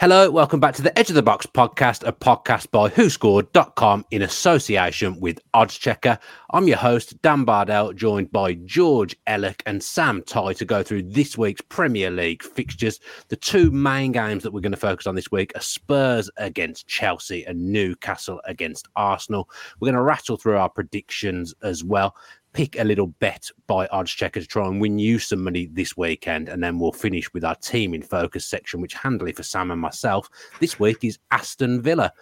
Hello, 0.00 0.28
welcome 0.28 0.58
back 0.58 0.74
to 0.74 0.82
the 0.82 0.96
Edge 0.98 1.08
of 1.08 1.14
the 1.14 1.22
Box 1.22 1.46
podcast, 1.46 2.06
a 2.06 2.12
podcast 2.12 2.70
by 2.72 2.90
WhoScored.com 2.90 4.04
in 4.10 4.22
association 4.22 5.18
with 5.20 5.40
Oddschecker. 5.54 6.18
I'm 6.50 6.66
your 6.66 6.76
host, 6.76 7.22
Dan 7.22 7.44
Bardell, 7.44 7.92
joined 7.92 8.32
by 8.32 8.54
George 8.54 9.16
Elek 9.26 9.62
and 9.66 9.82
Sam 9.82 10.20
Tighe 10.22 10.56
to 10.56 10.64
go 10.64 10.82
through 10.82 11.04
this 11.04 11.38
week's 11.38 11.62
Premier 11.62 12.10
League 12.10 12.42
fixtures. 12.42 12.98
The 13.28 13.36
two 13.36 13.70
main 13.70 14.10
games 14.10 14.42
that 14.42 14.52
we're 14.52 14.60
going 14.60 14.72
to 14.72 14.76
focus 14.76 15.06
on 15.06 15.14
this 15.14 15.30
week 15.30 15.52
are 15.54 15.60
Spurs 15.60 16.28
against 16.38 16.88
Chelsea 16.88 17.44
and 17.44 17.72
Newcastle 17.72 18.42
against 18.46 18.88
Arsenal. 18.96 19.48
We're 19.78 19.86
going 19.86 19.94
to 19.94 20.02
rattle 20.02 20.36
through 20.36 20.58
our 20.58 20.68
predictions 20.68 21.54
as 21.62 21.84
well 21.84 22.14
pick 22.54 22.78
a 22.78 22.84
little 22.84 23.08
bet 23.08 23.50
by 23.66 23.86
Oddschecker 23.88 24.34
to 24.34 24.46
try 24.46 24.66
and 24.66 24.80
win 24.80 24.98
you 24.98 25.18
some 25.18 25.44
money 25.44 25.66
this 25.66 25.96
weekend. 25.96 26.48
And 26.48 26.62
then 26.62 26.78
we'll 26.78 26.92
finish 26.92 27.30
with 27.34 27.44
our 27.44 27.56
team 27.56 27.92
in 27.92 28.00
focus 28.00 28.46
section, 28.46 28.80
which 28.80 28.94
handily 28.94 29.32
for 29.32 29.42
Sam 29.42 29.70
and 29.70 29.80
myself 29.80 30.30
this 30.60 30.80
week 30.80 31.04
is 31.04 31.18
Aston 31.30 31.82
Villa. 31.82 32.12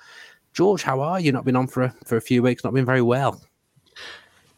George, 0.54 0.82
how 0.82 1.00
are 1.00 1.20
you? 1.20 1.30
Not 1.30 1.44
been 1.44 1.56
on 1.56 1.68
for 1.68 1.84
a, 1.84 1.94
for 2.04 2.16
a 2.16 2.20
few 2.20 2.42
weeks, 2.42 2.64
not 2.64 2.74
been 2.74 2.84
very 2.84 3.02
well. 3.02 3.40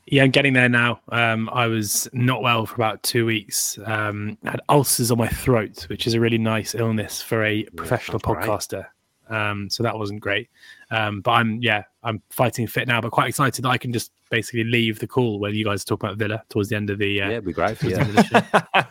Yeah, 0.06 0.23
I'm 0.23 0.30
getting 0.30 0.52
there 0.52 0.69
now. 0.69 1.00
Um, 1.09 1.48
I 1.52 1.66
was 1.66 2.09
not 2.12 2.42
well 2.42 2.66
for 2.66 2.75
about 2.75 3.02
two 3.02 3.25
weeks. 3.27 3.78
Um, 3.86 4.36
had 4.45 4.61
ulcers 4.69 5.11
on 5.11 5.19
my 5.19 5.28
throat, 5.28 5.86
which 5.88 6.06
is 6.06 6.14
a 6.14 6.20
really 6.20 6.38
nice 6.38 6.75
illness 6.75 7.22
for 7.22 7.42
a 7.45 7.64
professional 7.77 8.20
yeah, 8.22 8.34
podcaster. 8.34 8.86
Right. 9.30 9.50
Um, 9.50 9.70
so 9.70 9.83
that 9.83 9.97
wasn't 9.97 10.20
great. 10.20 10.50
Um, 10.95 11.23
but 11.23 11.33
I'm 11.33 11.61
yeah, 11.61 11.83
I'm 12.05 12.23
fighting 12.30 12.69
fit 12.69 12.87
now, 12.87 13.01
but 13.01 13.11
quite 13.11 13.29
excited 13.29 13.65
that 13.65 13.69
I 13.69 13.79
can 13.79 13.93
just 13.93 14.12
basically 14.30 14.65
leave 14.65 15.01
the 15.01 15.09
call 15.09 15.41
when 15.41 15.55
you 15.55 15.65
guys 15.65 15.84
talk 15.84 16.03
about 16.03 16.19
Villa 16.19 16.43
towards 16.51 16.69
the 16.69 16.77
end 16.77 16.91
of 16.91 16.98
the. 16.98 17.20
Uh, 17.20 17.27
yeah, 17.27 17.33
it'd 17.33 17.45
be 17.45 17.53
great 17.53 17.79
for 17.79 17.87
you. 17.87 17.97
yeah. 17.97 18.84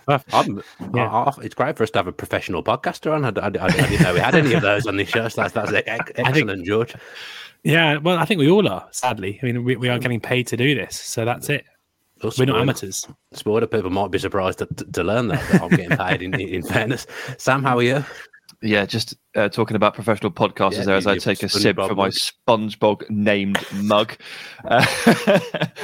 it's 1.41 1.55
great 1.55 1.77
for 1.77 1.83
us 1.83 1.91
to 1.91 1.99
have 1.99 2.07
a 2.07 2.11
professional 2.11 2.61
podcaster 2.61 3.13
on. 3.13 3.23
I, 3.23 3.29
I, 3.29 3.65
I, 3.65 3.69
didn't 3.69 4.01
know 4.01 4.13
we 4.13 4.19
had 4.19 4.35
any 4.35 4.53
of 4.53 4.61
those 4.61 4.85
on 4.85 4.97
this 4.97 5.09
show. 5.09 5.29
So 5.29 5.43
that's, 5.43 5.53
that's 5.53 5.71
excellent, 5.87 6.33
think, 6.33 6.65
George. 6.65 6.93
Yeah, 7.63 7.97
well, 7.97 8.17
I 8.17 8.25
think 8.25 8.39
we 8.39 8.49
all 8.49 8.67
are. 8.67 8.85
Sadly, 8.91 9.39
I 9.41 9.45
mean, 9.45 9.63
we, 9.63 9.77
we 9.77 9.87
are 9.87 9.97
getting 9.97 10.19
paid 10.19 10.47
to 10.47 10.57
do 10.57 10.75
this, 10.75 10.99
so 10.99 11.23
that's 11.23 11.49
it. 11.49 11.63
Us 12.21 12.37
We're 12.37 12.45
not 12.45 12.61
amateurs. 12.61 13.07
Sporter 13.33 13.69
people 13.69 13.89
might 13.89 14.11
be 14.11 14.19
surprised 14.19 14.59
to, 14.59 14.65
to, 14.65 14.91
to 14.91 15.03
learn 15.03 15.29
that, 15.29 15.51
that 15.51 15.61
I'm 15.61 15.69
getting 15.69 15.97
paid. 15.97 16.21
In, 16.21 16.39
in 16.39 16.63
fairness, 16.63 17.07
Sam, 17.37 17.63
how 17.63 17.77
are 17.77 17.83
you? 17.83 18.03
Yeah, 18.63 18.85
just 18.85 19.15
uh, 19.35 19.49
talking 19.49 19.75
about 19.75 19.93
professional 19.93 20.31
podcasters 20.31 20.77
yeah, 20.77 20.83
there 20.85 20.95
as 20.95 21.05
I 21.05 21.17
take 21.17 21.43
a 21.43 21.49
sip 21.49 21.75
from 21.75 21.97
my 21.97 22.07
SpongeBob 22.07 23.09
named 23.09 23.57
mug. 23.73 24.15
Uh, 24.63 24.85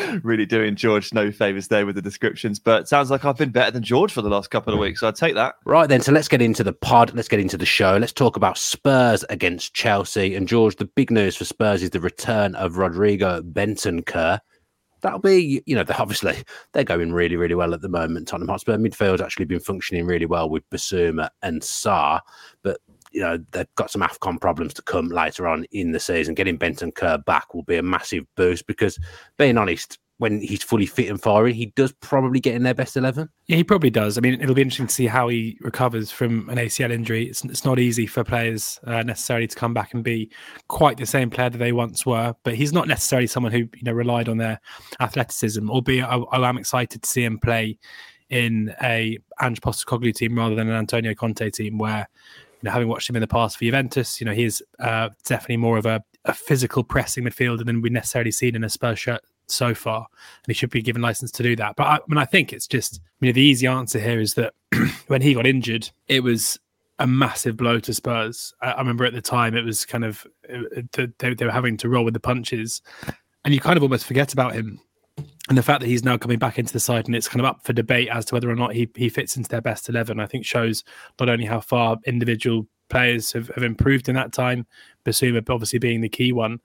really 0.23 0.45
doing 0.45 0.77
George 0.77 1.13
no 1.13 1.29
favors 1.29 1.67
there 1.67 1.85
with 1.85 1.95
the 1.95 2.01
descriptions, 2.01 2.57
but 2.57 2.87
sounds 2.87 3.11
like 3.11 3.25
I've 3.25 3.37
been 3.37 3.49
better 3.49 3.71
than 3.71 3.83
George 3.83 4.13
for 4.13 4.21
the 4.21 4.29
last 4.29 4.49
couple 4.49 4.73
of 4.73 4.79
weeks. 4.79 5.01
So 5.01 5.09
I'd 5.09 5.15
take 5.15 5.35
that. 5.35 5.55
Right 5.65 5.89
then, 5.89 5.99
so 5.99 6.13
let's 6.13 6.29
get 6.29 6.41
into 6.41 6.63
the 6.63 6.71
pod. 6.71 7.13
Let's 7.13 7.27
get 7.27 7.41
into 7.41 7.57
the 7.57 7.65
show. 7.65 7.97
Let's 7.97 8.13
talk 8.13 8.37
about 8.37 8.57
Spurs 8.57 9.25
against 9.29 9.73
Chelsea. 9.73 10.33
And 10.35 10.47
George, 10.47 10.77
the 10.77 10.85
big 10.85 11.11
news 11.11 11.35
for 11.35 11.43
Spurs 11.43 11.83
is 11.83 11.89
the 11.89 11.99
return 11.99 12.55
of 12.55 12.77
Rodrigo 12.77 13.41
Bentancur 13.41 14.39
that'll 15.01 15.19
be, 15.19 15.61
you 15.65 15.75
know, 15.75 15.83
they're 15.83 15.99
obviously 15.99 16.35
they're 16.73 16.83
going 16.83 17.13
really, 17.13 17.35
really 17.35 17.55
well 17.55 17.73
at 17.73 17.81
the 17.81 17.89
moment. 17.89 18.27
Tottenham 18.27 18.49
Hotspur 18.49 18.77
midfield's 18.77 19.21
actually 19.21 19.45
been 19.45 19.59
functioning 19.59 20.05
really 20.05 20.25
well 20.25 20.49
with 20.49 20.69
Bissouma 20.69 21.29
and 21.41 21.61
Sarr, 21.61 22.21
but 22.63 22.79
you 23.11 23.21
know 23.21 23.39
they've 23.51 23.75
got 23.75 23.89
some 23.89 24.01
Afcon 24.01 24.39
problems 24.39 24.73
to 24.75 24.81
come 24.83 25.09
later 25.09 25.47
on 25.47 25.65
in 25.71 25.91
the 25.91 25.99
season. 25.99 26.35
Getting 26.35 26.59
Bentancur 26.59 27.23
back 27.25 27.53
will 27.53 27.63
be 27.63 27.77
a 27.77 27.83
massive 27.83 28.25
boost 28.35 28.67
because, 28.67 28.99
being 29.37 29.57
honest, 29.57 29.97
when 30.19 30.41
he's 30.41 30.61
fully 30.61 30.85
fit 30.85 31.09
and 31.09 31.21
firing, 31.21 31.55
he 31.55 31.67
does 31.77 31.93
probably 31.93 32.41
get 32.41 32.53
in 32.53 32.63
their 32.63 32.73
best 32.73 32.97
11. 32.97 33.29
Yeah, 33.47 33.55
he 33.55 33.63
probably 33.63 33.89
does. 33.89 34.17
I 34.17 34.21
mean, 34.21 34.39
it'll 34.41 34.53
be 34.53 34.61
interesting 34.61 34.87
to 34.87 34.93
see 34.93 35.07
how 35.07 35.29
he 35.29 35.57
recovers 35.61 36.11
from 36.11 36.49
an 36.49 36.57
ACL 36.57 36.91
injury. 36.91 37.23
It's, 37.23 37.43
it's 37.45 37.63
not 37.63 37.79
easy 37.79 38.05
for 38.05 38.25
players 38.25 38.81
uh, 38.83 39.01
necessarily 39.03 39.47
to 39.47 39.55
come 39.55 39.73
back 39.73 39.93
and 39.93 40.03
be 40.03 40.29
quite 40.67 40.97
the 40.97 41.05
same 41.05 41.29
player 41.29 41.49
that 41.49 41.57
they 41.57 41.71
once 41.71 42.05
were, 42.05 42.35
but 42.43 42.55
he's 42.55 42.73
not 42.73 42.89
necessarily 42.89 43.27
someone 43.27 43.53
who, 43.53 43.59
you 43.59 43.83
know, 43.83 43.93
relied 43.93 44.27
on 44.27 44.37
their 44.37 44.59
athleticism, 44.99 45.69
albeit 45.69 46.03
I, 46.03 46.17
I 46.17 46.49
am 46.49 46.57
excited 46.57 47.01
to 47.01 47.09
see 47.09 47.23
him 47.23 47.39
play 47.39 47.79
in 48.29 48.75
a 48.83 49.17
Ange 49.41 49.61
Postecoglou 49.61 50.13
team 50.13 50.37
rather 50.37 50.53
than 50.53 50.67
an 50.67 50.75
Antonio 50.75 51.15
Conte 51.15 51.49
team 51.49 51.77
where, 51.77 52.09
you 52.61 52.67
know, 52.67 52.71
having 52.71 52.89
watched 52.89 53.09
him 53.09 53.15
in 53.15 53.21
the 53.21 53.27
past 53.27 53.57
for 53.57 53.63
Juventus, 53.63 54.19
you 54.19 54.25
know, 54.25 54.33
he's 54.33 54.61
uh, 54.81 55.07
definitely 55.23 55.57
more 55.57 55.77
of 55.77 55.85
a, 55.85 56.03
a 56.25 56.33
physical 56.33 56.83
pressing 56.83 57.23
midfielder 57.23 57.65
than 57.65 57.81
we 57.81 57.89
necessarily 57.89 58.31
seen 58.31 58.53
in 58.53 58.65
a 58.65 58.69
Spurs 58.69 58.99
shirt 58.99 59.21
so 59.51 59.73
far, 59.73 59.99
and 59.99 60.47
he 60.47 60.53
should 60.53 60.69
be 60.69 60.81
given 60.81 61.01
license 61.01 61.31
to 61.31 61.43
do 61.43 61.55
that. 61.57 61.75
But 61.75 61.83
I, 61.87 61.95
I 61.95 61.99
mean, 62.07 62.17
I 62.17 62.25
think 62.25 62.53
it's 62.53 62.67
just, 62.67 63.01
I 63.03 63.25
mean, 63.25 63.33
the 63.33 63.41
easy 63.41 63.67
answer 63.67 63.99
here 63.99 64.19
is 64.19 64.33
that 64.35 64.53
when 65.07 65.21
he 65.21 65.33
got 65.33 65.47
injured, 65.47 65.89
it 66.07 66.21
was 66.21 66.59
a 66.99 67.07
massive 67.07 67.57
blow 67.57 67.79
to 67.79 67.93
Spurs. 67.93 68.53
I, 68.61 68.71
I 68.71 68.79
remember 68.79 69.05
at 69.05 69.13
the 69.13 69.21
time 69.21 69.55
it 69.55 69.63
was 69.63 69.85
kind 69.85 70.05
of 70.05 70.25
uh, 70.51 70.81
they, 70.93 71.33
they 71.33 71.45
were 71.45 71.51
having 71.51 71.77
to 71.77 71.89
roll 71.89 72.05
with 72.05 72.13
the 72.13 72.19
punches, 72.19 72.81
and 73.45 73.53
you 73.53 73.59
kind 73.59 73.77
of 73.77 73.83
almost 73.83 74.05
forget 74.05 74.33
about 74.33 74.53
him. 74.53 74.79
And 75.47 75.57
the 75.57 75.63
fact 75.63 75.81
that 75.81 75.87
he's 75.87 76.03
now 76.03 76.17
coming 76.17 76.37
back 76.37 76.59
into 76.59 76.71
the 76.71 76.79
side 76.79 77.07
and 77.07 77.15
it's 77.15 77.27
kind 77.27 77.39
of 77.39 77.45
up 77.45 77.63
for 77.63 77.73
debate 77.73 78.09
as 78.09 78.25
to 78.25 78.35
whether 78.35 78.49
or 78.49 78.55
not 78.55 78.73
he, 78.73 78.87
he 78.95 79.09
fits 79.09 79.35
into 79.35 79.49
their 79.49 79.61
best 79.61 79.89
11, 79.89 80.19
I 80.19 80.27
think 80.27 80.45
shows 80.45 80.83
not 81.19 81.27
only 81.27 81.45
how 81.45 81.59
far 81.59 81.97
individual 82.05 82.67
players 82.89 83.31
have, 83.31 83.47
have 83.49 83.63
improved 83.63 84.09
in 84.09 84.15
that 84.15 84.31
time, 84.31 84.67
Bissouma 85.05 85.47
obviously 85.49 85.79
being 85.79 86.01
the 86.01 86.09
key 86.09 86.33
one, 86.33 86.59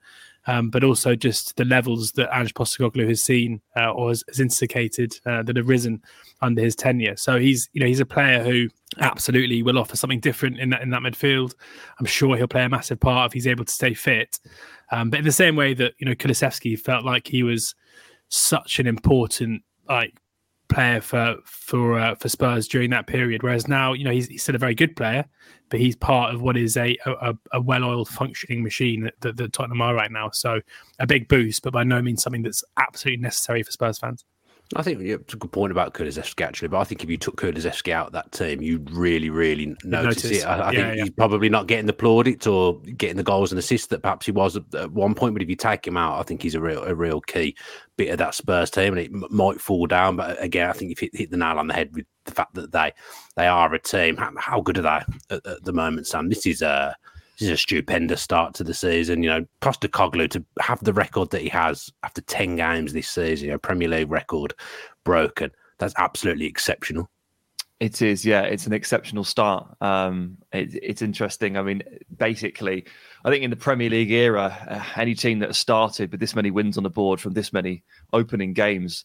um, 0.47 0.69
but 0.69 0.83
also 0.83 1.15
just 1.15 1.55
the 1.55 1.65
levels 1.65 2.11
that 2.13 2.29
Ange 2.35 2.53
Postecoglou 2.53 3.07
has 3.07 3.23
seen 3.23 3.61
uh, 3.75 3.91
or 3.91 4.09
has, 4.09 4.23
has 4.27 4.39
instigated 4.39 5.17
uh, 5.25 5.43
that 5.43 5.57
have 5.57 5.67
risen 5.67 6.01
under 6.41 6.61
his 6.61 6.75
tenure. 6.75 7.15
So 7.15 7.39
he's 7.39 7.69
you 7.73 7.81
know 7.81 7.87
he's 7.87 7.99
a 7.99 8.05
player 8.05 8.43
who 8.43 8.69
absolutely 8.99 9.63
will 9.63 9.79
offer 9.79 9.97
something 9.97 10.19
different 10.19 10.59
in 10.59 10.69
that 10.69 10.81
in 10.81 10.89
that 10.91 11.01
midfield. 11.01 11.55
I'm 11.99 12.05
sure 12.05 12.37
he'll 12.37 12.47
play 12.47 12.63
a 12.63 12.69
massive 12.69 12.99
part 12.99 13.29
if 13.29 13.33
he's 13.33 13.47
able 13.47 13.65
to 13.65 13.73
stay 13.73 13.93
fit. 13.93 14.39
Um, 14.91 15.09
but 15.09 15.19
in 15.19 15.25
the 15.25 15.31
same 15.31 15.55
way 15.55 15.73
that 15.73 15.93
you 15.97 16.05
know 16.05 16.15
Kulusevski 16.15 16.79
felt 16.79 17.05
like 17.05 17.27
he 17.27 17.43
was 17.43 17.75
such 18.29 18.79
an 18.79 18.87
important 18.87 19.63
like 19.87 20.19
player 20.67 21.01
for 21.01 21.37
for 21.45 21.99
uh, 21.99 22.15
for 22.15 22.29
Spurs 22.29 22.67
during 22.67 22.89
that 22.91 23.07
period. 23.07 23.43
Whereas 23.43 23.67
now, 23.67 23.93
you 23.93 24.03
know, 24.03 24.11
he's, 24.11 24.27
he's, 24.27 24.43
still 24.43 24.55
a 24.55 24.59
very 24.59 24.75
good 24.75 24.95
player, 24.95 25.25
but 25.69 25.79
he's 25.79 25.95
part 25.95 26.33
of 26.33 26.41
what 26.41 26.57
is 26.57 26.77
a 26.77 26.97
a, 27.05 27.35
a 27.53 27.61
well-oiled, 27.61 28.09
functioning 28.09 28.63
machine 28.63 29.03
that, 29.03 29.13
that, 29.21 29.37
that, 29.37 29.53
Tottenham 29.53 29.81
are 29.81 29.95
right 29.95 30.11
now. 30.11 30.29
So 30.31 30.61
a 30.99 31.07
big 31.07 31.27
boost, 31.27 31.63
but 31.63 31.73
by 31.73 31.83
no 31.83 32.01
means 32.01 32.23
something 32.23 32.43
that's 32.43 32.63
absolutely 32.77 33.21
necessary 33.21 33.63
for 33.63 33.71
Spurs 33.71 33.99
fans. 33.99 34.25
I 34.75 34.81
think 34.81 34.99
it's 35.01 35.33
a 35.33 35.37
good 35.37 35.51
point 35.51 35.71
about 35.71 35.93
Kulusevski 35.93 36.43
actually, 36.43 36.69
but 36.69 36.79
I 36.79 36.85
think 36.85 37.03
if 37.03 37.09
you 37.09 37.17
took 37.17 37.39
Kulusevski 37.39 37.91
out 37.91 38.07
of 38.07 38.13
that 38.13 38.31
team, 38.31 38.63
you'd 38.63 38.89
really, 38.89 39.29
really 39.29 39.75
notice, 39.83 40.23
notice. 40.23 40.41
it. 40.41 40.43
I, 40.43 40.57
I 40.57 40.71
yeah, 40.71 40.79
think 40.79 40.95
yeah. 40.97 41.03
he's 41.03 41.11
probably 41.11 41.49
not 41.49 41.67
getting 41.67 41.85
the 41.85 41.93
plaudits 41.93 42.47
or 42.47 42.79
getting 42.81 43.17
the 43.17 43.23
goals 43.23 43.51
and 43.51 43.59
assists 43.59 43.87
that 43.87 44.01
perhaps 44.01 44.25
he 44.25 44.31
was 44.31 44.57
at 44.57 44.91
one 44.91 45.13
point. 45.13 45.35
But 45.35 45.43
if 45.43 45.49
you 45.49 45.55
take 45.55 45.85
him 45.85 45.97
out, 45.97 46.19
I 46.19 46.23
think 46.23 46.41
he's 46.41 46.55
a 46.55 46.61
real, 46.61 46.83
a 46.83 46.95
real 46.95 47.21
key 47.21 47.55
bit 47.95 48.09
of 48.09 48.17
that 48.17 48.33
Spurs 48.33 48.71
team, 48.71 48.97
and 48.97 48.99
it 48.99 49.11
m- 49.13 49.25
might 49.29 49.61
fall 49.61 49.85
down. 49.85 50.15
But 50.15 50.41
again, 50.41 50.67
I 50.67 50.73
think 50.73 50.89
you've 50.89 50.99
hit, 50.99 51.15
hit, 51.15 51.29
the 51.29 51.37
nail 51.37 51.59
on 51.59 51.67
the 51.67 51.75
head 51.75 51.93
with 51.93 52.07
the 52.25 52.31
fact 52.31 52.55
that 52.55 52.71
they 52.71 52.91
they 53.35 53.45
are 53.45 53.71
a 53.71 53.79
team. 53.79 54.17
How, 54.17 54.31
how 54.37 54.61
good 54.61 54.79
are 54.79 54.81
they 54.81 55.35
at, 55.35 55.45
at, 55.45 55.63
the 55.63 55.73
moment, 55.73 56.07
Sam? 56.07 56.27
This 56.27 56.47
is 56.47 56.63
a 56.63 56.67
uh, 56.67 56.93
this 57.37 57.49
is 57.49 57.53
a 57.53 57.57
stupendous 57.57 58.21
start 58.21 58.53
to 58.55 58.63
the 58.63 58.73
season. 58.73 59.21
You 59.21 59.29
know, 59.29 59.45
Postecoglou 59.61 60.29
to 60.31 60.43
have 60.61 60.83
the 60.83 60.93
record 60.93 61.31
that 61.31 61.41
he 61.41 61.49
has 61.49 61.91
after 62.03 62.21
10 62.21 62.55
games 62.55 62.93
this 62.93 63.09
season, 63.09 63.47
you 63.47 63.51
know, 63.51 63.57
Premier 63.57 63.89
League 63.89 64.09
record 64.09 64.53
broken. 65.03 65.51
That's 65.77 65.93
absolutely 65.97 66.45
exceptional. 66.45 67.09
It 67.81 68.01
is, 68.01 68.25
yeah. 68.25 68.43
It's 68.43 68.67
an 68.67 68.73
exceptional 68.73 69.25
start. 69.25 69.67
Um, 69.81 70.37
it, 70.53 70.75
it's 70.81 71.01
interesting. 71.01 71.57
I 71.57 71.61
mean, 71.61 71.83
basically, 72.17 72.85
I 73.25 73.29
think 73.29 73.43
in 73.43 73.49
the 73.49 73.57
Premier 73.57 73.89
League 73.89 74.11
era, 74.11 74.57
uh, 74.69 74.99
any 74.99 75.13
team 75.13 75.39
that 75.39 75.49
has 75.49 75.57
started 75.57 76.11
with 76.11 76.21
this 76.21 76.35
many 76.35 76.51
wins 76.51 76.77
on 76.77 76.83
the 76.83 76.89
board 76.89 77.19
from 77.19 77.33
this 77.33 77.51
many 77.51 77.83
opening 78.13 78.53
games 78.53 79.03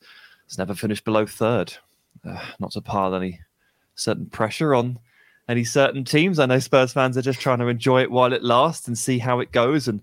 has 0.48 0.56
never 0.56 0.74
finished 0.74 1.04
below 1.04 1.26
third. 1.26 1.72
Uh, 2.24 2.40
not 2.60 2.70
to 2.72 2.80
pile 2.80 3.14
any 3.14 3.40
certain 3.96 4.26
pressure 4.26 4.74
on 4.74 4.98
any 5.48 5.64
certain 5.64 6.04
teams. 6.04 6.38
I 6.38 6.46
know 6.46 6.58
Spurs 6.58 6.92
fans 6.92 7.16
are 7.16 7.22
just 7.22 7.40
trying 7.40 7.58
to 7.58 7.68
enjoy 7.68 8.02
it 8.02 8.10
while 8.10 8.32
it 8.32 8.44
lasts 8.44 8.86
and 8.86 8.96
see 8.96 9.18
how 9.18 9.40
it 9.40 9.52
goes. 9.52 9.88
And 9.88 10.02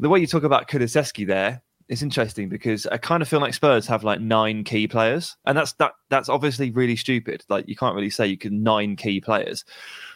the 0.00 0.08
way 0.08 0.20
you 0.20 0.26
talk 0.26 0.44
about 0.44 0.68
Kulusevski 0.68 1.26
there, 1.26 1.62
it's 1.88 2.02
interesting 2.02 2.48
because 2.48 2.86
I 2.86 2.96
kind 2.96 3.22
of 3.22 3.28
feel 3.28 3.40
like 3.40 3.52
Spurs 3.52 3.86
have 3.86 4.02
like 4.02 4.20
nine 4.20 4.64
key 4.64 4.88
players, 4.88 5.36
and 5.44 5.58
that's 5.58 5.72
that 5.74 5.92
that's 6.08 6.28
obviously 6.30 6.70
really 6.70 6.96
stupid. 6.96 7.44
Like 7.50 7.68
you 7.68 7.76
can't 7.76 7.94
really 7.94 8.08
say 8.08 8.26
you 8.26 8.38
can 8.38 8.62
nine 8.62 8.96
key 8.96 9.20
players, 9.20 9.64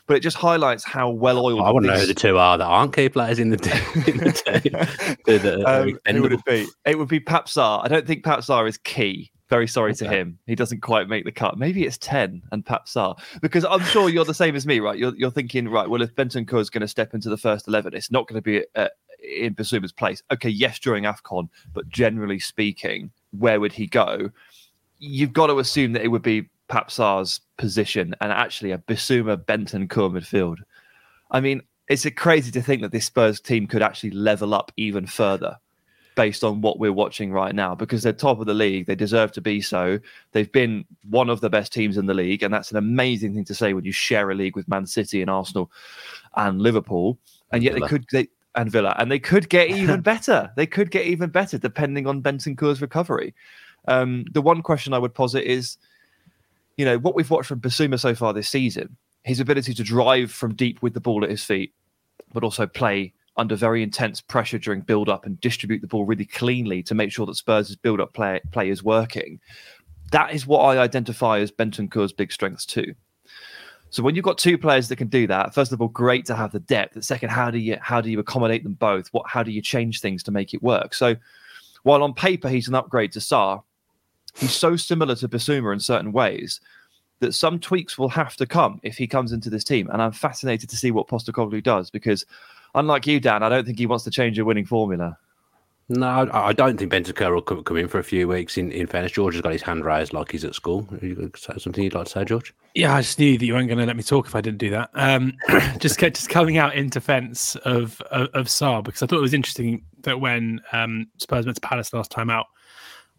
but 0.06 0.16
it 0.16 0.20
just 0.20 0.36
highlights 0.36 0.84
how 0.84 1.10
well 1.10 1.38
oiled. 1.38 1.60
I 1.60 1.70
want 1.70 1.84
to 1.84 1.92
know 1.92 1.98
who 1.98 2.06
the 2.06 2.14
two 2.14 2.38
are 2.38 2.56
that 2.56 2.64
aren't 2.64 2.94
key 2.94 3.10
players 3.10 3.38
in 3.38 3.50
the 3.50 3.58
team. 3.58 3.82
In 4.06 4.16
the 4.18 4.32
team. 5.26 5.66
um, 5.66 5.98
who 6.16 6.22
would 6.22 6.32
it 6.32 6.44
be? 6.44 6.66
It 6.86 6.98
would 6.98 7.08
be 7.08 7.20
Pape 7.20 7.44
Sarr. 7.44 7.84
I 7.84 7.88
don't 7.88 8.06
think 8.06 8.24
Pape 8.24 8.38
Sarr 8.38 8.66
is 8.68 8.78
key. 8.78 9.30
Very 9.48 9.68
sorry 9.68 9.92
okay. 9.92 10.06
to 10.06 10.08
him. 10.08 10.38
He 10.46 10.54
doesn't 10.54 10.80
quite 10.80 11.08
make 11.08 11.24
the 11.24 11.32
cut. 11.32 11.56
Maybe 11.56 11.84
it's 11.84 11.98
10 11.98 12.42
and 12.50 12.66
Pape 12.66 12.86
Sarr. 12.86 13.18
Because 13.40 13.64
I'm 13.64 13.82
sure 13.84 14.08
you're 14.08 14.24
the 14.24 14.34
same 14.34 14.56
as 14.56 14.66
me, 14.66 14.80
right? 14.80 14.98
You're, 14.98 15.14
you're 15.16 15.30
thinking, 15.30 15.68
right, 15.68 15.88
well, 15.88 16.02
if 16.02 16.14
Bentancur 16.14 16.60
is 16.60 16.70
going 16.70 16.80
to 16.80 16.88
step 16.88 17.14
into 17.14 17.28
the 17.28 17.36
first 17.36 17.68
11, 17.68 17.94
it's 17.94 18.10
not 18.10 18.26
going 18.26 18.38
to 18.38 18.42
be 18.42 18.64
uh, 18.74 18.88
in 19.22 19.54
Bissouma's 19.54 19.92
place. 19.92 20.22
Okay, 20.32 20.48
yes, 20.48 20.78
during 20.78 21.04
AFCON, 21.04 21.48
but 21.72 21.88
generally 21.88 22.40
speaking, 22.40 23.10
where 23.38 23.60
would 23.60 23.72
he 23.72 23.86
go? 23.86 24.30
You've 24.98 25.32
got 25.32 25.46
to 25.46 25.58
assume 25.58 25.92
that 25.92 26.02
it 26.02 26.08
would 26.08 26.22
be 26.22 26.48
Pape 26.68 26.88
Sarr's 26.88 27.40
position 27.56 28.14
and 28.20 28.32
actually 28.32 28.72
a 28.72 28.78
Bissouma 28.78 29.36
Bentancur 29.36 30.10
midfield 30.10 30.58
I 31.30 31.40
mean, 31.40 31.62
it's 31.88 32.06
crazy 32.16 32.50
to 32.52 32.62
think 32.62 32.82
that 32.82 32.92
this 32.92 33.06
Spurs 33.06 33.40
team 33.40 33.66
could 33.66 33.82
actually 33.82 34.10
level 34.10 34.54
up 34.54 34.72
even 34.76 35.06
further 35.06 35.56
based 36.16 36.42
on 36.42 36.62
what 36.62 36.80
we're 36.80 36.92
watching 36.92 37.30
right 37.30 37.54
now 37.54 37.74
because 37.74 38.02
they're 38.02 38.12
top 38.12 38.40
of 38.40 38.46
the 38.46 38.54
league. 38.54 38.86
They 38.86 38.96
deserve 38.96 39.30
to 39.32 39.40
be 39.40 39.60
so. 39.60 40.00
They've 40.32 40.50
been 40.50 40.84
one 41.08 41.30
of 41.30 41.40
the 41.40 41.50
best 41.50 41.72
teams 41.72 41.96
in 41.96 42.06
the 42.06 42.14
league, 42.14 42.42
and 42.42 42.52
that's 42.52 42.72
an 42.72 42.78
amazing 42.78 43.34
thing 43.34 43.44
to 43.44 43.54
say 43.54 43.74
when 43.74 43.84
you 43.84 43.92
share 43.92 44.30
a 44.30 44.34
league 44.34 44.56
with 44.56 44.66
Man 44.66 44.86
City 44.86 45.20
and 45.20 45.30
Arsenal 45.30 45.70
and 46.34 46.60
Liverpool. 46.60 47.18
And 47.52 47.62
yet 47.62 47.74
Villa. 47.74 47.86
they 47.86 47.90
could 47.90 48.06
they 48.10 48.28
and 48.56 48.72
Villa, 48.72 48.96
and 48.98 49.12
they 49.12 49.18
could 49.18 49.48
get 49.48 49.70
even 49.76 50.00
better. 50.00 50.50
They 50.56 50.66
could 50.66 50.90
get 50.90 51.06
even 51.06 51.30
better 51.30 51.58
depending 51.58 52.06
on 52.08 52.22
Bentancur's 52.22 52.80
recovery. 52.80 53.34
Um, 53.86 54.24
the 54.32 54.42
one 54.42 54.62
question 54.62 54.92
I 54.92 54.98
would 54.98 55.14
posit 55.14 55.44
is, 55.44 55.76
you 56.76 56.84
know, 56.84 56.98
what 56.98 57.14
we've 57.14 57.30
watched 57.30 57.48
from 57.48 57.60
Bissouma 57.60 58.00
so 58.00 58.14
far 58.14 58.32
this 58.32 58.48
season, 58.48 58.96
his 59.22 59.38
ability 59.38 59.74
to 59.74 59.84
drive 59.84 60.32
from 60.32 60.54
deep 60.54 60.82
with 60.82 60.94
the 60.94 61.00
ball 61.00 61.22
at 61.22 61.30
his 61.30 61.44
feet, 61.44 61.72
but 62.32 62.42
also 62.42 62.66
play 62.66 63.12
under 63.36 63.56
very 63.56 63.82
intense 63.82 64.20
pressure 64.20 64.58
during 64.58 64.80
build 64.80 65.08
up 65.08 65.26
and 65.26 65.40
distribute 65.40 65.80
the 65.80 65.86
ball 65.86 66.04
really 66.04 66.24
cleanly 66.24 66.82
to 66.84 66.94
make 66.94 67.12
sure 67.12 67.26
that 67.26 67.36
Spurs' 67.36 67.76
build 67.76 68.00
up 68.00 68.12
play, 68.14 68.40
play 68.52 68.70
is 68.70 68.82
working. 68.82 69.40
That 70.12 70.32
is 70.32 70.46
what 70.46 70.60
I 70.60 70.78
identify 70.78 71.40
as 71.40 71.50
Bentancur's 71.50 72.12
big 72.12 72.32
strengths 72.32 72.64
too. 72.64 72.94
So 73.90 74.02
when 74.02 74.14
you've 74.14 74.24
got 74.24 74.38
two 74.38 74.58
players 74.58 74.88
that 74.88 74.96
can 74.96 75.08
do 75.08 75.26
that, 75.28 75.54
first 75.54 75.72
of 75.72 75.80
all, 75.80 75.88
great 75.88 76.26
to 76.26 76.34
have 76.34 76.52
the 76.52 76.60
depth. 76.60 77.02
Second, 77.04 77.30
how 77.30 77.50
do 77.50 77.58
you 77.58 77.78
how 77.80 78.00
do 78.00 78.10
you 78.10 78.18
accommodate 78.18 78.62
them 78.62 78.74
both? 78.74 79.08
What 79.12 79.28
how 79.28 79.42
do 79.42 79.50
you 79.50 79.62
change 79.62 80.00
things 80.00 80.22
to 80.24 80.30
make 80.30 80.52
it 80.54 80.62
work? 80.62 80.92
So 80.94 81.16
while 81.82 82.02
on 82.02 82.12
paper 82.14 82.48
he's 82.48 82.68
an 82.68 82.74
upgrade 82.74 83.12
to 83.12 83.20
Sarr, 83.20 83.62
he's 84.36 84.52
so 84.52 84.76
similar 84.76 85.14
to 85.16 85.28
Bissouma 85.28 85.72
in 85.72 85.80
certain 85.80 86.12
ways 86.12 86.60
that 87.20 87.32
some 87.32 87.58
tweaks 87.58 87.96
will 87.96 88.08
have 88.08 88.36
to 88.36 88.46
come 88.46 88.80
if 88.82 88.98
he 88.98 89.06
comes 89.06 89.32
into 89.32 89.48
this 89.48 89.64
team. 89.64 89.88
And 89.90 90.02
I'm 90.02 90.12
fascinated 90.12 90.68
to 90.70 90.76
see 90.76 90.90
what 90.90 91.08
Postecoglou 91.08 91.62
does 91.62 91.90
because 91.90 92.26
unlike 92.76 93.06
you, 93.06 93.18
Dan, 93.18 93.42
I 93.42 93.48
don't 93.48 93.64
think 93.64 93.78
he 93.78 93.86
wants 93.86 94.04
to 94.04 94.10
change 94.10 94.38
a 94.38 94.44
winning 94.44 94.66
formula. 94.66 95.18
No, 95.88 96.28
I 96.32 96.52
don't 96.52 96.76
think 96.76 96.90
Bentancur 96.90 97.32
will 97.32 97.42
come, 97.42 97.62
come 97.62 97.76
in 97.76 97.86
for 97.86 98.00
a 98.00 98.04
few 98.04 98.26
weeks. 98.26 98.58
In, 98.58 98.72
in 98.72 98.88
fairness, 98.88 99.12
George 99.12 99.34
has 99.34 99.42
got 99.42 99.52
his 99.52 99.62
hand 99.62 99.84
raised 99.84 100.12
like 100.12 100.32
he's 100.32 100.44
at 100.44 100.52
school. 100.52 100.84
Something 101.36 101.84
you'd 101.84 101.94
like 101.94 102.06
to 102.06 102.10
say, 102.10 102.24
George? 102.24 102.52
Yeah, 102.74 102.92
I 102.92 103.02
just 103.02 103.20
knew 103.20 103.38
that 103.38 103.46
you 103.46 103.54
weren't 103.54 103.68
going 103.68 103.78
to 103.78 103.86
let 103.86 103.96
me 103.96 104.02
talk 104.02 104.26
if 104.26 104.34
I 104.34 104.40
didn't 104.40 104.58
do 104.58 104.70
that. 104.70 104.90
Um, 104.94 105.34
just 105.78 106.00
just 106.00 106.28
coming 106.28 106.58
out 106.58 106.74
in 106.74 106.88
defence 106.88 107.54
of, 107.64 108.00
of 108.10 108.28
of 108.34 108.46
Sarr 108.46 108.82
because 108.82 109.00
I 109.00 109.06
thought 109.06 109.18
it 109.18 109.22
was 109.22 109.34
interesting 109.34 109.84
that 110.00 110.20
when 110.20 110.60
um, 110.72 111.06
Spurs 111.18 111.46
went 111.46 111.54
to 111.54 111.60
Palace 111.60 111.92
last 111.92 112.10
time 112.10 112.30
out, 112.30 112.46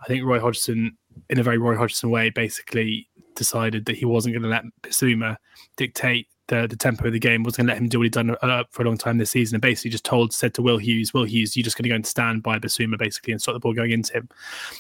I 0.01 0.05
think 0.07 0.25
Roy 0.25 0.41
Hodgson, 0.41 0.97
in 1.29 1.39
a 1.39 1.43
very 1.43 1.57
Roy 1.57 1.77
Hodgson 1.77 2.09
way, 2.09 2.31
basically 2.31 3.07
decided 3.35 3.85
that 3.85 3.95
he 3.95 4.03
wasn't 4.03 4.33
going 4.33 4.43
to 4.43 4.49
let 4.49 4.65
Bissouma 4.83 5.37
dictate 5.77 6.27
the, 6.47 6.67
the 6.67 6.75
tempo 6.75 7.07
of 7.07 7.13
the 7.13 7.19
game, 7.19 7.43
was 7.43 7.55
going 7.55 7.67
to 7.67 7.73
let 7.73 7.81
him 7.81 7.89
do 7.89 7.99
what 7.99 8.03
he'd 8.03 8.13
done 8.13 8.35
uh, 8.41 8.63
for 8.71 8.83
a 8.83 8.85
long 8.85 8.97
time 8.97 9.17
this 9.17 9.31
season, 9.31 9.55
and 9.55 9.61
basically 9.61 9.91
just 9.91 10.05
told, 10.05 10.33
said 10.33 10.53
to 10.55 10.61
Will 10.61 10.77
Hughes, 10.77 11.13
Will 11.13 11.23
Hughes, 11.23 11.55
you're 11.55 11.63
just 11.63 11.77
going 11.77 11.83
to 11.83 11.89
go 11.89 11.95
and 11.95 12.05
stand 12.05 12.43
by 12.43 12.59
Bissouma 12.59 12.97
basically 12.97 13.33
and 13.33 13.41
stop 13.41 13.53
the 13.53 13.59
ball 13.59 13.73
going 13.73 13.91
into 13.91 14.13
him. 14.13 14.29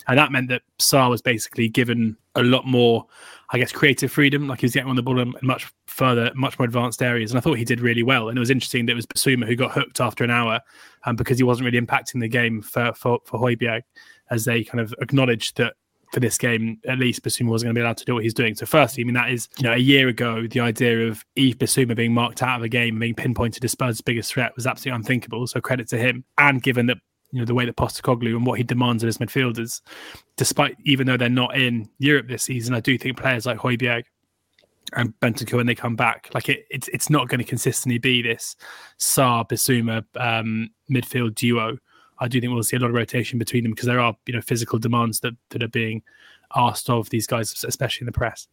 And 0.07 0.17
that 0.17 0.31
meant 0.31 0.49
that 0.49 0.61
Sarr 0.79 1.09
was 1.09 1.21
basically 1.21 1.67
given 1.69 2.17
a 2.35 2.43
lot 2.43 2.65
more, 2.65 3.05
I 3.49 3.57
guess, 3.57 3.71
creative 3.71 4.11
freedom. 4.11 4.47
Like 4.47 4.61
he 4.61 4.65
was 4.65 4.73
getting 4.73 4.89
on 4.89 4.95
the 4.95 5.03
ball 5.03 5.19
in 5.19 5.33
much 5.41 5.67
further, 5.87 6.31
much 6.35 6.57
more 6.59 6.65
advanced 6.65 7.01
areas. 7.01 7.31
And 7.31 7.37
I 7.37 7.41
thought 7.41 7.57
he 7.57 7.65
did 7.65 7.81
really 7.81 8.03
well. 8.03 8.29
And 8.29 8.37
it 8.37 8.39
was 8.39 8.51
interesting 8.51 8.85
that 8.85 8.93
it 8.93 8.95
was 8.95 9.05
Bissouma 9.05 9.45
who 9.45 9.55
got 9.55 9.71
hooked 9.71 9.99
after 9.99 10.23
an 10.23 10.31
hour 10.31 10.61
um, 11.05 11.15
because 11.15 11.37
he 11.37 11.43
wasn't 11.43 11.65
really 11.65 11.83
impacting 11.83 12.21
the 12.21 12.27
game 12.27 12.61
for, 12.61 12.93
for, 12.93 13.19
for 13.25 13.55
as 14.29 14.45
they 14.45 14.63
kind 14.63 14.81
of 14.81 14.93
acknowledged 15.01 15.57
that 15.57 15.75
for 16.11 16.19
this 16.19 16.37
game, 16.37 16.79
at 16.87 16.99
least 16.99 17.23
Bissouma 17.23 17.49
wasn't 17.49 17.67
going 17.67 17.75
to 17.75 17.79
be 17.79 17.83
allowed 17.83 17.97
to 17.97 18.05
do 18.05 18.13
what 18.13 18.23
he's 18.23 18.33
doing. 18.33 18.55
So, 18.55 18.65
firstly, 18.65 19.03
I 19.03 19.05
mean, 19.05 19.13
that 19.15 19.29
is, 19.29 19.49
you 19.57 19.63
know, 19.63 19.73
a 19.73 19.77
year 19.77 20.07
ago, 20.07 20.47
the 20.47 20.59
idea 20.59 21.07
of 21.07 21.25
Yves 21.35 21.55
Bissouma 21.55 21.95
being 21.95 22.13
marked 22.13 22.41
out 22.41 22.57
of 22.57 22.63
a 22.63 22.69
game, 22.69 22.99
being 22.99 23.15
pinpointed 23.15 23.63
as 23.65 23.71
Spurs' 23.71 24.01
biggest 24.01 24.31
threat 24.31 24.55
was 24.55 24.67
absolutely 24.67 24.95
unthinkable. 24.95 25.45
So, 25.47 25.59
credit 25.59 25.87
to 25.89 25.97
him. 25.97 26.23
And 26.37 26.61
given 26.61 26.85
that, 26.87 26.97
you 27.31 27.39
know, 27.39 27.45
the 27.45 27.53
way 27.53 27.65
that 27.65 27.75
Postecoglou 27.75 28.35
and 28.35 28.45
what 28.45 28.57
he 28.57 28.63
demands 28.63 29.03
of 29.03 29.07
his 29.07 29.17
midfielders, 29.17 29.81
despite 30.37 30.77
even 30.85 31.07
though 31.07 31.17
they're 31.17 31.29
not 31.29 31.57
in 31.57 31.89
Europe 31.99 32.27
this 32.27 32.43
season, 32.43 32.73
I 32.73 32.79
do 32.79 32.97
think 32.97 33.17
players 33.17 33.45
like 33.45 33.57
Højbjerg 33.57 34.03
and 34.93 35.13
Bentancur 35.19 35.57
when 35.57 35.65
they 35.65 35.75
come 35.75 35.95
back, 35.95 36.29
like 36.33 36.47
it, 36.47 36.65
it's 36.69 36.87
it's 36.89 37.09
not 37.09 37.27
going 37.27 37.39
to 37.39 37.43
consistently 37.43 37.97
be 37.97 38.21
this 38.21 38.55
Sarr 38.97 39.47
Bissouma 39.49 40.05
um, 40.15 40.69
midfield 40.89 41.35
duo 41.35 41.77
I 42.19 42.27
do 42.27 42.39
think 42.39 42.53
we'll 42.53 42.63
see 42.63 42.77
a 42.77 42.79
lot 42.79 42.89
of 42.89 42.95
rotation 42.95 43.39
between 43.39 43.63
them 43.63 43.71
because 43.71 43.87
there 43.87 43.99
are 43.99 44.15
you 44.25 44.33
know 44.33 44.41
physical 44.41 44.79
demands 44.79 45.19
that 45.21 45.35
that 45.49 45.63
are 45.63 45.67
being 45.67 46.03
asked 46.55 46.89
of 46.89 47.09
these 47.09 47.27
guys, 47.27 47.63
especially 47.67 48.05
in 48.05 48.07
the 48.07 48.11
press. 48.11 48.47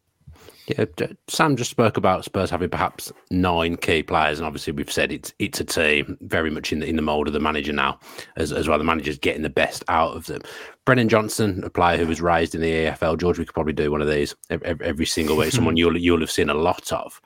Yeah, 0.66 0.86
Sam 1.28 1.56
just 1.56 1.70
spoke 1.70 1.98
about 1.98 2.24
Spurs 2.24 2.50
having 2.50 2.70
perhaps 2.70 3.12
nine 3.30 3.76
key 3.76 4.02
players, 4.02 4.38
and 4.38 4.46
obviously 4.46 4.72
we've 4.72 4.90
said 4.90 5.12
it's 5.12 5.34
it's 5.38 5.60
a 5.60 5.64
team 5.64 6.16
very 6.22 6.50
much 6.50 6.72
in 6.72 6.80
the 6.80 6.86
in 6.86 6.96
the 6.96 7.02
mold 7.02 7.26
of 7.26 7.34
the 7.34 7.40
manager 7.40 7.72
now, 7.72 8.00
as 8.36 8.50
as 8.50 8.66
well. 8.66 8.78
The 8.78 8.84
manager's 8.84 9.18
getting 9.18 9.42
the 9.42 9.50
best 9.50 9.84
out 9.88 10.16
of 10.16 10.26
them. 10.26 10.40
Brennan 10.86 11.10
Johnson, 11.10 11.62
a 11.64 11.70
player 11.70 11.98
who 11.98 12.06
was 12.06 12.22
raised 12.22 12.54
in 12.54 12.62
the 12.62 12.70
EFL, 12.70 13.18
George, 13.18 13.38
we 13.38 13.44
could 13.44 13.54
probably 13.54 13.74
do 13.74 13.90
one 13.90 14.00
of 14.00 14.08
these 14.08 14.34
every, 14.48 14.74
every 14.80 15.06
single 15.06 15.36
week. 15.36 15.52
Someone 15.52 15.76
you'll 15.76 15.98
you'll 15.98 16.20
have 16.20 16.30
seen 16.30 16.48
a 16.48 16.54
lot 16.54 16.92
of. 16.92 17.20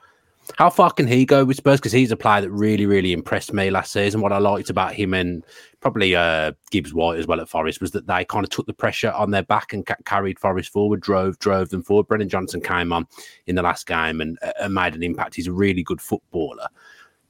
How 0.57 0.69
far 0.69 0.91
can 0.91 1.07
he 1.07 1.25
go 1.25 1.45
with 1.45 1.57
Spurs? 1.57 1.79
Because 1.79 1.91
he's 1.91 2.11
a 2.11 2.17
player 2.17 2.41
that 2.41 2.49
really, 2.51 2.85
really 2.85 3.13
impressed 3.13 3.53
me 3.53 3.69
last 3.69 3.93
season. 3.93 4.19
What 4.19 4.33
I 4.33 4.39
liked 4.39 4.69
about 4.69 4.93
him 4.93 5.13
and 5.13 5.45
probably 5.79 6.15
uh, 6.15 6.51
Gibbs 6.71 6.93
White 6.93 7.17
as 7.17 7.27
well 7.27 7.39
at 7.39 7.47
Forest 7.47 7.79
was 7.79 7.91
that 7.91 8.07
they 8.07 8.25
kind 8.25 8.43
of 8.43 8.49
took 8.49 8.65
the 8.65 8.73
pressure 8.73 9.11
on 9.11 9.31
their 9.31 9.43
back 9.43 9.71
and 9.71 9.85
ca- 9.85 9.95
carried 10.05 10.37
Forest 10.37 10.71
forward, 10.71 10.99
drove 10.99 11.39
drove 11.39 11.69
them 11.69 11.83
forward. 11.83 12.07
Brennan 12.07 12.27
Johnson 12.27 12.59
came 12.59 12.91
on 12.91 13.07
in 13.47 13.55
the 13.55 13.61
last 13.61 13.87
game 13.87 14.19
and, 14.19 14.37
uh, 14.59 14.67
made 14.67 14.95
an 14.95 15.03
impact. 15.03 15.35
He's 15.35 15.47
a 15.47 15.53
really 15.53 15.83
good 15.83 16.01
footballer. 16.01 16.67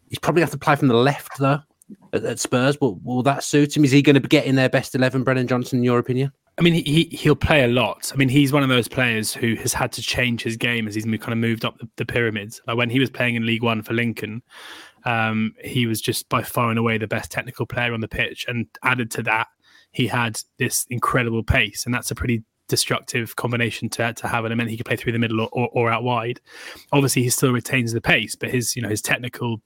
He's 0.09 0.19
probably 0.19 0.41
have 0.41 0.51
to 0.51 0.57
play 0.57 0.75
from 0.75 0.87
the 0.87 0.95
left 0.95 1.37
though 1.37 1.59
at, 2.13 2.23
at 2.23 2.39
Spurs. 2.39 2.81
Will, 2.81 2.99
will 3.03 3.21
that 3.23 3.43
suit 3.43 3.77
him? 3.77 3.85
Is 3.85 3.91
he 3.91 4.01
going 4.01 4.15
to 4.15 4.21
be 4.21 4.27
getting 4.27 4.55
their 4.55 4.69
best 4.69 4.95
eleven, 4.95 5.23
Brennan 5.23 5.47
Johnson, 5.47 5.79
in 5.79 5.83
your 5.83 5.99
opinion? 5.99 6.31
I 6.59 6.61
mean, 6.61 6.73
he 6.73 7.05
he'll 7.11 7.37
play 7.37 7.63
a 7.63 7.69
lot. 7.69 8.11
I 8.13 8.17
mean, 8.17 8.27
he's 8.27 8.51
one 8.51 8.63
of 8.63 8.69
those 8.69 8.89
players 8.89 9.33
who 9.33 9.55
has 9.55 9.71
had 9.71 9.93
to 9.93 10.01
change 10.01 10.43
his 10.43 10.57
game 10.57 10.89
as 10.89 10.95
he's 10.95 11.05
kind 11.05 11.31
of 11.31 11.37
moved 11.37 11.63
up 11.63 11.77
the, 11.79 11.87
the 11.95 12.05
pyramids. 12.05 12.61
Like 12.67 12.75
when 12.75 12.89
he 12.89 12.99
was 12.99 13.09
playing 13.09 13.35
in 13.35 13.45
League 13.45 13.63
One 13.63 13.81
for 13.81 13.93
Lincoln, 13.93 14.43
um, 15.05 15.55
he 15.63 15.85
was 15.85 16.01
just 16.01 16.27
by 16.27 16.43
far 16.43 16.69
and 16.69 16.77
away 16.77 16.97
the 16.97 17.07
best 17.07 17.31
technical 17.31 17.65
player 17.65 17.93
on 17.93 18.01
the 18.01 18.09
pitch. 18.09 18.45
And 18.49 18.67
added 18.83 19.09
to 19.11 19.23
that, 19.23 19.47
he 19.91 20.07
had 20.07 20.41
this 20.57 20.85
incredible 20.89 21.43
pace, 21.43 21.85
and 21.85 21.95
that's 21.95 22.11
a 22.11 22.15
pretty 22.15 22.43
destructive 22.67 23.37
combination 23.37 23.87
to, 23.89 24.13
to 24.13 24.27
have. 24.27 24.43
And 24.43 24.51
it 24.51 24.57
meant 24.57 24.69
he 24.69 24.75
could 24.75 24.85
play 24.85 24.97
through 24.97 25.13
the 25.13 25.19
middle 25.19 25.39
or, 25.39 25.49
or, 25.53 25.69
or 25.69 25.89
out 25.89 26.03
wide. 26.03 26.41
Obviously, 26.91 27.23
he 27.23 27.29
still 27.29 27.53
retains 27.53 27.93
the 27.93 28.01
pace, 28.01 28.35
but 28.35 28.49
his 28.49 28.75
you 28.75 28.81
know 28.81 28.89
his 28.89 29.01
technical 29.01 29.61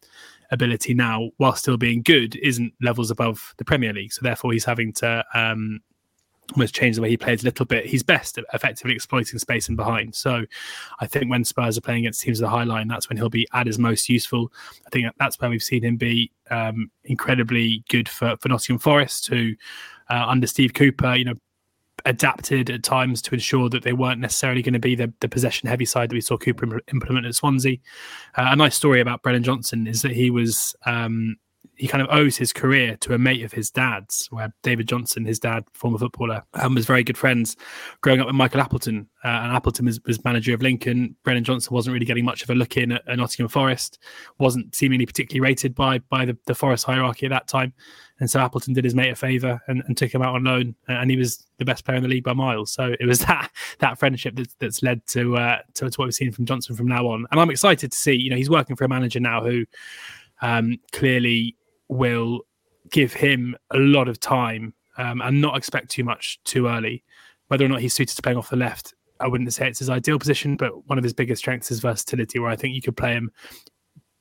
ability 0.51 0.93
now, 0.93 1.31
while 1.37 1.55
still 1.55 1.77
being 1.77 2.03
good, 2.03 2.35
isn't 2.35 2.71
levels 2.83 3.09
above 3.09 3.55
the 3.57 3.65
Premier 3.65 3.93
League. 3.93 4.13
So 4.13 4.21
therefore, 4.21 4.53
he's 4.53 4.65
having 4.65 4.93
to 4.93 5.25
um, 5.33 5.79
almost 6.51 6.75
changed 6.75 6.97
the 6.97 7.01
way 7.01 7.09
he 7.09 7.17
plays 7.17 7.41
a 7.41 7.45
little 7.45 7.65
bit. 7.65 7.85
He's 7.85 8.03
best 8.03 8.37
at 8.37 8.45
effectively 8.53 8.93
exploiting 8.93 9.39
space 9.39 9.67
and 9.67 9.77
behind. 9.77 10.13
So 10.15 10.45
I 10.99 11.07
think 11.07 11.29
when 11.29 11.43
Spurs 11.43 11.77
are 11.77 11.81
playing 11.81 12.01
against 12.01 12.21
teams 12.21 12.39
of 12.39 12.43
the 12.43 12.49
high 12.49 12.63
line, 12.63 12.87
that's 12.87 13.09
when 13.09 13.17
he'll 13.17 13.29
be 13.29 13.47
at 13.53 13.67
his 13.67 13.79
most 13.79 14.09
useful. 14.09 14.51
I 14.85 14.89
think 14.89 15.07
that's 15.17 15.39
where 15.39 15.49
we've 15.49 15.63
seen 15.63 15.83
him 15.83 15.97
be 15.97 16.31
um, 16.49 16.91
incredibly 17.05 17.83
good 17.89 18.09
for, 18.09 18.35
for 18.41 18.49
Nottingham 18.49 18.79
Forest, 18.79 19.27
who 19.27 19.53
uh, 20.09 20.25
under 20.27 20.47
Steve 20.47 20.73
Cooper, 20.73 21.15
you 21.15 21.25
know, 21.25 21.35
adapted 22.05 22.69
at 22.69 22.83
times 22.83 23.21
to 23.21 23.33
ensure 23.33 23.69
that 23.69 23.83
they 23.83 23.93
weren't 23.93 24.19
necessarily 24.19 24.61
going 24.61 24.73
to 24.73 24.79
be 24.79 24.95
the, 24.95 25.11
the 25.21 25.29
possession 25.29 25.69
heavy 25.69 25.85
side 25.85 26.09
that 26.09 26.15
we 26.15 26.21
saw 26.21 26.37
Cooper 26.37 26.81
implement 26.91 27.25
at 27.25 27.35
Swansea. 27.35 27.77
Uh, 28.35 28.49
a 28.51 28.55
nice 28.55 28.75
story 28.75 28.99
about 28.99 29.21
Brennan 29.21 29.43
Johnson 29.43 29.87
is 29.87 30.01
that 30.01 30.11
he 30.11 30.29
was 30.29 30.75
um, 30.85 31.37
he 31.75 31.87
kind 31.87 32.01
of 32.01 32.07
owes 32.11 32.37
his 32.37 32.53
career 32.53 32.95
to 32.97 33.13
a 33.13 33.17
mate 33.17 33.43
of 33.43 33.51
his 33.51 33.71
dad's, 33.71 34.27
where 34.31 34.53
David 34.61 34.87
Johnson, 34.87 35.25
his 35.25 35.39
dad, 35.39 35.65
former 35.73 35.97
footballer, 35.97 36.43
um, 36.53 36.75
was 36.75 36.85
very 36.85 37.03
good 37.03 37.17
friends 37.17 37.57
growing 38.01 38.19
up 38.19 38.27
with 38.27 38.35
Michael 38.35 38.61
Appleton. 38.61 39.07
Uh, 39.23 39.29
and 39.29 39.51
Appleton 39.53 39.85
was, 39.85 39.99
was, 40.05 40.23
manager 40.23 40.53
of 40.53 40.61
Lincoln. 40.61 41.15
Brennan 41.23 41.43
Johnson 41.43 41.73
wasn't 41.73 41.93
really 41.93 42.05
getting 42.05 42.25
much 42.25 42.43
of 42.43 42.49
a 42.49 42.55
look 42.55 42.77
in 42.77 42.91
at, 42.91 43.07
at 43.07 43.17
Nottingham 43.17 43.47
Forest, 43.47 43.99
wasn't 44.37 44.75
seemingly 44.75 45.05
particularly 45.05 45.39
rated 45.41 45.73
by 45.73 45.99
by 46.09 46.25
the, 46.25 46.37
the 46.45 46.55
Forest 46.55 46.85
hierarchy 46.85 47.25
at 47.25 47.29
that 47.29 47.47
time. 47.47 47.73
And 48.19 48.29
so 48.29 48.39
Appleton 48.39 48.73
did 48.73 48.83
his 48.83 48.93
mate 48.93 49.09
a 49.09 49.15
favour 49.15 49.59
and, 49.67 49.81
and, 49.87 49.97
took 49.97 50.13
him 50.13 50.21
out 50.21 50.35
on 50.35 50.43
loan, 50.43 50.75
and 50.87 51.09
he 51.09 51.17
was 51.17 51.45
the 51.57 51.65
best 51.65 51.83
player 51.83 51.97
in 51.97 52.03
the 52.03 52.09
league 52.09 52.23
by 52.23 52.33
miles. 52.33 52.71
So 52.71 52.95
it 52.99 53.05
was 53.05 53.19
that 53.25 53.49
that 53.79 53.97
friendship 53.97 54.35
that's, 54.35 54.55
that's 54.59 54.83
led 54.83 55.05
to, 55.07 55.37
uh, 55.37 55.59
to, 55.75 55.89
to 55.89 55.95
what 55.97 56.05
we've 56.05 56.13
seen 56.13 56.31
from 56.31 56.45
Johnson 56.45 56.75
from 56.75 56.87
now 56.87 57.07
on. 57.07 57.25
And 57.31 57.39
I'm 57.39 57.49
excited 57.49 57.91
to 57.91 57.97
see. 57.97 58.13
You 58.13 58.29
know, 58.29 58.37
he's 58.37 58.49
working 58.49 58.75
for 58.75 58.85
a 58.85 58.89
manager 58.89 59.19
now 59.19 59.43
who 59.43 59.65
um, 60.43 60.77
clearly 60.91 61.55
will 61.87 62.41
give 62.91 63.13
him 63.13 63.55
a 63.71 63.77
lot 63.77 64.07
of 64.07 64.19
time 64.19 64.73
um, 64.97 65.21
and 65.21 65.41
not 65.41 65.57
expect 65.57 65.89
too 65.89 66.03
much 66.03 66.39
too 66.43 66.67
early. 66.67 67.03
Whether 67.47 67.65
or 67.65 67.69
not 67.69 67.81
he's 67.81 67.93
suited 67.93 68.15
to 68.15 68.21
playing 68.21 68.37
off 68.37 68.49
the 68.49 68.55
left, 68.55 68.93
I 69.19 69.27
wouldn't 69.27 69.51
say 69.53 69.67
it's 69.67 69.79
his 69.79 69.89
ideal 69.89 70.19
position, 70.19 70.57
but 70.57 70.87
one 70.87 70.97
of 70.97 71.03
his 71.03 71.13
biggest 71.13 71.39
strengths 71.39 71.71
is 71.71 71.79
versatility, 71.79 72.39
where 72.39 72.49
I 72.49 72.55
think 72.55 72.75
you 72.75 72.81
could 72.81 72.97
play 72.97 73.13
him 73.13 73.31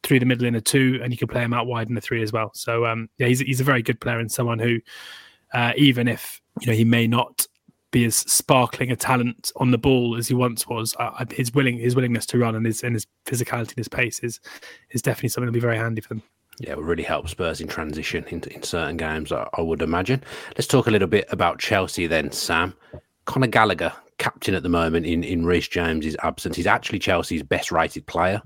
through 0.04 0.20
the 0.20 0.26
middle 0.26 0.46
in 0.46 0.54
a 0.54 0.60
two 0.60 1.00
and 1.02 1.12
you 1.12 1.18
could 1.18 1.28
play 1.28 1.42
him 1.42 1.52
out 1.52 1.66
wide 1.66 1.90
in 1.90 1.96
a 1.96 2.00
three 2.00 2.22
as 2.22 2.32
well. 2.32 2.52
So 2.54 2.86
um, 2.86 3.08
yeah, 3.18 3.26
he's 3.26 3.40
he's 3.40 3.60
a 3.60 3.64
very 3.64 3.82
good 3.82 4.00
player 4.00 4.18
and 4.20 4.30
someone 4.30 4.58
who, 4.58 4.78
uh, 5.52 5.72
even 5.76 6.06
if 6.08 6.40
you 6.60 6.68
know 6.68 6.72
he 6.72 6.84
may 6.84 7.06
not 7.06 7.46
be 7.92 8.04
as 8.04 8.16
sparkling 8.16 8.90
a 8.90 8.96
talent 8.96 9.52
on 9.56 9.70
the 9.70 9.78
ball 9.78 10.16
as 10.16 10.26
he 10.26 10.34
once 10.34 10.66
was. 10.66 10.96
Uh, 10.99 11.25
his 11.30 11.54
willing 11.54 11.78
his 11.78 11.94
willingness 11.94 12.26
to 12.26 12.38
run 12.38 12.56
and 12.56 12.66
his 12.66 12.82
and 12.82 12.94
his 12.94 13.06
physicality 13.26 13.68
and 13.68 13.76
his 13.76 13.88
pace 13.88 14.18
is 14.20 14.40
is 14.90 15.00
definitely 15.00 15.28
something 15.28 15.46
that'll 15.46 15.54
be 15.54 15.61
very 15.61 15.76
handy 15.76 16.00
for 16.00 16.08
them. 16.08 16.22
Yeah, 16.58 16.72
it 16.72 16.78
really 16.78 17.02
help 17.02 17.28
Spurs 17.28 17.61
in 17.61 17.68
transition 17.68 18.25
in, 18.28 18.42
in 18.44 18.62
certain 18.62 18.96
games, 18.96 19.32
I, 19.32 19.49
I 19.56 19.62
would 19.62 19.80
imagine. 19.80 20.22
Let's 20.50 20.66
talk 20.66 20.87
a 20.87 20.90
little 20.90 21.08
bit 21.08 21.26
about 21.30 21.58
Chelsea 21.58 22.06
then, 22.06 22.30
Sam. 22.30 22.75
Conor 23.24 23.46
Gallagher, 23.46 23.92
captain 24.18 24.54
at 24.54 24.62
the 24.62 24.68
moment 24.68 25.06
in, 25.06 25.24
in 25.24 25.44
Reece 25.44 25.68
James's 25.68 26.16
absence. 26.22 26.56
He's 26.56 26.66
actually 26.66 26.98
Chelsea's 26.98 27.42
best 27.42 27.72
rated 27.72 28.06
player, 28.06 28.40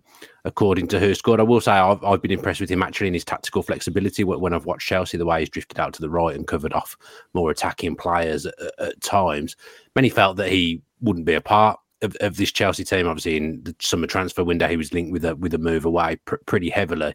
according 0.44 0.88
to 0.88 0.98
WhoScored. 0.98 1.40
I 1.40 1.44
will 1.44 1.60
say 1.60 1.72
I've, 1.72 2.02
I've 2.04 2.22
been 2.22 2.30
impressed 2.30 2.60
with 2.60 2.70
him 2.70 2.82
actually 2.82 3.08
in 3.08 3.14
his 3.14 3.24
tactical 3.24 3.62
flexibility 3.62 4.24
when 4.24 4.52
I've 4.52 4.66
watched 4.66 4.88
Chelsea, 4.88 5.18
the 5.18 5.26
way 5.26 5.40
he's 5.40 5.50
drifted 5.50 5.78
out 5.78 5.92
to 5.94 6.00
the 6.00 6.10
right 6.10 6.34
and 6.34 6.46
covered 6.46 6.72
off 6.72 6.96
more 7.34 7.50
attacking 7.50 7.96
players 7.96 8.46
at, 8.46 8.54
at 8.78 9.00
times. 9.00 9.56
Many 9.94 10.08
felt 10.08 10.36
that 10.36 10.48
he 10.48 10.82
wouldn't 11.00 11.26
be 11.26 11.34
a 11.34 11.40
part 11.40 11.78
of, 12.02 12.16
of, 12.20 12.36
this 12.36 12.52
Chelsea 12.52 12.84
team. 12.84 13.06
Obviously, 13.06 13.36
in 13.36 13.62
the 13.64 13.74
summer 13.80 14.06
transfer 14.06 14.44
window, 14.44 14.68
he 14.68 14.76
was 14.76 14.92
linked 14.92 15.12
with 15.12 15.24
a 15.24 15.34
with 15.36 15.54
a 15.54 15.58
move 15.58 15.84
away 15.84 16.16
pr- 16.24 16.36
pretty 16.46 16.68
heavily 16.68 17.14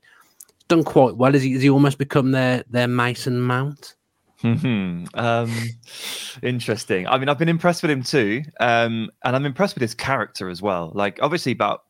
done 0.71 0.83
quite 0.83 1.17
well. 1.17 1.33
Has 1.33 1.43
he, 1.43 1.51
has 1.53 1.61
he 1.61 1.69
almost 1.69 1.97
become 1.97 2.31
their 2.31 2.63
their 2.69 2.87
Mason 2.87 3.39
Mount? 3.39 3.95
Hmm. 4.41 5.05
Um, 5.13 5.51
interesting. 6.41 7.07
I 7.07 7.17
mean, 7.17 7.29
I've 7.29 7.38
been 7.38 7.50
impressed 7.50 7.81
with 7.81 7.91
him 7.91 8.03
too, 8.03 8.43
um, 8.60 9.12
and 9.24 9.36
I'm 9.36 9.45
impressed 9.45 9.75
with 9.75 9.81
his 9.81 9.93
character 9.93 10.50
as 10.50 10.62
well. 10.62 10.91
Like, 10.95 11.19
obviously, 11.21 11.51
about 11.51 11.83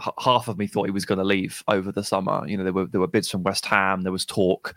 h- 0.00 0.12
half 0.18 0.48
of 0.48 0.58
me 0.58 0.66
thought 0.66 0.84
he 0.84 0.90
was 0.90 1.04
going 1.04 1.18
to 1.18 1.24
leave 1.24 1.62
over 1.68 1.92
the 1.92 2.04
summer. 2.04 2.46
You 2.46 2.56
know, 2.56 2.64
there 2.64 2.72
were 2.72 2.86
there 2.86 3.00
were 3.00 3.06
bids 3.06 3.30
from 3.30 3.42
West 3.42 3.66
Ham, 3.66 4.02
there 4.02 4.12
was 4.12 4.24
talk, 4.24 4.74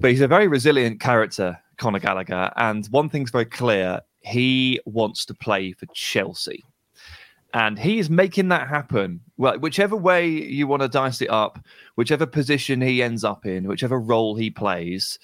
but 0.00 0.10
he's 0.10 0.20
a 0.20 0.28
very 0.28 0.48
resilient 0.48 1.00
character, 1.00 1.58
Conor 1.76 1.98
Gallagher. 1.98 2.50
And 2.56 2.86
one 2.86 3.08
thing's 3.08 3.30
very 3.30 3.46
clear: 3.46 4.00
he 4.20 4.80
wants 4.86 5.26
to 5.26 5.34
play 5.34 5.72
for 5.72 5.86
Chelsea 5.92 6.64
and 7.54 7.78
he 7.78 7.98
is 7.98 8.08
making 8.08 8.48
that 8.48 8.68
happen. 8.68 9.20
Well, 9.36 9.58
whichever 9.58 9.96
way 9.96 10.28
you 10.28 10.66
want 10.66 10.82
to 10.82 10.88
dice 10.88 11.20
it 11.20 11.30
up, 11.30 11.58
whichever 11.96 12.24
position 12.26 12.80
he 12.80 13.02
ends 13.02 13.24
up 13.24 13.44
in, 13.44 13.68
whichever 13.68 13.98
role 13.98 14.36
he 14.36 14.50
plays, 14.50 15.18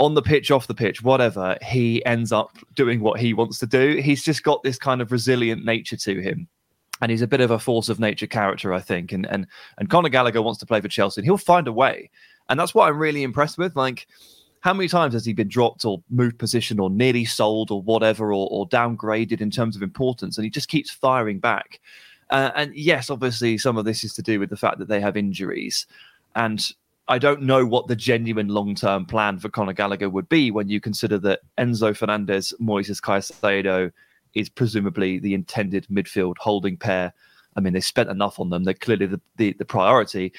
on 0.00 0.14
the 0.14 0.22
pitch, 0.22 0.50
off 0.50 0.66
the 0.66 0.74
pitch, 0.74 1.02
whatever, 1.02 1.56
he 1.62 2.04
ends 2.06 2.32
up 2.32 2.56
doing 2.74 3.00
what 3.00 3.20
he 3.20 3.34
wants 3.34 3.58
to 3.58 3.66
do. 3.66 4.00
He's 4.02 4.22
just 4.22 4.42
got 4.42 4.62
this 4.62 4.78
kind 4.78 5.02
of 5.02 5.12
resilient 5.12 5.64
nature 5.64 5.96
to 5.98 6.20
him. 6.20 6.48
And 7.02 7.10
he's 7.10 7.22
a 7.22 7.26
bit 7.26 7.42
of 7.42 7.50
a 7.50 7.58
force 7.58 7.90
of 7.90 8.00
nature 8.00 8.26
character, 8.26 8.72
I 8.72 8.80
think. 8.80 9.12
And 9.12 9.26
and 9.26 9.46
and 9.78 9.88
Conor 9.88 10.08
Gallagher 10.08 10.42
wants 10.42 10.58
to 10.60 10.66
play 10.66 10.80
for 10.80 10.88
Chelsea, 10.88 11.20
and 11.20 11.26
he'll 11.26 11.38
find 11.38 11.68
a 11.68 11.72
way. 11.72 12.10
And 12.48 12.58
that's 12.58 12.74
what 12.74 12.88
I'm 12.88 12.98
really 12.98 13.22
impressed 13.22 13.58
with. 13.58 13.76
Like 13.76 14.06
how 14.60 14.74
many 14.74 14.88
times 14.88 15.14
has 15.14 15.24
he 15.24 15.32
been 15.32 15.48
dropped 15.48 15.84
or 15.84 16.02
moved 16.10 16.38
position 16.38 16.78
or 16.78 16.90
nearly 16.90 17.24
sold 17.24 17.70
or 17.70 17.80
whatever 17.80 18.26
or, 18.34 18.46
or 18.50 18.68
downgraded 18.68 19.40
in 19.40 19.50
terms 19.50 19.76
of 19.76 19.82
importance? 19.82 20.36
And 20.36 20.44
he 20.44 20.50
just 20.50 20.68
keeps 20.68 20.90
firing 20.90 21.38
back. 21.38 21.80
Uh, 22.28 22.50
and 22.54 22.74
yes, 22.74 23.10
obviously, 23.10 23.56
some 23.56 23.76
of 23.76 23.84
this 23.84 24.04
is 24.04 24.14
to 24.14 24.22
do 24.22 24.38
with 24.38 24.50
the 24.50 24.56
fact 24.56 24.78
that 24.78 24.88
they 24.88 25.00
have 25.00 25.16
injuries. 25.16 25.86
And 26.36 26.70
I 27.10 27.18
don't 27.18 27.42
know 27.42 27.66
what 27.66 27.88
the 27.88 27.96
genuine 27.96 28.48
long 28.48 28.76
term 28.76 29.04
plan 29.04 29.40
for 29.40 29.48
Conor 29.48 29.72
Gallagher 29.72 30.08
would 30.08 30.28
be 30.28 30.52
when 30.52 30.68
you 30.68 30.80
consider 30.80 31.18
that 31.18 31.40
Enzo 31.58 31.94
Fernandez, 31.94 32.54
Moises 32.60 33.00
Caicedo 33.00 33.90
is 34.34 34.48
presumably 34.48 35.18
the 35.18 35.34
intended 35.34 35.88
midfield 35.90 36.36
holding 36.38 36.76
pair. 36.76 37.12
I 37.56 37.60
mean, 37.60 37.72
they 37.72 37.80
spent 37.80 38.10
enough 38.10 38.38
on 38.38 38.50
them. 38.50 38.62
They're 38.62 38.74
clearly 38.74 39.06
the, 39.06 39.20
the, 39.38 39.54
the 39.54 39.64
priority. 39.64 40.32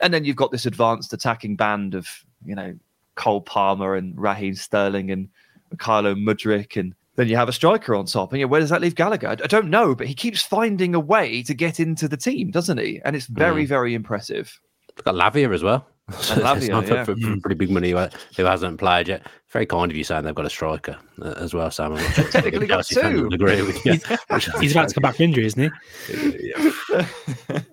And 0.00 0.12
then 0.12 0.24
you've 0.24 0.34
got 0.34 0.50
this 0.50 0.66
advanced 0.66 1.12
attacking 1.12 1.54
band 1.54 1.94
of, 1.94 2.08
you 2.44 2.56
know, 2.56 2.76
Cole 3.14 3.40
Palmer 3.40 3.94
and 3.94 4.20
Raheem 4.20 4.56
Sterling 4.56 5.12
and 5.12 5.28
Mykhailo 5.72 6.20
Mudryk 6.20 6.76
and 6.76 6.92
then 7.14 7.28
you 7.28 7.36
have 7.36 7.48
a 7.48 7.52
striker 7.52 7.94
on 7.94 8.04
top. 8.04 8.32
And 8.32 8.40
yeah, 8.40 8.46
where 8.46 8.60
does 8.60 8.70
that 8.70 8.82
leave 8.82 8.96
Gallagher? 8.96 9.28
I, 9.28 9.34
don't 9.36 9.70
know, 9.70 9.94
but 9.94 10.08
he 10.08 10.12
keeps 10.12 10.42
finding 10.42 10.94
a 10.94 11.00
way 11.00 11.42
to 11.44 11.54
get 11.54 11.78
into 11.80 12.08
the 12.08 12.16
team, 12.16 12.50
doesn't 12.50 12.78
he? 12.78 13.00
And 13.04 13.14
it's 13.14 13.26
very, 13.26 13.64
mm. 13.64 13.68
very 13.68 13.94
impressive. 13.94 14.60
We've 14.96 15.04
got 15.04 15.14
Lavia 15.14 15.54
as 15.54 15.62
well. 15.62 15.86
And 16.08 16.16
Lavia, 16.42 16.86
yeah. 16.86 17.04
for, 17.04 17.16
for, 17.16 17.40
pretty 17.40 17.56
big 17.56 17.70
money 17.70 17.90
who 17.90 18.44
hasn't 18.44 18.78
played 18.78 19.08
yet. 19.08 19.26
Very 19.50 19.66
kind 19.66 19.90
of 19.90 19.96
you 19.96 20.04
saying 20.04 20.24
they've 20.24 20.34
got 20.34 20.46
a 20.46 20.50
striker 20.50 20.96
uh, 21.20 21.34
as 21.38 21.52
well, 21.52 21.70
Sam. 21.70 21.94
I'm 21.94 22.12
sure 22.12 22.24
Technically 22.30 22.66
got 22.68 22.86
two. 22.86 23.28
Agree 23.32 23.62
with 23.62 23.84
you. 23.84 23.94
He's, 24.30 24.60
he's 24.60 24.72
about 24.72 24.88
to 24.88 24.94
come 24.94 25.02
back 25.02 25.16
from 25.16 25.24
injury, 25.24 25.46
isn't 25.46 25.62
he? 25.62 25.70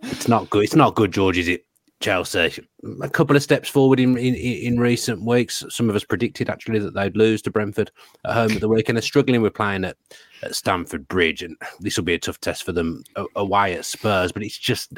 it's 0.01 0.27
not 0.27 0.49
good. 0.49 0.63
It's 0.63 0.75
not 0.75 0.95
good, 0.95 1.11
George, 1.11 1.37
is 1.37 1.47
it? 1.47 1.65
Chelsea 2.03 2.61
a 3.01 3.09
couple 3.09 3.35
of 3.35 3.41
steps 3.41 3.69
forward 3.69 3.97
in, 3.97 4.17
in, 4.17 4.35
in 4.35 4.77
recent 4.77 5.23
weeks. 5.23 5.63
Some 5.69 5.89
of 5.89 5.95
us 5.95 6.03
predicted 6.03 6.49
actually 6.49 6.79
that 6.79 6.93
they'd 6.93 7.15
lose 7.15 7.41
to 7.43 7.51
Brentford 7.51 7.91
at 8.25 8.33
home 8.33 8.51
at 8.51 8.59
the 8.59 8.67
weekend. 8.67 8.97
They're 8.97 9.01
struggling 9.01 9.41
with 9.41 9.53
playing 9.53 9.85
at, 9.85 9.95
at 10.41 10.53
Stamford 10.53 11.07
Bridge, 11.07 11.43
and 11.43 11.55
this 11.79 11.95
will 11.95 12.03
be 12.03 12.13
a 12.13 12.19
tough 12.19 12.41
test 12.41 12.63
for 12.63 12.73
them 12.73 13.03
away 13.37 13.75
at 13.75 13.85
Spurs. 13.85 14.33
But 14.33 14.43
it's 14.43 14.57
just 14.57 14.93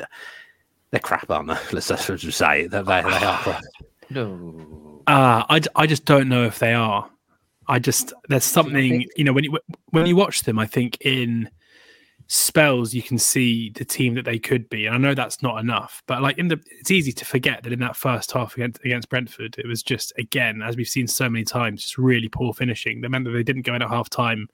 they're 0.96 1.02
crap, 1.02 1.30
aren't 1.30 1.50
they? 1.50 1.58
Let's, 1.74 1.88
just 1.88 2.38
say 2.38 2.68
They, 2.68 2.82
they, 2.82 2.84
they 2.84 3.00
are 3.02 3.38
crap. 3.40 3.64
No, 4.12 5.02
uh, 5.08 5.44
I, 5.50 5.62
I 5.76 5.88
just 5.88 6.06
don't 6.06 6.30
know 6.30 6.44
if 6.44 6.60
they 6.60 6.76
are. 6.76 7.10
I 7.68 7.80
just 7.80 8.14
there's 8.30 8.44
something 8.44 9.04
you 9.16 9.24
know 9.24 9.34
when 9.34 9.44
you 9.44 9.58
when 9.90 10.06
you 10.06 10.16
watch 10.16 10.44
them, 10.44 10.60
I 10.60 10.68
think 10.68 11.02
in 11.02 11.50
spells 12.28 12.94
you 12.94 13.02
can 13.02 13.18
see 13.18 13.72
the 13.72 13.84
team 13.84 14.14
that 14.14 14.26
they 14.26 14.38
could 14.38 14.70
be. 14.70 14.86
And 14.86 14.94
I 14.94 15.00
know 15.00 15.16
that's 15.16 15.42
not 15.42 15.58
enough, 15.58 16.04
but 16.06 16.22
like 16.22 16.38
in 16.38 16.50
the 16.50 16.60
it's 16.80 16.92
easy 16.92 17.12
to 17.14 17.26
forget 17.26 17.64
that 17.64 17.74
in 17.74 17.80
that 17.80 17.96
first 17.96 18.32
half 18.32 18.54
against 18.54 18.86
against 18.86 19.10
Brentford, 19.10 19.56
it 19.58 19.68
was 19.68 19.82
just 19.82 20.14
again, 20.20 20.62
as 20.62 20.78
we've 20.78 20.88
seen 20.88 21.08
so 21.08 21.28
many 21.28 21.44
times, 21.44 21.82
just 21.82 21.98
really 21.98 22.30
poor 22.30 22.54
finishing. 22.54 23.02
That 23.02 23.10
meant 23.10 23.26
that 23.26 23.32
they 23.32 23.42
didn't 23.42 23.64
go 23.64 23.74
in 23.74 23.82
at 23.82 23.90
half 23.90 24.08
time 24.12 24.48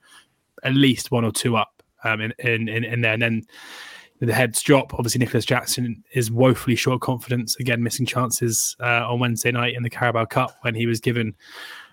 at 0.63 0.73
least 0.73 1.11
one 1.11 1.25
or 1.25 1.33
two 1.33 1.57
up 1.57 1.83
um, 2.05 2.21
in, 2.21 2.33
in, 2.39 2.69
in, 2.69 2.83
in 2.85 3.01
there. 3.01 3.13
And 3.13 3.21
then 3.21 3.43
the 4.25 4.33
heads 4.33 4.61
drop. 4.61 4.93
Obviously, 4.93 5.19
Nicolas 5.19 5.45
Jackson 5.45 6.03
is 6.13 6.31
woefully 6.31 6.75
short 6.75 7.01
confidence, 7.01 7.55
again, 7.57 7.81
missing 7.81 8.05
chances 8.05 8.75
uh, 8.79 9.09
on 9.09 9.19
Wednesday 9.19 9.51
night 9.51 9.75
in 9.75 9.83
the 9.83 9.89
Carabao 9.89 10.25
Cup 10.25 10.55
when 10.61 10.75
he 10.75 10.85
was 10.85 10.99
given 10.99 11.35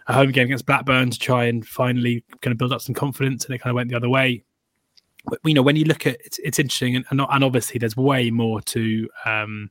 a 0.08 0.12
home 0.12 0.30
game 0.30 0.46
against 0.46 0.66
Blackburn 0.66 1.10
to 1.10 1.18
try 1.18 1.44
and 1.44 1.66
finally 1.66 2.24
kind 2.40 2.52
of 2.52 2.58
build 2.58 2.72
up 2.72 2.80
some 2.82 2.94
confidence, 2.94 3.44
and 3.44 3.54
it 3.54 3.58
kind 3.58 3.70
of 3.70 3.76
went 3.76 3.88
the 3.88 3.96
other 3.96 4.08
way. 4.08 4.44
You 5.44 5.54
know 5.54 5.62
when 5.62 5.76
you 5.76 5.84
look 5.84 6.06
at 6.06 6.16
it's, 6.24 6.38
it's 6.38 6.58
interesting 6.58 6.96
and, 6.96 7.04
and 7.10 7.44
obviously 7.44 7.78
there's 7.78 7.96
way 7.96 8.30
more 8.30 8.62
to 8.62 9.08
um 9.26 9.70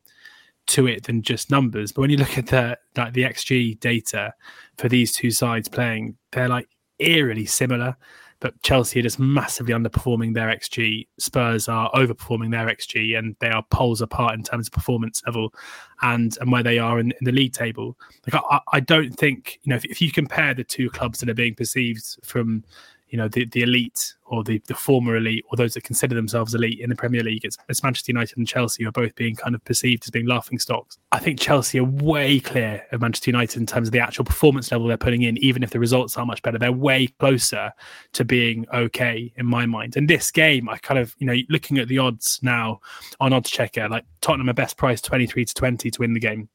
to 0.67 0.85
it 0.85 1.03
than 1.03 1.23
just 1.23 1.49
numbers. 1.49 1.91
But 1.91 2.01
when 2.01 2.09
you 2.11 2.17
look 2.17 2.37
at 2.37 2.47
the 2.47 2.77
like 2.95 3.13
the 3.13 3.23
xg 3.23 3.79
data 3.79 4.33
for 4.77 4.87
these 4.87 5.13
two 5.13 5.31
sides 5.31 5.67
playing 5.67 6.15
they're 6.31 6.49
like 6.49 6.67
eerily 6.99 7.45
similar 7.45 7.95
but 8.39 8.61
Chelsea 8.61 8.99
are 8.99 9.03
just 9.03 9.19
massively 9.19 9.73
underperforming 9.73 10.33
their 10.33 10.47
XG. 10.47 11.07
Spurs 11.17 11.67
are 11.67 11.91
overperforming 11.91 12.51
their 12.51 12.67
XG, 12.67 13.17
and 13.17 13.35
they 13.39 13.49
are 13.49 13.63
poles 13.71 14.01
apart 14.01 14.35
in 14.35 14.43
terms 14.43 14.67
of 14.67 14.73
performance 14.73 15.21
level 15.25 15.53
and 16.01 16.37
and 16.39 16.51
where 16.51 16.63
they 16.63 16.77
are 16.77 16.99
in, 16.99 17.11
in 17.11 17.25
the 17.25 17.31
league 17.31 17.53
table. 17.53 17.97
Like 18.31 18.41
I, 18.49 18.59
I, 18.73 18.79
don't 18.79 19.11
think 19.11 19.59
you 19.63 19.71
know 19.71 19.75
if, 19.75 19.85
if 19.85 20.01
you 20.01 20.11
compare 20.11 20.53
the 20.53 20.63
two 20.63 20.89
clubs 20.89 21.19
that 21.19 21.29
are 21.29 21.33
being 21.33 21.55
perceived 21.55 22.17
from 22.23 22.63
you 23.09 23.17
know 23.17 23.27
the, 23.27 23.45
the 23.45 23.61
elite 23.61 24.15
or 24.25 24.43
the, 24.43 24.61
the 24.67 24.73
former 24.73 25.15
elite 25.15 25.45
or 25.49 25.55
those 25.55 25.73
that 25.73 25.83
consider 25.83 26.13
themselves 26.13 26.53
elite 26.53 26.79
in 26.79 26.89
the 26.89 26.95
Premier 26.95 27.23
League. 27.23 27.45
It's, 27.45 27.57
it's 27.69 27.81
Manchester 27.81 28.11
United 28.11 28.37
and 28.37 28.47
Chelsea 28.47 28.85
are 28.85 28.91
both 28.91 29.15
being 29.15 29.35
kind 29.35 29.55
of 29.55 29.63
perceived 29.63 30.03
as 30.05 30.09
being 30.09 30.27
laughing 30.27 30.59
stocks. 30.59 30.97
I 31.13 31.19
think 31.19 31.39
Chelsea 31.39 31.79
are 31.79 31.85
way 31.85 32.39
clear 32.39 32.85
of 32.91 33.01
Manchester 33.01 33.29
United 33.29 33.59
in 33.59 33.65
terms 33.65 33.87
of 33.87 33.93
the 33.93 33.99
actual 33.99 34.25
performance 34.25 34.71
level 34.71 34.87
they're 34.87 34.97
putting 34.97 35.21
in, 35.21 35.37
even 35.37 35.63
if 35.63 35.69
the 35.69 35.79
results 35.79 36.17
are 36.17 36.25
much 36.25 36.41
better. 36.41 36.57
They're 36.57 36.71
way 36.71 37.07
closer 37.07 37.71
to 38.13 38.25
being 38.25 38.65
okay 38.73 39.33
in 39.37 39.45
my 39.45 39.65
mind. 39.65 39.95
And 39.95 40.09
this 40.09 40.29
game, 40.29 40.67
I 40.67 40.77
kind 40.77 40.99
of, 40.99 41.15
you 41.19 41.27
know, 41.27 41.35
looking 41.49 41.77
at 41.77 41.87
the 41.87 41.99
odds 41.99 42.39
now 42.41 42.81
on 43.21 43.31
Oddschecker, 43.31 43.89
like 43.89 44.05
Tottenham 44.19 44.49
are 44.49 44.53
best 44.53 44.75
price 44.75 45.01
23 45.01 45.45
to 45.45 45.53
20 45.53 45.91
to 45.91 46.01
win 46.01 46.13
the 46.13 46.19
game. 46.19 46.49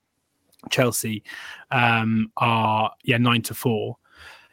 Chelsea 0.70 1.22
um, 1.70 2.30
are 2.36 2.92
yeah 3.02 3.18
nine 3.18 3.42
to 3.42 3.54
four. 3.54 3.96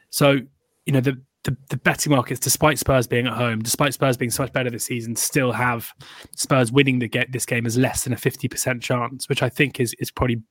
So 0.10 0.40
you 0.86 0.94
know 0.94 1.02
the 1.02 1.22
the, 1.44 1.56
the 1.70 1.78
betting 1.78 2.12
markets, 2.12 2.40
despite 2.40 2.78
Spurs 2.80 3.08
being 3.08 3.28
at 3.28 3.34
home, 3.34 3.60
despite 3.62 3.94
Spurs 3.94 4.18
being 4.18 4.32
so 4.32 4.44
much 4.44 4.54
better 4.54 4.70
this 4.70 4.86
season, 4.86 5.16
still 5.16 5.52
have 5.52 5.92
Spurs 6.36 6.72
winning 6.72 7.00
the 7.00 7.08
get 7.08 7.32
this 7.32 7.46
game 7.46 7.66
as 7.66 7.78
less 7.78 8.04
than 8.04 8.14
a 8.14 8.18
fifty 8.18 8.48
percent 8.48 8.82
chance, 8.84 9.30
which 9.30 9.42
I 9.42 9.50
think 9.50 9.80
is 9.80 9.96
is 10.00 10.12
probably 10.12 10.42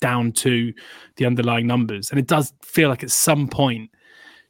down 0.00 0.32
to 0.32 0.72
the 1.16 1.26
underlying 1.26 1.66
numbers. 1.66 2.10
And 2.10 2.20
it 2.20 2.26
does 2.26 2.52
feel 2.62 2.88
like 2.88 3.02
at 3.02 3.10
some 3.10 3.48
point 3.48 3.90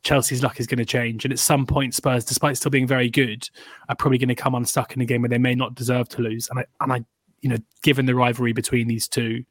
Chelsea's 0.02 0.42
luck 0.42 0.60
is 0.60 0.66
going 0.66 0.78
to 0.78 0.84
change, 0.84 1.24
and 1.24 1.32
at 1.32 1.38
some 1.38 1.64
point 1.64 1.94
Spurs, 1.94 2.24
despite 2.24 2.56
still 2.56 2.70
being 2.70 2.86
very 2.86 3.08
good, 3.08 3.48
are 3.88 3.96
probably 3.96 4.18
going 4.18 4.28
to 4.28 4.34
come 4.34 4.54
unstuck 4.54 4.94
in 4.94 5.00
a 5.00 5.06
game 5.06 5.22
where 5.22 5.28
they 5.28 5.38
may 5.38 5.54
not 5.54 5.74
deserve 5.74 6.08
to 6.10 6.22
lose. 6.22 6.48
And 6.50 6.58
I 6.58 6.64
and 6.80 6.92
I, 6.92 7.04
you 7.40 7.48
know, 7.48 7.58
given 7.82 8.06
the 8.06 8.14
rivalry 8.14 8.52
between 8.52 8.88
these 8.88 9.08
two, 9.08 9.44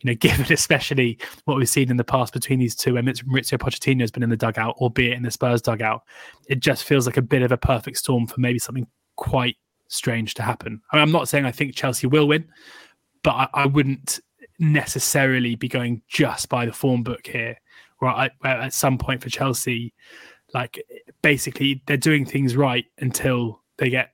you 0.00 0.04
know, 0.04 0.14
given 0.20 0.52
especially 0.52 1.18
what 1.44 1.56
we've 1.56 1.68
seen 1.68 1.90
in 1.90 1.96
the 1.96 2.04
past 2.04 2.32
between 2.32 2.58
these 2.58 2.74
two, 2.74 2.96
and 2.96 3.06
Mauricio 3.08 3.58
Pochettino 3.58 4.00
has 4.00 4.10
been 4.10 4.22
in 4.22 4.30
the 4.30 4.36
dugout, 4.36 4.76
albeit 4.78 5.16
in 5.16 5.22
the 5.22 5.30
Spurs 5.30 5.62
dugout, 5.62 6.02
it 6.48 6.60
just 6.60 6.84
feels 6.84 7.06
like 7.06 7.16
a 7.16 7.22
bit 7.22 7.42
of 7.42 7.52
a 7.52 7.56
perfect 7.56 7.98
storm 7.98 8.26
for 8.26 8.40
maybe 8.40 8.58
something 8.58 8.86
quite 9.16 9.56
strange 9.88 10.34
to 10.34 10.42
happen. 10.42 10.80
I 10.92 11.00
am 11.00 11.12
not 11.12 11.28
saying 11.28 11.44
I 11.44 11.52
think 11.52 11.74
Chelsea 11.74 12.06
will 12.06 12.28
win, 12.28 12.48
but 13.22 13.32
I, 13.32 13.48
I, 13.54 13.66
wouldn't 13.66 14.20
necessarily 14.58 15.56
be 15.56 15.68
going 15.68 16.00
just 16.08 16.48
by 16.48 16.64
the 16.64 16.72
form 16.72 17.02
book 17.02 17.26
here. 17.26 17.56
Right, 18.00 18.30
at 18.44 18.72
some 18.72 18.96
point 18.96 19.22
for 19.22 19.28
Chelsea, 19.28 19.92
Like 20.54 20.82
basically, 21.20 21.82
they're 21.86 21.98
doing 21.98 22.24
things 22.24 22.56
right 22.56 22.86
until 22.98 23.60
they 23.76 23.90
get 23.90 24.12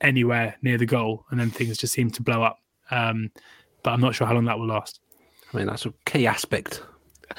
anywhere 0.00 0.56
near 0.62 0.78
the 0.78 0.86
goal, 0.86 1.24
and 1.30 1.38
then 1.40 1.50
things 1.50 1.78
just 1.78 1.92
seem 1.92 2.10
to 2.10 2.22
blow 2.22 2.42
up. 2.42 2.58
Um, 2.90 3.30
but 3.82 3.92
I'm 3.92 4.00
not 4.00 4.14
sure 4.14 4.26
how 4.26 4.34
long 4.34 4.44
that 4.46 4.58
will 4.58 4.66
last. 4.66 5.00
I 5.52 5.56
mean, 5.56 5.66
that's 5.66 5.86
a 5.86 5.94
key 6.04 6.26
aspect. 6.26 6.82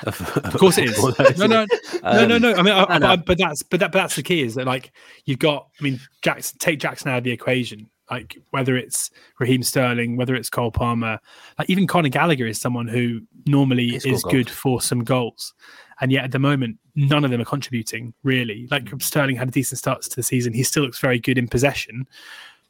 Of, 0.04 0.38
of 0.38 0.54
course, 0.58 0.78
it 0.78 0.86
is. 0.86 1.38
no, 1.38 1.48
no, 1.48 1.66
no, 2.04 2.26
no, 2.26 2.38
no. 2.38 2.54
I 2.54 2.62
mean, 2.62 2.74
I, 2.74 3.00
But, 3.00 3.26
but, 3.26 3.38
that's 3.38 3.64
but 3.64 3.80
that 3.80 3.92
but 3.92 4.00
that's 4.00 4.16
the 4.16 4.24
key 4.24 4.42
is 4.42 4.56
that 4.56 4.66
like 4.66 4.92
you've 5.26 5.40
got. 5.40 5.68
I 5.80 5.84
mean, 5.84 6.00
Jackson 6.22 6.58
take 6.60 6.80
Jackson 6.80 7.10
out 7.10 7.20
of 7.20 7.24
the 7.24 7.32
equation. 7.32 7.90
Like 8.10 8.38
whether 8.52 8.78
it's 8.78 9.12
Raheem 9.40 9.64
Sterling, 9.64 10.16
whether 10.16 10.36
it's 10.36 10.50
Cole 10.50 10.72
Palmer, 10.72 11.20
like 11.60 11.70
even 11.70 11.88
Conor 11.88 12.10
Gallagher 12.10 12.48
is 12.48 12.60
someone 12.60 12.88
who 12.88 13.22
normally 13.46 13.96
is 13.96 14.24
good 14.24 14.50
for 14.50 14.82
some 14.82 15.04
goals, 15.04 15.54
and 16.02 16.12
yet 16.12 16.24
at 16.24 16.32
the 16.32 16.40
moment 16.40 16.78
none 16.96 17.24
of 17.24 17.32
them 17.32 17.42
are 17.42 17.46
contributing 17.46 18.14
really. 18.24 18.68
Like 18.70 18.86
mm. 18.86 19.02
Sterling 19.02 19.36
had 19.36 19.48
a 19.48 19.52
decent 19.52 19.80
start 19.80 20.02
to 20.04 20.16
the 20.16 20.24
season. 20.24 20.54
He 20.54 20.64
still 20.64 20.84
looks 20.84 21.00
very 21.00 21.20
good 21.20 21.38
in 21.38 21.48
possession. 21.48 22.08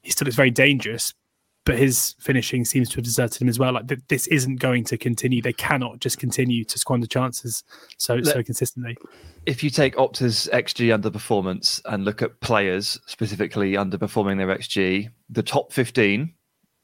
He 0.02 0.12
still 0.12 0.26
looks 0.26 0.36
very 0.36 0.52
dangerous, 0.52 1.14
but 1.66 1.78
his 1.78 2.16
finishing 2.20 2.64
seems 2.64 2.90
to 2.90 2.98
have 2.98 3.06
deserted 3.06 3.42
him 3.42 3.50
as 3.50 3.60
well. 3.60 3.74
Like 3.74 3.88
th- 3.88 4.02
this 4.08 4.28
isn't 4.28 4.58
going 4.58 4.84
to 4.86 4.98
continue. 4.98 5.42
They 5.42 5.54
cannot 5.54 6.00
just 6.00 6.18
continue 6.18 6.64
to 6.66 6.80
squander 6.80 7.08
chances 7.08 7.64
so 7.98 8.16
Let, 8.16 8.34
so 8.34 8.44
consistently. 8.44 8.98
If 9.46 9.64
you 9.64 9.70
take 9.70 9.96
Opta's 9.96 10.50
XG 10.54 10.98
underperformance 10.98 11.82
and 11.86 12.06
look 12.06 12.22
at 12.22 12.40
players 12.42 13.00
specifically 13.06 13.74
underperforming 13.74 14.38
their 14.38 14.56
XG, 14.56 15.10
the 15.30 15.44
top 15.44 15.74
fifteen, 15.74 16.34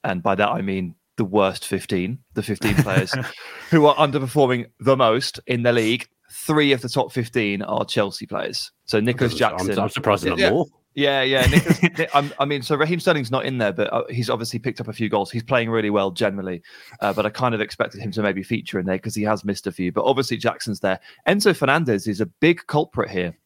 and 0.03 0.21
by 0.21 0.35
that 0.35 0.50
I 0.50 0.62
mean 0.62 0.95
the 1.15 1.25
worst 1.25 1.67
15, 1.67 2.17
the 2.33 2.43
15 2.43 2.75
players 2.77 3.13
who 3.69 3.85
are 3.85 3.95
underperforming 3.95 4.65
the 4.79 4.97
most 4.97 5.39
in 5.45 5.63
the 5.63 5.71
league, 5.71 6.07
three 6.33 6.71
of 6.71 6.81
the 6.81 6.89
top 6.89 7.11
15 7.11 7.61
are 7.61 7.85
Chelsea 7.85 8.25
players. 8.25 8.71
So 8.85 8.99
Nicolas 8.99 9.35
Jackson. 9.35 9.71
I'm, 9.71 9.79
I'm 9.79 9.89
surprised 9.89 10.25
not 10.25 10.39
yeah, 10.39 10.49
more. 10.49 10.65
Yeah, 10.95 11.21
yeah. 11.21 11.45
Nicolas, 11.97 12.33
I 12.39 12.45
mean, 12.45 12.61
so 12.61 12.75
Raheem 12.75 12.99
Sterling's 12.99 13.31
not 13.31 13.45
in 13.45 13.57
there, 13.57 13.71
but 13.71 13.91
uh, 13.93 14.03
he's 14.09 14.29
obviously 14.29 14.59
picked 14.59 14.81
up 14.81 14.87
a 14.87 14.93
few 14.93 15.09
goals. 15.09 15.31
He's 15.31 15.43
playing 15.43 15.69
really 15.69 15.89
well 15.89 16.11
generally, 16.11 16.61
uh, 17.01 17.13
but 17.13 17.25
I 17.25 17.29
kind 17.29 17.55
of 17.55 17.61
expected 17.61 18.01
him 18.01 18.11
to 18.11 18.21
maybe 18.21 18.43
feature 18.43 18.79
in 18.79 18.85
there 18.85 18.97
because 18.97 19.15
he 19.15 19.23
has 19.23 19.45
missed 19.45 19.67
a 19.67 19.71
few. 19.71 19.91
But 19.91 20.05
obviously 20.05 20.37
Jackson's 20.37 20.79
there. 20.79 20.99
Enzo 21.27 21.55
Fernandez 21.55 22.07
is 22.07 22.21
a 22.21 22.25
big 22.25 22.65
culprit 22.67 23.09
here. 23.09 23.37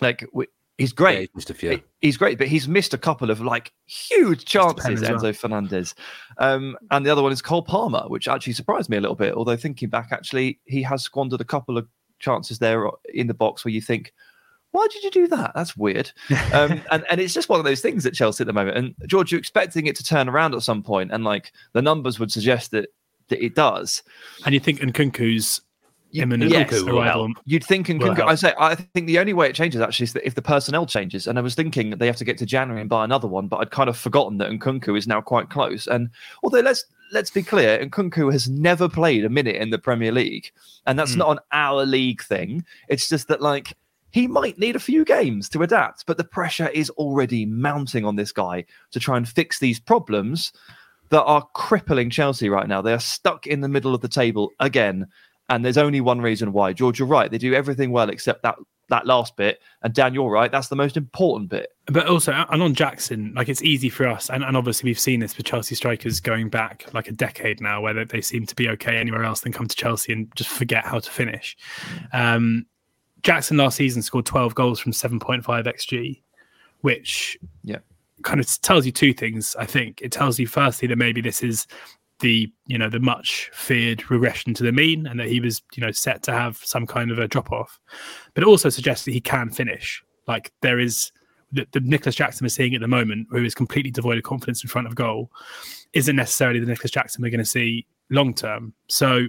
Like 0.00 0.26
we, 0.32 0.46
he's 0.78 0.92
great. 0.92 1.14
Yeah, 1.14 1.20
he's 1.20 1.34
missed 1.34 1.50
a 1.50 1.54
few. 1.54 1.82
He's 2.00 2.16
great, 2.16 2.38
but 2.38 2.48
he's 2.48 2.68
missed 2.68 2.94
a 2.94 2.98
couple 2.98 3.30
of 3.30 3.40
like 3.40 3.72
huge 3.86 4.44
chances. 4.44 5.02
Enzo 5.02 5.22
well. 5.22 5.32
Fernandez, 5.32 5.94
um, 6.38 6.76
and 6.90 7.04
the 7.04 7.10
other 7.10 7.22
one 7.22 7.32
is 7.32 7.42
Cole 7.42 7.62
Palmer, 7.62 8.04
which 8.08 8.28
actually 8.28 8.54
surprised 8.54 8.90
me 8.90 8.96
a 8.96 9.00
little 9.00 9.16
bit. 9.16 9.34
Although 9.34 9.56
thinking 9.56 9.88
back, 9.88 10.08
actually 10.10 10.60
he 10.64 10.82
has 10.82 11.02
squandered 11.02 11.40
a 11.40 11.44
couple 11.44 11.78
of 11.78 11.86
chances 12.24 12.58
there 12.58 12.88
in 13.12 13.26
the 13.26 13.34
box 13.34 13.64
where 13.64 13.72
you 13.72 13.80
think 13.80 14.12
why 14.74 14.88
did 14.90 15.04
you 15.04 15.10
do 15.12 15.28
that? 15.28 15.52
That's 15.54 15.76
weird. 15.76 16.10
Um, 16.52 16.80
and, 16.90 17.04
and 17.10 17.20
it's 17.20 17.34
just 17.34 17.48
one 17.48 17.58
of 17.58 17.64
those 17.64 17.80
things 17.80 18.06
at 18.06 18.14
Chelsea 18.14 18.42
at 18.42 18.46
the 18.46 18.52
moment. 18.52 18.76
And 18.76 18.94
George, 19.06 19.32
you're 19.32 19.40
expecting 19.40 19.86
it 19.86 19.96
to 19.96 20.04
turn 20.04 20.28
around 20.28 20.54
at 20.54 20.62
some 20.62 20.82
point, 20.82 21.10
and 21.12 21.24
like 21.24 21.52
the 21.72 21.82
numbers 21.82 22.20
would 22.20 22.30
suggest 22.30 22.70
that, 22.70 22.90
that 23.28 23.44
it 23.44 23.56
does. 23.56 24.02
And 24.44 24.54
you 24.54 24.60
think 24.60 24.80
Nkunku's 24.80 25.60
imminent 26.12 26.50
yes, 26.50 26.72
arrival. 26.82 27.32
You'd 27.44 27.64
think 27.64 27.88
Nkunku. 27.88 28.20
I 28.20 28.34
say 28.36 28.54
I 28.58 28.74
think 28.74 29.06
the 29.06 29.18
only 29.18 29.32
way 29.32 29.48
it 29.48 29.54
changes 29.54 29.80
actually 29.80 30.04
is 30.04 30.12
that 30.12 30.26
if 30.26 30.34
the 30.34 30.42
personnel 30.42 30.86
changes. 30.86 31.26
And 31.26 31.38
I 31.38 31.42
was 31.42 31.54
thinking 31.54 31.90
they 31.90 32.06
have 32.06 32.16
to 32.16 32.24
get 32.24 32.38
to 32.38 32.46
January 32.46 32.80
and 32.80 32.90
buy 32.90 33.04
another 33.04 33.28
one, 33.28 33.48
but 33.48 33.58
I'd 33.58 33.70
kind 33.70 33.88
of 33.88 33.96
forgotten 33.96 34.38
that 34.38 34.50
Nkunku 34.50 34.96
is 34.96 35.06
now 35.06 35.20
quite 35.20 35.50
close. 35.50 35.86
And 35.86 36.10
although 36.42 36.60
let's 36.60 36.84
let's 37.14 37.30
be 37.30 37.42
clear, 37.42 37.78
Nkunku 37.78 38.30
has 38.32 38.48
never 38.48 38.88
played 38.88 39.24
a 39.24 39.30
minute 39.30 39.56
in 39.56 39.70
the 39.70 39.78
Premier 39.78 40.12
League, 40.12 40.50
and 40.86 40.98
that's 40.98 41.14
mm. 41.14 41.18
not 41.18 41.30
an 41.30 41.38
our 41.52 41.86
league 41.86 42.22
thing. 42.22 42.64
It's 42.88 43.08
just 43.08 43.28
that 43.28 43.40
like 43.40 43.74
he 44.10 44.26
might 44.26 44.58
need 44.58 44.76
a 44.76 44.80
few 44.80 45.04
games 45.04 45.48
to 45.50 45.62
adapt, 45.62 46.04
but 46.06 46.18
the 46.18 46.24
pressure 46.24 46.68
is 46.68 46.90
already 46.90 47.46
mounting 47.46 48.04
on 48.04 48.16
this 48.16 48.32
guy 48.32 48.64
to 48.90 49.00
try 49.00 49.16
and 49.16 49.28
fix 49.28 49.58
these 49.58 49.80
problems 49.80 50.52
that 51.10 51.22
are 51.24 51.48
crippling 51.54 52.10
Chelsea 52.10 52.48
right 52.48 52.68
now. 52.68 52.82
They 52.82 52.92
are 52.92 53.00
stuck 53.00 53.46
in 53.46 53.60
the 53.60 53.68
middle 53.68 53.94
of 53.94 54.00
the 54.00 54.08
table 54.08 54.50
again, 54.60 55.06
and 55.48 55.64
there's 55.64 55.78
only 55.78 56.00
one 56.00 56.20
reason 56.20 56.52
why. 56.52 56.72
George, 56.72 56.98
you're 56.98 57.08
right. 57.08 57.30
They 57.30 57.38
do 57.38 57.54
everything 57.54 57.92
well 57.92 58.10
except 58.10 58.42
that 58.42 58.56
that 58.88 59.06
last 59.06 59.36
bit. 59.36 59.60
And 59.82 59.94
Dan, 59.94 60.14
you're 60.14 60.30
right. 60.30 60.50
That's 60.50 60.68
the 60.68 60.76
most 60.76 60.96
important 60.96 61.50
bit. 61.50 61.68
But 61.86 62.06
also, 62.06 62.32
and 62.32 62.62
on 62.62 62.74
Jackson, 62.74 63.32
like 63.36 63.48
it's 63.48 63.62
easy 63.62 63.88
for 63.88 64.06
us, 64.06 64.30
and, 64.30 64.42
and 64.44 64.56
obviously 64.56 64.88
we've 64.88 64.98
seen 64.98 65.20
this 65.20 65.36
with 65.36 65.46
Chelsea 65.46 65.74
strikers 65.74 66.20
going 66.20 66.48
back 66.48 66.86
like 66.94 67.08
a 67.08 67.12
decade 67.12 67.60
now, 67.60 67.80
where 67.80 67.94
they, 67.94 68.04
they 68.04 68.20
seem 68.20 68.46
to 68.46 68.54
be 68.54 68.68
okay 68.70 68.96
anywhere 68.96 69.24
else 69.24 69.40
than 69.40 69.52
come 69.52 69.68
to 69.68 69.76
Chelsea 69.76 70.12
and 70.12 70.34
just 70.34 70.50
forget 70.50 70.84
how 70.84 70.98
to 70.98 71.10
finish. 71.10 71.56
Um, 72.12 72.66
Jackson 73.22 73.56
last 73.56 73.76
season 73.76 74.02
scored 74.02 74.26
12 74.26 74.54
goals 74.54 74.80
from 74.80 74.92
7.5 74.92 75.42
xG, 75.44 76.22
which 76.80 77.38
yeah 77.62 77.78
kind 78.22 78.40
of 78.40 78.60
tells 78.62 78.86
you 78.86 78.92
two 78.92 79.12
things. 79.12 79.54
I 79.58 79.66
think 79.66 80.00
it 80.02 80.10
tells 80.10 80.38
you 80.38 80.46
firstly 80.46 80.88
that 80.88 80.96
maybe 80.96 81.20
this 81.20 81.42
is 81.42 81.66
the 82.20 82.50
you 82.66 82.78
know 82.78 82.88
the 82.88 83.00
much 83.00 83.50
feared 83.52 84.10
regression 84.10 84.54
to 84.54 84.62
the 84.62 84.72
mean, 84.72 85.06
and 85.06 85.18
that 85.20 85.28
he 85.28 85.40
was 85.40 85.62
you 85.74 85.84
know 85.84 85.90
set 85.90 86.22
to 86.24 86.32
have 86.32 86.56
some 86.58 86.86
kind 86.86 87.10
of 87.10 87.18
a 87.18 87.28
drop 87.28 87.52
off, 87.52 87.78
but 88.34 88.42
it 88.42 88.46
also 88.46 88.68
suggests 88.68 89.04
that 89.04 89.12
he 89.12 89.20
can 89.20 89.50
finish. 89.50 90.02
Like 90.26 90.52
there 90.62 90.78
is 90.78 91.12
the, 91.52 91.66
the 91.72 91.80
Nicolas 91.80 92.14
Jackson 92.14 92.44
we're 92.44 92.48
seeing 92.48 92.74
at 92.74 92.80
the 92.80 92.88
moment, 92.88 93.28
who 93.30 93.44
is 93.44 93.54
completely 93.54 93.90
devoid 93.90 94.18
of 94.18 94.24
confidence 94.24 94.62
in 94.62 94.68
front 94.68 94.86
of 94.86 94.94
goal, 94.94 95.30
isn't 95.92 96.16
necessarily 96.16 96.60
the 96.60 96.66
Nicolas 96.66 96.90
Jackson 96.90 97.22
we're 97.22 97.30
going 97.30 97.38
to 97.38 97.44
see 97.44 97.86
long 98.10 98.34
term. 98.34 98.72
So 98.88 99.26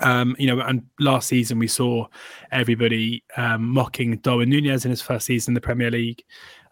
um, 0.00 0.36
you 0.38 0.46
know, 0.46 0.60
and 0.60 0.82
last 0.98 1.28
season 1.28 1.58
we 1.58 1.66
saw 1.66 2.06
everybody 2.50 3.22
um, 3.36 3.68
mocking 3.68 4.18
Darwin 4.18 4.48
Nunez 4.48 4.84
in 4.84 4.90
his 4.90 5.02
first 5.02 5.26
season 5.26 5.52
in 5.52 5.54
the 5.54 5.60
Premier 5.60 5.90
League. 5.90 6.24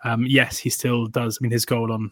Um, 0.04 0.24
yes, 0.26 0.59
he 0.59 0.70
still 0.70 1.06
does. 1.06 1.38
I 1.38 1.42
mean, 1.42 1.52
his 1.52 1.64
goal 1.64 1.92
on 1.92 2.11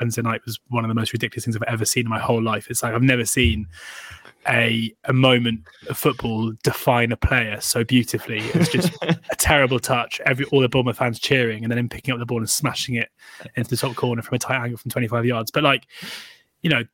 Wednesday 0.00 0.22
night 0.22 0.40
was 0.44 0.58
one 0.68 0.84
of 0.84 0.88
the 0.88 0.94
most 0.94 1.12
ridiculous 1.12 1.44
things 1.44 1.56
I've 1.56 1.62
ever 1.64 1.84
seen 1.84 2.06
in 2.06 2.10
my 2.10 2.18
whole 2.18 2.42
life. 2.42 2.68
It's 2.70 2.82
like 2.82 2.94
I've 2.94 3.02
never 3.02 3.24
seen 3.24 3.66
a 4.48 4.94
a 5.04 5.12
moment 5.12 5.62
of 5.88 5.96
football 5.96 6.52
define 6.62 7.12
a 7.12 7.16
player 7.16 7.60
so 7.60 7.84
beautifully. 7.84 8.40
It's 8.40 8.70
just 8.70 8.92
a 9.02 9.36
terrible 9.38 9.78
touch. 9.78 10.20
Every 10.26 10.44
all 10.46 10.60
the 10.60 10.68
Bournemouth 10.68 10.98
fans 10.98 11.18
cheering, 11.18 11.64
and 11.64 11.70
then 11.70 11.78
him 11.78 11.88
picking 11.88 12.12
up 12.12 12.20
the 12.20 12.26
ball 12.26 12.38
and 12.38 12.50
smashing 12.50 12.96
it 12.96 13.08
into 13.56 13.70
the 13.70 13.76
top 13.76 13.96
corner 13.96 14.22
from 14.22 14.36
a 14.36 14.38
tight 14.38 14.62
angle 14.62 14.78
from 14.78 14.90
25 14.90 15.24
yards. 15.24 15.50
But 15.50 15.62
like, 15.62 15.86
you 16.62 16.70
know, 16.70 16.84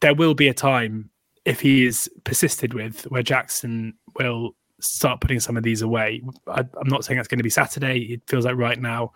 there 0.00 0.14
will 0.14 0.34
be 0.34 0.48
a 0.48 0.54
time 0.54 1.10
if 1.44 1.60
he 1.60 1.86
is 1.86 2.08
persisted 2.24 2.74
with, 2.74 3.02
where 3.10 3.22
Jackson 3.22 3.94
will 4.18 4.54
start 4.80 5.20
putting 5.20 5.40
some 5.40 5.56
of 5.56 5.62
these 5.62 5.82
away. 5.82 6.22
I, 6.46 6.60
am 6.60 6.86
not 6.86 7.04
saying 7.04 7.16
that's 7.16 7.28
going 7.28 7.38
to 7.38 7.44
be 7.44 7.50
Saturday. 7.50 7.98
It 8.12 8.22
feels 8.26 8.44
like 8.44 8.56
right 8.56 8.80
now, 8.80 9.12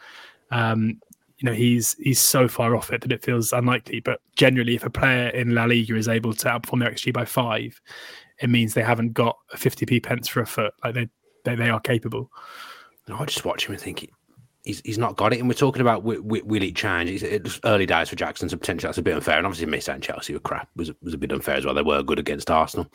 um, 0.50 1.00
you 1.38 1.46
know, 1.46 1.52
he's 1.52 1.94
he's 1.98 2.20
so 2.20 2.48
far 2.48 2.74
off 2.76 2.92
it 2.92 3.02
that 3.02 3.12
it 3.12 3.24
feels 3.24 3.52
unlikely. 3.52 4.00
But 4.00 4.20
generally, 4.36 4.74
if 4.74 4.84
a 4.84 4.90
player 4.90 5.28
in 5.28 5.54
La 5.54 5.64
Liga 5.64 5.96
is 5.96 6.08
able 6.08 6.32
to 6.32 6.48
outperform 6.48 6.80
their 6.80 6.90
XG 6.90 7.12
by 7.12 7.24
five, 7.24 7.80
it 8.40 8.48
means 8.48 8.74
they 8.74 8.82
haven't 8.82 9.12
got 9.12 9.36
a 9.52 9.56
50p 9.56 10.02
pence 10.02 10.28
for 10.28 10.40
a 10.40 10.46
foot. 10.46 10.72
Like 10.82 10.94
they 10.94 11.08
they, 11.44 11.54
they 11.54 11.68
are 11.68 11.80
capable. 11.80 12.30
No, 13.08 13.16
I 13.18 13.26
just 13.26 13.44
watch 13.44 13.66
him 13.66 13.74
and 13.74 13.80
think 13.80 14.02
he's, 14.66 14.82
he's 14.84 14.98
not 14.98 15.16
got 15.16 15.32
it. 15.32 15.38
And 15.38 15.48
we're 15.48 15.54
talking 15.54 15.80
about 15.80 16.02
will, 16.02 16.20
will 16.22 16.62
it 16.62 16.76
change? 16.76 17.22
It's, 17.22 17.60
early 17.64 17.86
days 17.86 18.08
for 18.08 18.16
Jackson, 18.16 18.48
so 18.48 18.56
potentially 18.56 18.88
that's 18.88 18.98
a 18.98 19.02
bit 19.02 19.14
unfair. 19.14 19.38
And 19.38 19.46
obviously, 19.46 19.66
missing 19.66 20.00
Chelsea 20.00 20.34
were 20.34 20.40
crap 20.40 20.68
was 20.76 20.92
was 21.02 21.14
a 21.14 21.18
bit 21.18 21.32
unfair 21.32 21.56
as 21.56 21.64
well. 21.64 21.74
They 21.74 21.82
were 21.82 22.02
good 22.02 22.18
against 22.18 22.50
Arsenal 22.50 22.86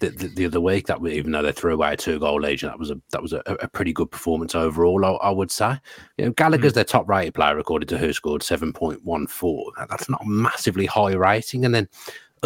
the, 0.00 0.10
the, 0.10 0.28
the 0.28 0.46
other 0.46 0.60
week. 0.60 0.86
That 0.86 1.04
even 1.06 1.32
though 1.32 1.42
they 1.42 1.52
threw 1.52 1.74
away 1.74 1.92
a 1.92 1.96
two 1.96 2.18
goal 2.18 2.40
lead, 2.40 2.60
that 2.60 2.78
was 2.78 2.90
a 2.90 3.00
that 3.10 3.20
was 3.20 3.32
a, 3.32 3.42
a 3.46 3.68
pretty 3.68 3.92
good 3.92 4.10
performance 4.10 4.54
overall. 4.54 5.04
I, 5.04 5.10
I 5.28 5.30
would 5.30 5.50
say. 5.50 5.78
You 6.16 6.26
know, 6.26 6.30
Gallagher's 6.32 6.72
mm. 6.72 6.76
their 6.76 6.84
top 6.84 7.08
rated 7.08 7.34
player 7.34 7.58
according 7.58 7.88
to 7.88 7.98
WhoScored 7.98 8.42
seven 8.42 8.72
point 8.72 9.04
one 9.04 9.26
four. 9.26 9.72
That's 9.88 10.08
not 10.08 10.22
a 10.22 10.26
massively 10.26 10.86
high 10.86 11.14
rating, 11.14 11.64
and 11.64 11.74
then 11.74 11.88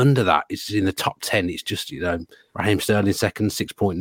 under 0.01 0.25
that, 0.25 0.45
it's 0.49 0.71
in 0.71 0.85
the 0.85 0.93
top 0.93 1.19
10. 1.21 1.51
It's 1.51 1.63
just, 1.63 1.91
you 1.91 2.01
know, 2.01 2.19
Raheem 2.55 2.81
Sterling 2.81 3.13
second, 3.13 3.51
6.99, 3.51 3.99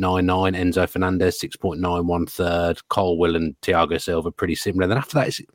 Enzo 0.56 0.88
Fernandez, 0.88 1.38
6.91 1.38 2.28
third, 2.28 2.88
Colwill 2.88 3.36
and 3.36 3.54
Thiago 3.60 4.00
Silva 4.00 4.32
pretty 4.32 4.54
similar. 4.54 4.86
Then 4.86 4.98
after 4.98 5.14
that, 5.18 5.28
it 5.28 5.46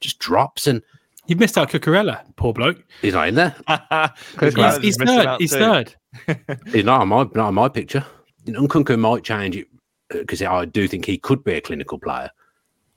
just 0.00 0.18
drops. 0.18 0.66
And 0.66 0.82
you've 1.26 1.38
missed 1.38 1.58
out 1.58 1.70
Cucurella, 1.70 2.22
poor 2.36 2.52
bloke. 2.52 2.82
He's 3.02 3.14
not 3.14 3.28
in 3.28 3.34
there. 3.34 3.54
he's, 4.40 4.54
he's 4.78 4.96
third. 4.96 5.36
He's 5.38 5.52
third. 5.52 5.94
he's 6.72 6.84
not 6.84 7.02
on 7.02 7.08
my, 7.08 7.22
not 7.34 7.48
on 7.48 7.54
my 7.54 7.68
picture. 7.68 8.04
You 8.46 8.54
know, 8.54 8.62
Nkunku 8.62 8.98
might 8.98 9.22
change 9.22 9.56
it 9.56 9.68
because 10.08 10.42
uh, 10.42 10.50
I 10.50 10.64
do 10.64 10.88
think 10.88 11.04
he 11.04 11.18
could 11.18 11.44
be 11.44 11.54
a 11.54 11.60
clinical 11.60 11.98
player. 11.98 12.30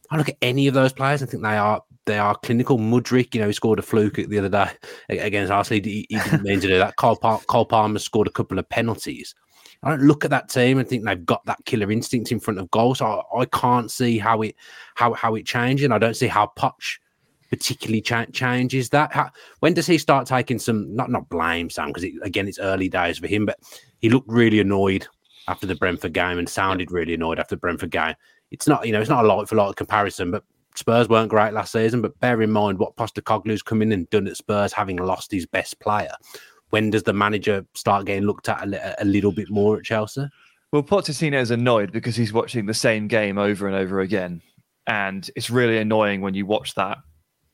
I 0.09 0.17
look 0.17 0.29
at 0.29 0.37
any 0.41 0.67
of 0.67 0.73
those 0.73 0.93
players 0.93 1.21
and 1.21 1.29
think 1.29 1.43
they 1.43 1.57
are 1.57 1.83
they 2.05 2.17
are 2.17 2.35
clinical. 2.35 2.77
Mudryk, 2.77 3.33
you 3.33 3.41
know, 3.41 3.47
he 3.47 3.53
scored 3.53 3.79
a 3.79 3.81
fluke 3.81 4.15
the 4.15 4.39
other 4.39 4.49
day 4.49 4.69
against 5.09 5.51
Arsenal. 5.51 5.83
He, 5.83 6.05
he 6.09 6.17
didn't 6.17 6.43
mean 6.43 6.59
to 6.59 6.67
do 6.67 6.77
that. 6.77 6.95
Cole, 6.97 7.15
Palmer, 7.15 7.43
Cole 7.47 7.65
Palmer 7.65 7.99
scored 7.99 8.27
a 8.27 8.31
couple 8.31 8.59
of 8.59 8.67
penalties. 8.69 9.35
I 9.81 9.89
don't 9.89 10.03
look 10.03 10.23
at 10.23 10.31
that 10.31 10.49
team 10.49 10.77
and 10.77 10.87
think 10.87 11.03
they've 11.03 11.25
got 11.25 11.45
that 11.45 11.59
killer 11.65 11.91
instinct 11.91 12.31
in 12.31 12.39
front 12.39 12.59
of 12.59 12.71
goals. 12.71 12.99
So 12.99 13.05
I, 13.05 13.41
I 13.41 13.45
can't 13.45 13.91
see 13.91 14.17
how 14.17 14.41
it 14.41 14.55
how 14.95 15.13
how 15.13 15.35
it 15.35 15.45
changes. 15.45 15.85
And 15.85 15.93
I 15.93 15.97
don't 15.97 16.15
see 16.15 16.27
how 16.27 16.51
Poch 16.57 16.99
particularly 17.49 18.01
cha- 18.01 18.25
changes 18.25 18.89
that. 18.89 19.11
How, 19.11 19.29
when 19.59 19.73
does 19.73 19.85
he 19.85 19.97
start 19.97 20.25
taking 20.25 20.59
some 20.59 20.95
not 20.95 21.09
not 21.09 21.27
blame 21.29 21.69
Sam 21.69 21.87
because 21.87 22.03
it, 22.03 22.13
again 22.21 22.47
it's 22.47 22.59
early 22.59 22.87
days 22.87 23.17
for 23.17 23.27
him, 23.27 23.45
but 23.45 23.59
he 23.99 24.09
looked 24.09 24.29
really 24.29 24.59
annoyed 24.59 25.05
after 25.49 25.67
the 25.67 25.75
Brentford 25.75 26.13
game 26.13 26.39
and 26.39 26.47
sounded 26.47 26.89
really 26.89 27.13
annoyed 27.13 27.37
after 27.37 27.55
the 27.55 27.59
Brentford 27.59 27.91
game 27.91 28.15
it's 28.53 28.67
not, 28.67 28.85
you 28.85 28.93
know, 28.93 29.01
it's 29.01 29.09
not 29.09 29.25
a 29.25 29.27
lot 29.27 29.49
for 29.49 29.55
a 29.55 29.57
lot 29.57 29.69
of 29.69 29.75
comparison, 29.75 30.29
but 30.31 30.43
Spurs 30.75 31.09
weren't 31.09 31.29
great 31.29 31.53
last 31.53 31.71
season. 31.71 32.01
But 32.01 32.19
bear 32.19 32.41
in 32.41 32.51
mind 32.51 32.79
what 32.79 32.95
Postecoglou's 32.95 33.61
come 33.61 33.81
in 33.81 33.91
and 33.91 34.09
done 34.09 34.27
at 34.27 34.37
Spurs, 34.37 34.73
having 34.73 34.97
lost 34.97 35.31
his 35.31 35.45
best 35.45 35.79
player. 35.79 36.13
When 36.69 36.89
does 36.89 37.03
the 37.03 37.13
manager 37.13 37.65
start 37.75 38.05
getting 38.05 38.23
looked 38.23 38.49
at 38.49 38.67
a, 38.67 39.03
a 39.03 39.05
little 39.05 39.31
bit 39.31 39.49
more 39.49 39.77
at 39.77 39.83
Chelsea? 39.83 40.27
Well, 40.71 40.83
Pochettino 40.83 41.39
is 41.39 41.51
annoyed 41.51 41.91
because 41.91 42.15
he's 42.15 42.33
watching 42.33 42.65
the 42.65 42.73
same 42.73 43.07
game 43.07 43.37
over 43.37 43.67
and 43.67 43.75
over 43.75 43.99
again. 43.99 44.41
And 44.87 45.29
it's 45.35 45.51
really 45.51 45.77
annoying 45.77 46.21
when 46.21 46.33
you 46.33 46.45
watch 46.45 46.73
that. 46.75 46.97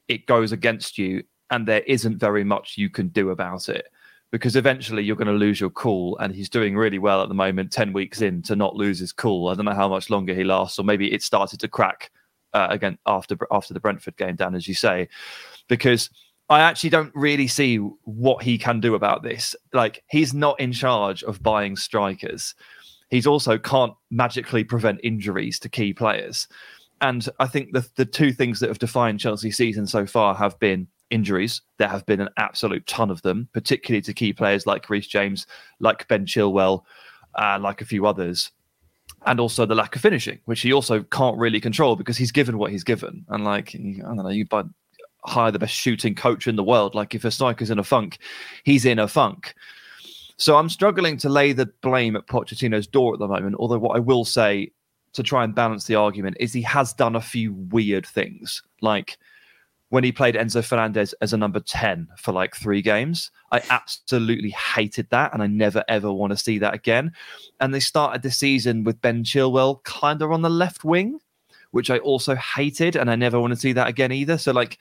It 0.07 0.25
goes 0.25 0.51
against 0.51 0.97
you, 0.97 1.23
and 1.51 1.67
there 1.67 1.81
isn't 1.81 2.17
very 2.17 2.43
much 2.43 2.77
you 2.77 2.89
can 2.89 3.09
do 3.09 3.29
about 3.29 3.69
it 3.69 3.87
because 4.31 4.55
eventually 4.55 5.03
you're 5.03 5.15
going 5.15 5.27
to 5.27 5.33
lose 5.33 5.59
your 5.59 5.69
cool. 5.71 6.17
And 6.19 6.33
he's 6.33 6.49
doing 6.49 6.77
really 6.77 6.97
well 6.97 7.21
at 7.21 7.27
the 7.27 7.35
moment, 7.35 7.73
10 7.73 7.91
weeks 7.91 8.21
in, 8.21 8.41
to 8.43 8.55
not 8.55 8.75
lose 8.75 8.99
his 8.99 9.11
cool. 9.11 9.49
I 9.49 9.55
don't 9.55 9.65
know 9.65 9.73
how 9.73 9.89
much 9.89 10.09
longer 10.09 10.33
he 10.33 10.45
lasts, 10.45 10.79
or 10.79 10.83
maybe 10.83 11.11
it 11.13 11.21
started 11.21 11.59
to 11.59 11.67
crack 11.67 12.11
uh, 12.53 12.67
again 12.69 12.97
after 13.05 13.37
after 13.51 13.73
the 13.73 13.79
Brentford 13.79 14.17
game, 14.17 14.35
Dan, 14.35 14.55
as 14.55 14.67
you 14.67 14.73
say, 14.73 15.07
because 15.67 16.09
I 16.49 16.61
actually 16.61 16.89
don't 16.89 17.11
really 17.13 17.47
see 17.47 17.77
what 17.77 18.43
he 18.43 18.57
can 18.57 18.79
do 18.79 18.95
about 18.95 19.21
this. 19.21 19.55
Like, 19.71 20.03
he's 20.09 20.33
not 20.33 20.59
in 20.59 20.71
charge 20.71 21.23
of 21.23 21.43
buying 21.43 21.75
strikers 21.75 22.55
he's 23.09 23.27
also 23.27 23.57
can't 23.57 23.93
magically 24.09 24.63
prevent 24.63 24.99
injuries 25.03 25.59
to 25.59 25.69
key 25.69 25.93
players. 25.93 26.47
And 27.01 27.27
I 27.39 27.47
think 27.47 27.73
the 27.73 27.87
the 27.95 28.05
two 28.05 28.31
things 28.31 28.59
that 28.59 28.69
have 28.69 28.79
defined 28.79 29.19
Chelsea's 29.19 29.57
season 29.57 29.87
so 29.87 30.05
far 30.05 30.35
have 30.35 30.57
been 30.59 30.87
injuries. 31.09 31.61
There 31.77 31.87
have 31.87 32.05
been 32.05 32.21
an 32.21 32.29
absolute 32.37 32.85
ton 32.87 33.09
of 33.09 33.21
them, 33.21 33.47
particularly 33.53 34.01
to 34.01 34.13
key 34.13 34.33
players 34.33 34.67
like 34.67 34.89
Reece 34.89 35.07
James, 35.07 35.47
like 35.79 36.07
Ben 36.07 36.25
Chilwell, 36.25 36.83
uh, 37.35 37.57
like 37.59 37.81
a 37.81 37.85
few 37.85 38.05
others. 38.05 38.51
And 39.25 39.39
also 39.39 39.65
the 39.65 39.75
lack 39.75 39.95
of 39.95 40.01
finishing, 40.01 40.39
which 40.45 40.61
he 40.61 40.71
also 40.71 41.03
can't 41.03 41.37
really 41.37 41.59
control 41.59 41.95
because 41.95 42.17
he's 42.17 42.31
given 42.31 42.57
what 42.57 42.71
he's 42.71 42.83
given. 42.83 43.25
And 43.29 43.43
like, 43.43 43.75
I 43.75 43.79
don't 43.79 44.17
know, 44.17 44.29
you 44.29 44.45
buy, 44.45 44.63
hire 45.25 45.51
the 45.51 45.59
best 45.59 45.73
shooting 45.73 46.15
coach 46.15 46.47
in 46.47 46.55
the 46.55 46.63
world. 46.63 46.95
Like 46.95 47.13
if 47.15 47.25
a 47.25 47.31
striker's 47.31 47.69
in 47.69 47.79
a 47.79 47.83
funk, 47.83 48.19
he's 48.63 48.85
in 48.85 48.99
a 48.99 49.07
funk. 49.07 49.53
So 50.37 50.55
I'm 50.55 50.69
struggling 50.69 51.17
to 51.17 51.29
lay 51.29 51.51
the 51.51 51.65
blame 51.81 52.15
at 52.15 52.27
Pochettino's 52.27 52.87
door 52.87 53.13
at 53.13 53.19
the 53.19 53.27
moment. 53.27 53.57
Although 53.59 53.79
what 53.79 53.97
I 53.97 53.99
will 53.99 54.23
say 54.23 54.71
to 55.13 55.23
try 55.23 55.43
and 55.43 55.53
balance 55.53 55.85
the 55.85 55.95
argument 55.95 56.37
is 56.39 56.53
he 56.53 56.61
has 56.61 56.93
done 56.93 57.15
a 57.15 57.21
few 57.21 57.53
weird 57.53 58.05
things, 58.05 58.63
like 58.81 59.17
when 59.89 60.03
he 60.03 60.11
played 60.11 60.35
Enzo 60.35 60.63
Fernandez 60.63 61.13
as 61.21 61.33
a 61.33 61.37
number 61.37 61.59
10 61.59 62.07
for 62.17 62.31
like 62.31 62.55
three 62.55 62.81
games. 62.81 63.31
I 63.51 63.61
absolutely 63.69 64.51
hated 64.51 65.09
that 65.09 65.33
and 65.33 65.41
I 65.41 65.47
never 65.47 65.83
ever 65.87 66.11
want 66.11 66.31
to 66.31 66.37
see 66.37 66.59
that 66.59 66.73
again. 66.73 67.11
And 67.59 67.73
they 67.73 67.79
started 67.79 68.21
the 68.21 68.31
season 68.31 68.83
with 68.83 69.01
Ben 69.01 69.23
Chilwell 69.23 69.83
kind 69.83 70.21
of 70.21 70.31
on 70.31 70.41
the 70.41 70.49
left 70.49 70.83
wing, 70.83 71.19
which 71.71 71.89
I 71.89 71.97
also 71.99 72.35
hated 72.35 72.95
and 72.95 73.09
I 73.09 73.15
never 73.15 73.39
want 73.39 73.51
to 73.51 73.59
see 73.59 73.73
that 73.73 73.87
again 73.87 74.11
either. 74.11 74.37
So 74.37 74.51
like 74.51 74.77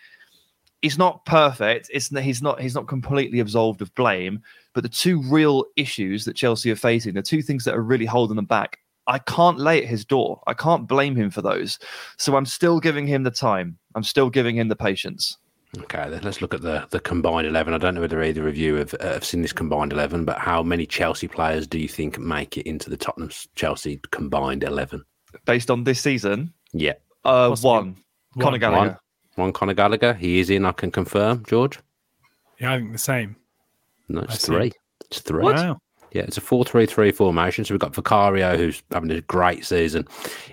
he's 0.82 0.98
not 0.98 1.24
perfect. 1.24 1.90
It's 1.92 2.08
he's 2.08 2.42
not 2.42 2.60
he's 2.60 2.74
not 2.74 2.86
completely 2.86 3.40
absolved 3.40 3.82
of 3.82 3.94
blame. 3.94 4.42
But 4.74 4.82
the 4.82 4.88
two 4.88 5.22
real 5.22 5.64
issues 5.76 6.24
that 6.26 6.36
Chelsea 6.36 6.70
are 6.70 6.76
facing, 6.76 7.14
the 7.14 7.22
two 7.22 7.42
things 7.42 7.64
that 7.64 7.74
are 7.74 7.82
really 7.82 8.06
holding 8.06 8.36
them 8.36 8.44
back, 8.44 8.78
I 9.06 9.18
can't 9.18 9.58
lay 9.58 9.82
at 9.82 9.88
his 9.88 10.04
door. 10.04 10.42
I 10.46 10.54
can't 10.54 10.86
blame 10.86 11.16
him 11.16 11.30
for 11.30 11.40
those. 11.40 11.78
So 12.18 12.36
I'm 12.36 12.46
still 12.46 12.78
giving 12.78 13.06
him 13.06 13.22
the 13.22 13.30
time. 13.30 13.78
I'm 13.98 14.04
still 14.04 14.30
giving 14.30 14.56
him 14.56 14.68
the 14.68 14.76
patience. 14.76 15.36
Okay, 15.76 16.08
then 16.08 16.22
let's 16.22 16.40
look 16.40 16.54
at 16.54 16.62
the 16.62 16.86
the 16.90 17.00
combined 17.00 17.48
eleven. 17.48 17.74
I 17.74 17.78
don't 17.78 17.96
know 17.96 18.00
whether 18.00 18.22
either 18.22 18.46
of 18.46 18.56
you 18.56 18.76
have, 18.76 18.94
uh, 19.00 19.14
have 19.14 19.24
seen 19.24 19.42
this 19.42 19.52
combined 19.52 19.92
eleven, 19.92 20.24
but 20.24 20.38
how 20.38 20.62
many 20.62 20.86
Chelsea 20.86 21.26
players 21.26 21.66
do 21.66 21.78
you 21.78 21.88
think 21.88 22.16
make 22.16 22.56
it 22.56 22.66
into 22.66 22.88
the 22.88 22.96
Tottenham 22.96 23.30
Chelsea 23.56 24.00
combined 24.12 24.62
eleven? 24.62 25.04
Based 25.44 25.68
on 25.68 25.82
this 25.82 26.00
season, 26.00 26.54
yeah, 26.72 26.94
uh, 27.24 27.54
one. 27.60 27.96
one. 28.34 28.44
Conor 28.44 28.58
Gallagher. 28.58 28.98
One. 29.34 29.48
one 29.48 29.52
Conor 29.52 29.74
Gallagher. 29.74 30.14
He 30.14 30.38
is 30.38 30.48
in. 30.48 30.64
I 30.64 30.72
can 30.72 30.92
confirm. 30.92 31.44
George. 31.44 31.80
Yeah, 32.60 32.74
I 32.74 32.78
think 32.78 32.92
the 32.92 32.98
same. 32.98 33.36
No, 34.08 34.20
it's 34.22 34.46
three. 34.46 34.72
It's 35.10 35.20
three. 35.20 35.42
Wow. 35.42 35.80
Yeah, 36.12 36.22
it's 36.22 36.36
a 36.36 36.40
4 36.40 36.64
3 36.64 36.86
3 36.86 37.12
formation. 37.12 37.64
So 37.64 37.74
we've 37.74 37.80
got 37.80 37.94
Vicario, 37.94 38.56
who's 38.56 38.82
having 38.92 39.10
a 39.10 39.20
great 39.22 39.64
season. 39.64 40.06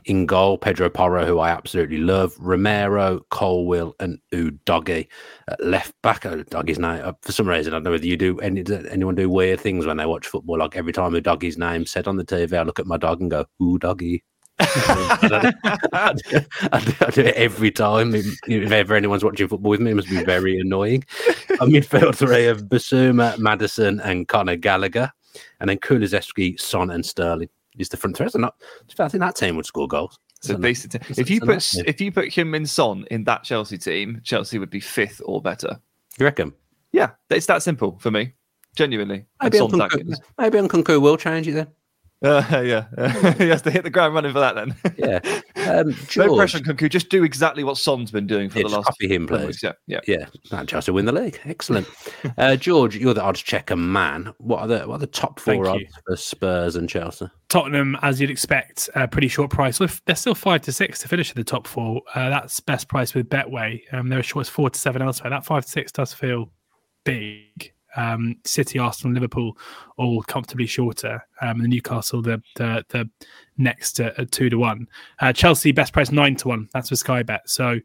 In 0.05 0.25
goal, 0.25 0.57
Pedro 0.57 0.89
Porro, 0.89 1.25
who 1.25 1.39
I 1.39 1.49
absolutely 1.49 1.97
love. 1.97 2.33
Romero, 2.39 3.21
Colwill, 3.29 3.95
and 3.99 4.19
Udogie. 4.33 5.07
Uh, 5.47 5.55
left 5.59 5.93
back, 6.01 6.25
oh, 6.25 6.43
Udogie's 6.43 6.79
name. 6.79 7.01
Uh, 7.03 7.13
for 7.21 7.31
some 7.31 7.47
reason, 7.47 7.73
I 7.73 7.77
don't 7.77 7.83
know 7.83 7.91
whether 7.91 8.05
you 8.05 8.17
do 8.17 8.39
any, 8.39 8.63
anyone 8.89 9.15
do 9.15 9.29
weird 9.29 9.59
things 9.59 9.85
when 9.85 9.97
they 9.97 10.05
watch 10.05 10.27
football. 10.27 10.59
Like 10.59 10.75
every 10.75 10.93
time 10.93 11.13
Udogie's 11.13 11.57
name 11.57 11.85
said 11.85 12.07
on 12.07 12.17
the 12.17 12.25
TV, 12.25 12.57
I 12.57 12.63
look 12.63 12.79
at 12.79 12.87
my 12.87 12.97
dog 12.97 13.21
and 13.21 13.31
go, 13.31 13.45
Udoggie. 13.61 14.21
I, 14.59 15.17
do, 15.21 15.51
I, 15.91 16.13
do, 16.13 16.93
I, 17.01 17.11
do, 17.11 17.21
it 17.21 17.35
every 17.35 17.71
time. 17.71 18.15
If 18.15 18.71
ever 18.71 18.95
anyone's 18.95 19.23
watching 19.23 19.49
football 19.49 19.71
with 19.71 19.81
me, 19.81 19.91
it 19.91 19.95
must 19.95 20.09
be 20.09 20.23
very 20.23 20.57
annoying. 20.57 21.03
A 21.49 21.65
midfield 21.65 22.15
three 22.15 22.47
of 22.47 22.63
Bissouma, 22.63 23.37
Maddison, 23.37 23.99
and 23.99 24.29
Conor 24.29 24.55
Gallagher, 24.55 25.11
and 25.59 25.69
then 25.69 25.77
Kulusevski, 25.77 26.59
Son, 26.59 26.91
and 26.91 27.05
Sterling 27.05 27.49
is 27.77 27.89
the 27.89 27.97
front 27.97 28.17
three. 28.17 28.29
So 28.29 28.39
not, 28.39 28.55
I 28.99 29.07
think 29.07 29.21
that 29.21 29.35
team 29.35 29.55
would 29.55 29.65
score 29.65 29.87
goals. 29.87 30.19
So 30.41 30.57
basically, 30.57 30.99
if 31.17 31.29
you 31.29 31.41
put 31.41 31.73
if 31.87 31.99
you 31.99 32.11
put 32.11 32.31
him 32.31 32.53
in 32.53 32.65
Son 32.67 33.05
in 33.09 33.23
that 33.23 33.43
Chelsea 33.43 33.77
team, 33.77 34.21
Chelsea 34.23 34.59
would 34.59 34.69
be 34.69 34.79
fifth 34.79 35.21
or 35.25 35.41
better. 35.41 35.79
You 36.19 36.25
reckon? 36.25 36.53
Yeah, 36.91 37.11
it's 37.29 37.47
that 37.47 37.63
simple 37.63 37.97
for 37.99 38.11
me. 38.11 38.33
Genuinely. 38.75 39.25
Maybe 39.41 39.57
Nkunku, 39.57 40.15
maybe 40.37 40.57
Nkunku 40.59 41.01
will 41.01 41.17
change 41.17 41.47
it 41.47 41.53
then. 41.53 41.67
Uh, 42.25 42.61
yeah, 42.61 43.33
he 43.37 43.49
has 43.49 43.61
to 43.61 43.69
hit 43.71 43.83
the 43.83 43.89
ground 43.89 44.15
running 44.15 44.33
for 44.33 44.39
that 44.39 44.55
then. 44.55 44.75
yeah. 44.97 45.41
Um, 45.65 45.93
George, 46.07 46.27
no 46.27 46.35
pressure 46.35 46.59
on 46.59 46.63
Kunku. 46.63 46.87
Just 46.91 47.09
do 47.09 47.23
exactly 47.23 47.63
what 47.63 47.79
Son's 47.79 48.11
been 48.11 48.27
doing 48.27 48.51
for 48.51 48.59
yeah, 48.59 48.67
the 48.67 48.75
last. 48.75 48.85
Copy 48.85 49.07
him, 49.07 49.25
please. 49.25 49.63
Yeah, 49.63 49.71
yeah. 49.87 49.99
Yeah. 50.05 50.27
That 50.51 50.67
just 50.67 50.85
to 50.85 50.93
win 50.93 51.05
the 51.05 51.11
league. 51.11 51.39
Excellent. 51.43 51.87
uh, 52.37 52.55
George, 52.55 52.95
you're 52.95 53.15
the 53.15 53.23
odds 53.23 53.41
checker 53.41 53.75
man. 53.75 54.31
What 54.37 54.59
are 54.59 54.67
the 54.67 54.79
what 54.81 54.95
are 54.95 54.99
the 54.99 55.07
top 55.07 55.39
four 55.39 55.67
odds 55.67 55.85
for 56.05 56.15
Spurs 56.17 56.75
and 56.75 56.87
Chelsea? 56.87 57.27
Tottenham, 57.49 57.97
as 58.03 58.21
you'd 58.21 58.29
expect, 58.29 58.91
a 58.93 59.07
pretty 59.07 59.27
short 59.27 59.49
price. 59.49 59.79
They're 60.05 60.15
still 60.15 60.35
five 60.35 60.61
to 60.61 60.71
six 60.71 60.99
to 60.99 61.07
finish 61.07 61.31
in 61.31 61.35
the 61.35 61.43
top 61.43 61.65
four. 61.65 62.03
Uh, 62.13 62.29
that's 62.29 62.59
best 62.59 62.87
price 62.87 63.15
with 63.15 63.27
Betway. 63.27 63.81
Um, 63.91 64.09
they're 64.09 64.19
as 64.19 64.25
short 64.27 64.45
as 64.45 64.49
four 64.49 64.69
to 64.69 64.79
seven 64.79 65.01
elsewhere. 65.01 65.31
That 65.31 65.45
five 65.45 65.65
to 65.65 65.71
six 65.71 65.91
does 65.91 66.13
feel 66.13 66.51
big 67.05 67.73
um, 67.95 68.35
City, 68.43 68.79
Arsenal, 68.79 69.13
Liverpool, 69.13 69.57
all 69.97 70.21
comfortably 70.23 70.67
shorter. 70.67 71.25
Um, 71.41 71.61
and 71.61 71.69
Newcastle, 71.69 72.21
the 72.21 72.41
the, 72.55 72.85
the 72.89 73.09
next 73.57 73.99
at, 73.99 74.31
two 74.31 74.49
to 74.49 74.57
one. 74.57 74.87
Uh, 75.19 75.33
Chelsea, 75.33 75.71
best 75.71 75.93
price 75.93 76.11
nine 76.11 76.35
to 76.37 76.49
one. 76.49 76.69
That's 76.73 76.89
for 76.89 76.95
Sky 76.95 77.23
Bet. 77.23 77.49
So 77.49 77.79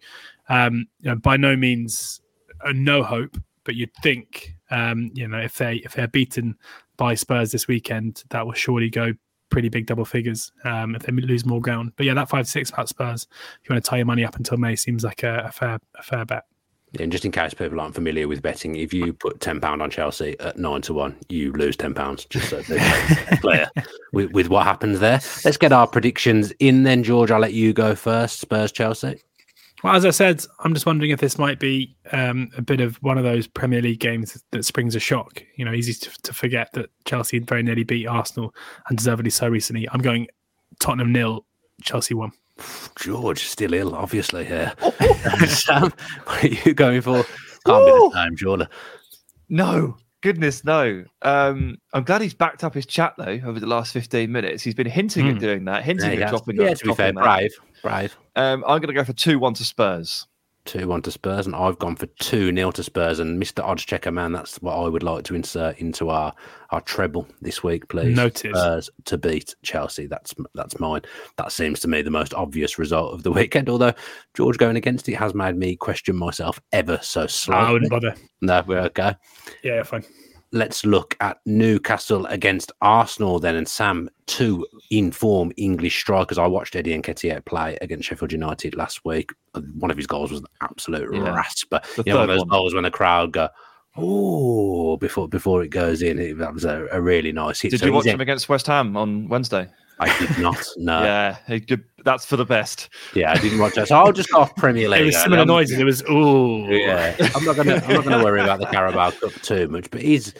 um, 0.49 0.87
you 1.01 1.11
know, 1.11 1.17
by 1.17 1.37
no 1.37 1.57
means 1.57 2.21
a 2.63 2.73
no 2.73 3.03
hope, 3.03 3.37
but 3.65 3.75
you'd 3.75 3.95
think 4.03 4.55
um, 4.71 5.11
you 5.15 5.27
know 5.29 5.39
if 5.39 5.57
they 5.57 5.77
if 5.77 5.95
they're 5.95 6.09
beaten 6.09 6.57
by 6.97 7.15
Spurs 7.15 7.53
this 7.53 7.69
weekend, 7.69 8.25
that 8.31 8.45
will 8.45 8.53
surely 8.53 8.91
go 8.91 9.13
pretty 9.51 9.69
big 9.69 9.87
double 9.87 10.05
figures 10.05 10.53
um, 10.65 10.95
if 10.95 11.03
they 11.03 11.13
lose 11.13 11.45
more 11.45 11.61
ground. 11.61 11.93
But 11.97 12.07
yeah, 12.07 12.15
that 12.15 12.29
five 12.29 12.47
six 12.49 12.71
about 12.71 12.89
Spurs. 12.89 13.27
If 13.63 13.69
you 13.69 13.75
want 13.75 13.85
to 13.85 13.91
tie 13.91 13.97
your 13.99 14.07
money 14.07 14.25
up 14.25 14.37
until 14.37 14.59
May, 14.59 14.77
seems 14.77 15.05
like 15.05 15.23
a, 15.23 15.45
a 15.47 15.53
fair 15.53 15.79
a 15.97 16.03
fair 16.03 16.25
bet. 16.25 16.45
And 16.99 17.13
just 17.13 17.25
in 17.25 17.31
case 17.31 17.55
people 17.55 17.81
aren't 17.81 17.95
familiar 17.95 18.27
with 18.27 18.43
betting, 18.43 18.75
if 18.75 18.93
you 18.93 19.13
put 19.13 19.41
ten 19.41 19.61
pound 19.61 19.81
on 19.81 19.91
Chelsea 19.91 20.39
at 20.41 20.59
nine 20.59 20.83
to 20.83 20.95
one, 20.95 21.17
you 21.29 21.53
lose 21.53 21.77
ten 21.77 21.95
pounds. 21.95 22.25
Just 22.25 22.51
so 22.51 22.63
clear 23.41 23.71
with, 24.13 24.33
with 24.33 24.49
what 24.49 24.65
happens 24.65 24.99
there. 24.99 25.21
Let's 25.45 25.57
get 25.57 25.73
our 25.73 25.87
predictions 25.87 26.53
in. 26.59 26.83
Then 26.83 27.05
George, 27.05 27.31
I'll 27.31 27.41
let 27.41 27.55
you 27.55 27.73
go 27.73 27.95
first. 27.95 28.41
Spurs 28.41 28.73
Chelsea. 28.73 29.21
Well, 29.83 29.95
as 29.95 30.05
I 30.05 30.11
said, 30.11 30.45
I'm 30.59 30.75
just 30.75 30.85
wondering 30.85 31.11
if 31.11 31.21
this 31.21 31.39
might 31.39 31.59
be 31.59 31.97
um, 32.13 32.51
a 32.57 32.61
bit 32.61 32.81
of 32.81 32.97
one 32.97 33.17
of 33.17 33.25
those 33.25 33.47
Premier 33.47 33.81
League 33.81 34.01
games 34.01 34.43
that 34.51 34.65
springs 34.65 34.95
a 34.95 35.01
shock. 35.01 35.43
You 35.57 35.65
know, 35.65 35.73
easy 35.73 35.95
to, 35.95 36.23
to 36.25 36.35
forget 36.35 36.73
that 36.73 36.91
Chelsea 37.07 37.39
very 37.39 37.63
nearly 37.63 37.85
beat 37.85 38.07
Arsenal 38.07 38.55
and 38.89 38.99
deservedly 38.99 39.31
so 39.31 39.49
recently. 39.49 39.89
I'm 39.91 40.03
going 40.03 40.27
Tottenham 40.81 41.13
nil, 41.13 41.47
Chelsea 41.83 42.15
one. 42.15 42.33
George 42.99 43.45
still 43.45 43.75
ill, 43.75 43.95
obviously. 43.95 44.45
Here, 44.45 44.73
Sam, 45.47 45.93
what 46.25 46.45
are 46.45 46.49
you 46.49 46.75
going 46.75 47.01
for? 47.01 47.25
Can't 47.67 47.87
be 47.87 47.93
the 47.93 48.11
time, 48.15 48.37
Jordan. 48.37 48.69
No, 49.49 49.97
goodness, 50.21 50.65
no. 50.65 51.05
Um, 51.23 51.79
I'm 51.93 52.05
glad 52.05 52.23
he's 52.23 52.35
backed 52.35 52.65
up 52.65 52.75
his 52.75 52.87
chat 52.87 53.15
though 53.19 53.41
over 53.45 53.61
the 53.61 53.67
last 53.67 53.93
15 53.93 54.31
minutes. 54.31 54.63
He's 54.63 54.75
been 54.75 54.87
hinting 54.87 55.27
mm. 55.27 55.31
at 55.31 55.35
hmm. 55.35 55.41
doing 55.41 55.65
that, 55.67 55.85
hinting 55.85 56.19
yeah, 56.19 56.27
at 56.27 56.31
dropping. 56.31 56.57
Yeah, 56.57 56.75
to 56.75 56.87
be 56.87 56.95
fair, 56.95 57.13
brave, 57.13 57.53
brave. 57.83 58.17
Um, 58.37 58.65
I'm 58.67 58.81
going 58.81 58.89
to 58.89 58.95
go 58.95 59.05
for 59.05 59.13
two 59.13 59.39
one 59.39 59.55
to 59.55 59.65
Spurs. 59.65 60.27
2 60.67 60.87
1 60.87 61.03
to 61.03 61.11
Spurs, 61.11 61.47
and 61.47 61.57
I've 61.57 61.79
gone 61.79 61.97
for 61.97 62.07
2 62.07 62.55
0 62.55 62.71
to 62.73 62.83
Spurs. 62.83 63.19
And 63.19 63.43
Mr. 63.43 63.63
Odds 63.65 63.85
Checker, 63.85 64.11
man, 64.11 64.33
that's 64.33 64.61
what 64.63 64.77
I 64.77 64.89
would 64.89 65.03
like 65.03 65.25
to 65.25 65.35
insert 65.35 65.79
into 65.79 66.11
our, 66.11 66.35
our 66.71 66.81
treble 66.83 67.27
this 67.41 67.63
week, 67.63 67.89
please. 67.89 68.17
Noted. 68.17 68.55
Spurs 68.55 68.91
to 69.07 69.19
beat 69.19 69.55
Chelsea. 69.63 70.07
That's 70.07 70.35
that's 70.55 70.79
mine. 70.79 71.03
That 71.37 71.53
seems 71.53 71.81
to 71.81 71.89
me 71.89 72.03
the 72.03 72.11
most 72.11 72.35
obvious 72.35 72.79
result 72.79 73.15
of 73.15 73.23
the 73.23 73.33
weekend. 73.33 73.69
Although 73.69 73.95
George 74.35 74.59
going 74.59 74.77
against 74.77 75.09
it 75.09 75.15
has 75.15 75.35
made 75.35 75.57
me 75.57 75.77
question 75.77 76.17
myself 76.17 76.61
ever 76.73 76.99
so 77.03 77.27
slightly. 77.27 77.67
I 77.67 77.73
wouldn't 77.73 77.91
bother. 77.91 78.15
No, 78.41 78.63
we're 78.67 78.81
okay. 78.81 79.15
Yeah, 79.63 79.83
fine. 79.83 80.05
Let's 80.53 80.85
look 80.85 81.17
at 81.21 81.39
Newcastle 81.47 82.27
against 82.27 82.73
Arsenal 82.81 83.39
then. 83.39 83.57
And 83.57 83.69
Sam, 83.69 84.11
two 84.27 84.67
inform 84.91 85.53
English 85.57 85.99
strikers. 86.01 86.39
I 86.39 86.47
watched 86.47 86.77
Eddie 86.77 87.01
Nketiah 87.01 87.45
play 87.45 87.79
against 87.81 88.09
Sheffield 88.09 88.33
United 88.33 88.75
last 88.75 89.05
week. 89.05 89.31
One 89.75 89.91
of 89.91 89.97
his 89.97 90.07
goals 90.07 90.31
was 90.31 90.41
an 90.41 90.47
absolute 90.61 91.15
yeah. 91.15 91.35
rasp. 91.35 91.69
But 91.71 91.87
you 91.99 92.13
know, 92.13 92.21
one 92.21 92.23
of 92.23 92.29
those 92.29 92.41
one. 92.41 92.49
goals 92.49 92.75
when 92.75 92.85
the 92.85 92.91
crowd 92.91 93.33
go, 93.33 93.49
oh, 93.97 94.97
before 94.97 95.29
before 95.29 95.63
it 95.63 95.69
goes 95.69 96.03
in, 96.03 96.19
it, 96.19 96.39
that 96.39 96.55
was 96.55 96.65
a, 96.65 96.87
a, 96.93 97.01
really 97.01 97.33
nice 97.33 97.61
hit. 97.61 97.71
Did 97.71 97.81
so 97.81 97.87
you 97.87 97.93
watch 97.93 98.07
him 98.07 98.21
against 98.21 98.49
West 98.49 98.67
Ham 98.67 98.97
on 98.97 99.29
Wednesday? 99.29 99.69
I 100.01 100.19
did 100.19 100.39
not. 100.39 100.67
No. 100.77 101.03
yeah, 101.03 101.37
that's 102.05 102.25
for 102.25 102.37
the 102.37 102.45
best. 102.45 102.89
Yeah, 103.15 103.33
I 103.33 103.39
didn't 103.39 103.59
watch 103.59 103.75
that. 103.75 103.89
So 103.89 103.97
I'll 103.97 104.13
just 104.13 104.31
go 104.31 104.39
off 104.39 104.57
Premier 104.57 104.89
League. 104.89 105.01
It 105.03 105.07
was 105.07 105.23
similar 105.23 105.45
noises. 105.45 105.79
It 105.79 105.85
was 105.85 106.03
oh 106.09 106.67
yeah. 106.69 107.15
I'm 107.35 107.45
not 107.45 107.57
gonna 107.57 107.77
I'm 107.87 107.95
not 107.95 108.05
gonna 108.05 108.25
worry 108.25 108.41
about 108.41 108.61
the 108.61 108.67
Carabao 108.67 109.11
Cup 109.11 109.33
too 109.43 109.69
much, 109.69 109.91
but 109.91 110.01
he's 110.01 110.35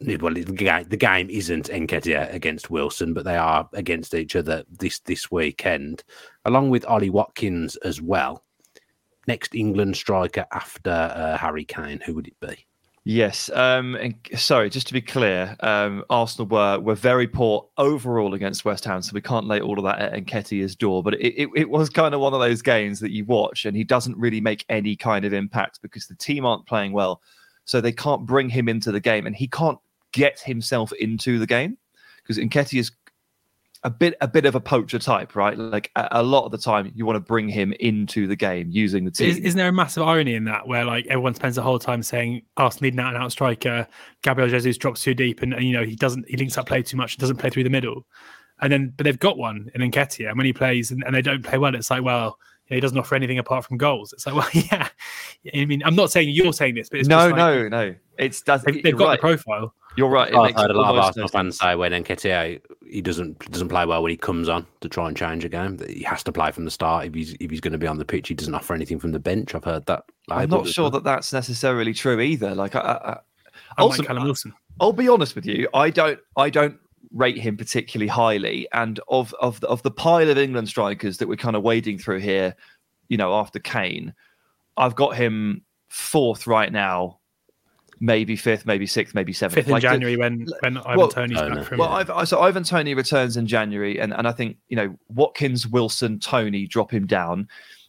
well, 0.00 0.32
the 0.32 0.44
game, 0.44 0.84
the 0.88 0.96
game 0.96 1.28
isn't 1.30 1.68
Nketiah 1.68 2.32
against 2.32 2.70
Wilson, 2.70 3.12
but 3.12 3.24
they 3.24 3.36
are 3.36 3.68
against 3.74 4.14
each 4.14 4.36
other 4.36 4.64
this 4.70 4.98
this 5.00 5.30
weekend, 5.30 6.04
along 6.44 6.70
with 6.70 6.86
Ollie 6.86 7.10
Watkins 7.10 7.76
as 7.76 8.00
well. 8.00 8.44
Next 9.26 9.54
England 9.54 9.96
striker 9.96 10.46
after 10.52 10.90
uh, 10.90 11.36
Harry 11.36 11.64
Kane, 11.64 12.00
who 12.04 12.14
would 12.14 12.28
it 12.28 12.40
be? 12.40 12.66
Yes. 13.04 13.48
Um, 13.54 13.94
and 13.94 14.14
sorry, 14.36 14.68
just 14.68 14.86
to 14.88 14.92
be 14.92 15.00
clear, 15.00 15.56
um, 15.60 16.04
Arsenal 16.10 16.46
were 16.46 16.78
were 16.80 16.94
very 16.94 17.26
poor 17.26 17.66
overall 17.78 18.34
against 18.34 18.66
West 18.66 18.84
Ham, 18.84 19.00
so 19.00 19.12
we 19.14 19.22
can't 19.22 19.46
lay 19.46 19.60
all 19.60 19.78
of 19.78 19.84
that 19.84 20.00
at 20.00 20.12
Nketiah's 20.12 20.76
door. 20.76 21.02
But 21.02 21.14
it, 21.14 21.44
it, 21.44 21.48
it, 21.56 21.70
was 21.70 21.88
kind 21.88 22.14
of 22.14 22.20
one 22.20 22.34
of 22.34 22.40
those 22.40 22.60
games 22.60 23.00
that 23.00 23.10
you 23.10 23.24
watch, 23.24 23.64
and 23.64 23.74
he 23.74 23.84
doesn't 23.84 24.18
really 24.18 24.40
make 24.40 24.66
any 24.68 24.96
kind 24.96 25.24
of 25.24 25.32
impact 25.32 25.80
because 25.80 26.08
the 26.08 26.14
team 26.14 26.44
aren't 26.44 26.66
playing 26.66 26.92
well, 26.92 27.22
so 27.64 27.80
they 27.80 27.92
can't 27.92 28.26
bring 28.26 28.50
him 28.50 28.68
into 28.68 28.92
the 28.92 29.00
game, 29.00 29.26
and 29.26 29.34
he 29.34 29.48
can't 29.48 29.78
get 30.12 30.38
himself 30.40 30.92
into 31.00 31.38
the 31.38 31.46
game 31.46 31.78
because 32.22 32.36
Nketiah 32.36 32.80
is 32.80 32.92
a 33.82 33.90
bit 33.90 34.14
a 34.20 34.28
bit 34.28 34.44
of 34.44 34.54
a 34.54 34.60
poacher 34.60 34.98
type, 34.98 35.34
right? 35.34 35.56
Like 35.56 35.90
a, 35.96 36.08
a, 36.12 36.22
lot 36.22 36.44
of 36.44 36.52
the 36.52 36.58
time, 36.58 36.92
you 36.94 37.06
want 37.06 37.16
to 37.16 37.20
bring 37.20 37.48
him 37.48 37.72
into 37.80 38.26
the 38.26 38.36
game 38.36 38.68
using 38.70 39.04
the 39.04 39.10
team. 39.10 39.30
Is, 39.30 39.54
not 39.54 39.60
there 39.60 39.68
a 39.68 39.72
massive 39.72 40.02
irony 40.02 40.34
in 40.34 40.44
that, 40.44 40.68
where 40.68 40.84
like 40.84 41.06
everyone 41.06 41.34
spends 41.34 41.56
the 41.56 41.62
whole 41.62 41.78
time 41.78 42.02
saying 42.02 42.42
Arsenal 42.56 42.86
need 42.86 42.94
an 42.94 43.00
out 43.00 43.14
and 43.14 43.22
out 43.22 43.32
striker, 43.32 43.86
Gabriel 44.22 44.50
Jesus 44.50 44.76
drops 44.76 45.02
too 45.02 45.14
deep, 45.14 45.40
and, 45.42 45.54
and, 45.54 45.64
you 45.64 45.72
know 45.72 45.84
he 45.84 45.96
doesn't 45.96 46.28
he 46.28 46.36
links 46.36 46.58
up 46.58 46.66
play 46.66 46.82
too 46.82 46.96
much, 46.96 47.16
doesn't 47.16 47.38
play 47.38 47.48
through 47.48 47.64
the 47.64 47.70
middle, 47.70 48.06
and 48.60 48.70
then 48.70 48.92
but 48.96 49.04
they've 49.04 49.18
got 49.18 49.38
one 49.38 49.70
in 49.74 49.80
Nketiah, 49.80 50.28
and 50.28 50.36
when 50.36 50.46
he 50.46 50.52
plays 50.52 50.90
and, 50.90 51.02
and 51.06 51.14
they 51.14 51.22
don't 51.22 51.42
play 51.42 51.56
well, 51.56 51.74
it's 51.74 51.90
like 51.90 52.02
well 52.02 52.38
he 52.74 52.80
doesn't 52.80 52.96
offer 52.96 53.14
anything 53.14 53.38
apart 53.38 53.64
from 53.64 53.78
goals. 53.78 54.12
It's 54.12 54.26
like, 54.26 54.34
well, 54.36 54.48
yeah. 54.52 54.88
I 55.54 55.64
mean, 55.64 55.82
I'm 55.84 55.96
not 55.96 56.10
saying 56.10 56.28
you're 56.30 56.52
saying 56.52 56.74
this, 56.76 56.88
but 56.88 57.00
it's 57.00 57.08
no, 57.08 57.28
like, 57.28 57.36
no, 57.36 57.68
no. 57.68 57.94
It's 58.18 58.42
does, 58.42 58.62
they've, 58.62 58.82
they've 58.82 58.96
got 58.96 59.06
right. 59.06 59.16
the 59.16 59.20
profile. 59.20 59.74
You're 59.96 60.08
right. 60.08 60.34
I've 60.34 60.54
heard 60.54 60.70
a 60.70 60.74
lot 60.74 60.94
of 60.94 61.04
Arsenal 61.04 61.28
fans 61.28 61.58
say 61.58 61.74
when 61.74 61.92
Nketiah 61.92 62.60
he 62.86 63.00
doesn't 63.02 63.38
doesn't 63.50 63.68
play 63.68 63.84
well 63.86 64.02
when 64.02 64.10
he 64.10 64.16
comes 64.16 64.48
on 64.48 64.66
to 64.80 64.88
try 64.88 65.08
and 65.08 65.16
change 65.16 65.44
a 65.44 65.48
game. 65.48 65.76
That 65.78 65.90
he 65.90 66.02
has 66.04 66.22
to 66.24 66.32
play 66.32 66.50
from 66.52 66.64
the 66.64 66.70
start 66.70 67.06
if 67.06 67.14
he's 67.14 67.34
if 67.40 67.50
he's 67.50 67.60
going 67.60 67.72
to 67.72 67.78
be 67.78 67.86
on 67.86 67.98
the 67.98 68.04
pitch. 68.04 68.28
He 68.28 68.34
doesn't 68.34 68.54
offer 68.54 68.74
anything 68.74 68.98
from 68.98 69.12
the 69.12 69.18
bench. 69.18 69.54
I've 69.54 69.64
heard 69.64 69.86
that. 69.86 70.04
I'm 70.28 70.50
not 70.50 70.68
sure 70.68 70.90
that 70.90 71.04
that's 71.04 71.32
necessarily 71.32 71.92
true 71.92 72.20
either. 72.20 72.54
Like, 72.54 72.76
I, 72.76 73.18
I, 73.76 73.82
also, 73.82 74.02
like 74.04 74.22
Wilson. 74.22 74.54
I'll 74.80 74.92
be 74.92 75.08
honest 75.08 75.34
with 75.34 75.46
you. 75.46 75.68
I 75.74 75.90
don't. 75.90 76.18
I 76.36 76.50
don't 76.50 76.78
rate 77.12 77.38
him 77.38 77.56
particularly 77.56 78.08
highly. 78.08 78.68
And 78.72 79.00
of 79.08 79.34
of 79.40 79.60
the, 79.60 79.68
of 79.68 79.82
the 79.82 79.90
pile 79.90 80.30
of 80.30 80.38
England 80.38 80.68
strikers 80.68 81.18
that 81.18 81.28
we're 81.28 81.36
kind 81.36 81.56
of 81.56 81.62
wading 81.62 81.98
through 81.98 82.20
here, 82.20 82.54
you 83.08 83.16
know, 83.16 83.34
after 83.34 83.58
Kane, 83.58 84.14
I've 84.76 84.94
got 84.94 85.16
him 85.16 85.62
fourth 85.88 86.46
right 86.46 86.72
now. 86.72 87.19
Maybe 88.02 88.34
fifth, 88.34 88.64
maybe 88.64 88.86
sixth, 88.86 89.14
maybe 89.14 89.34
seventh. 89.34 89.56
Fifth 89.56 89.66
in 89.66 89.72
like 89.72 89.82
January 89.82 90.14
the, 90.14 90.20
when 90.20 90.46
when 90.60 90.78
Ivan 90.78 90.96
well, 90.96 91.08
Toney's 91.08 91.38
oh, 91.38 91.48
back 91.48 91.58
no. 91.58 91.64
from. 91.64 91.78
Well, 91.78 91.88
I've, 91.90 92.28
so 92.28 92.40
Ivan 92.40 92.64
Toney 92.64 92.94
returns 92.94 93.36
in 93.36 93.46
January, 93.46 94.00
and, 94.00 94.14
and 94.14 94.26
I 94.26 94.32
think 94.32 94.56
you 94.68 94.76
know 94.76 94.96
Watkins, 95.08 95.66
Wilson, 95.66 96.18
Toney 96.18 96.66
drop 96.66 96.90
him 96.90 97.06
down. 97.06 97.46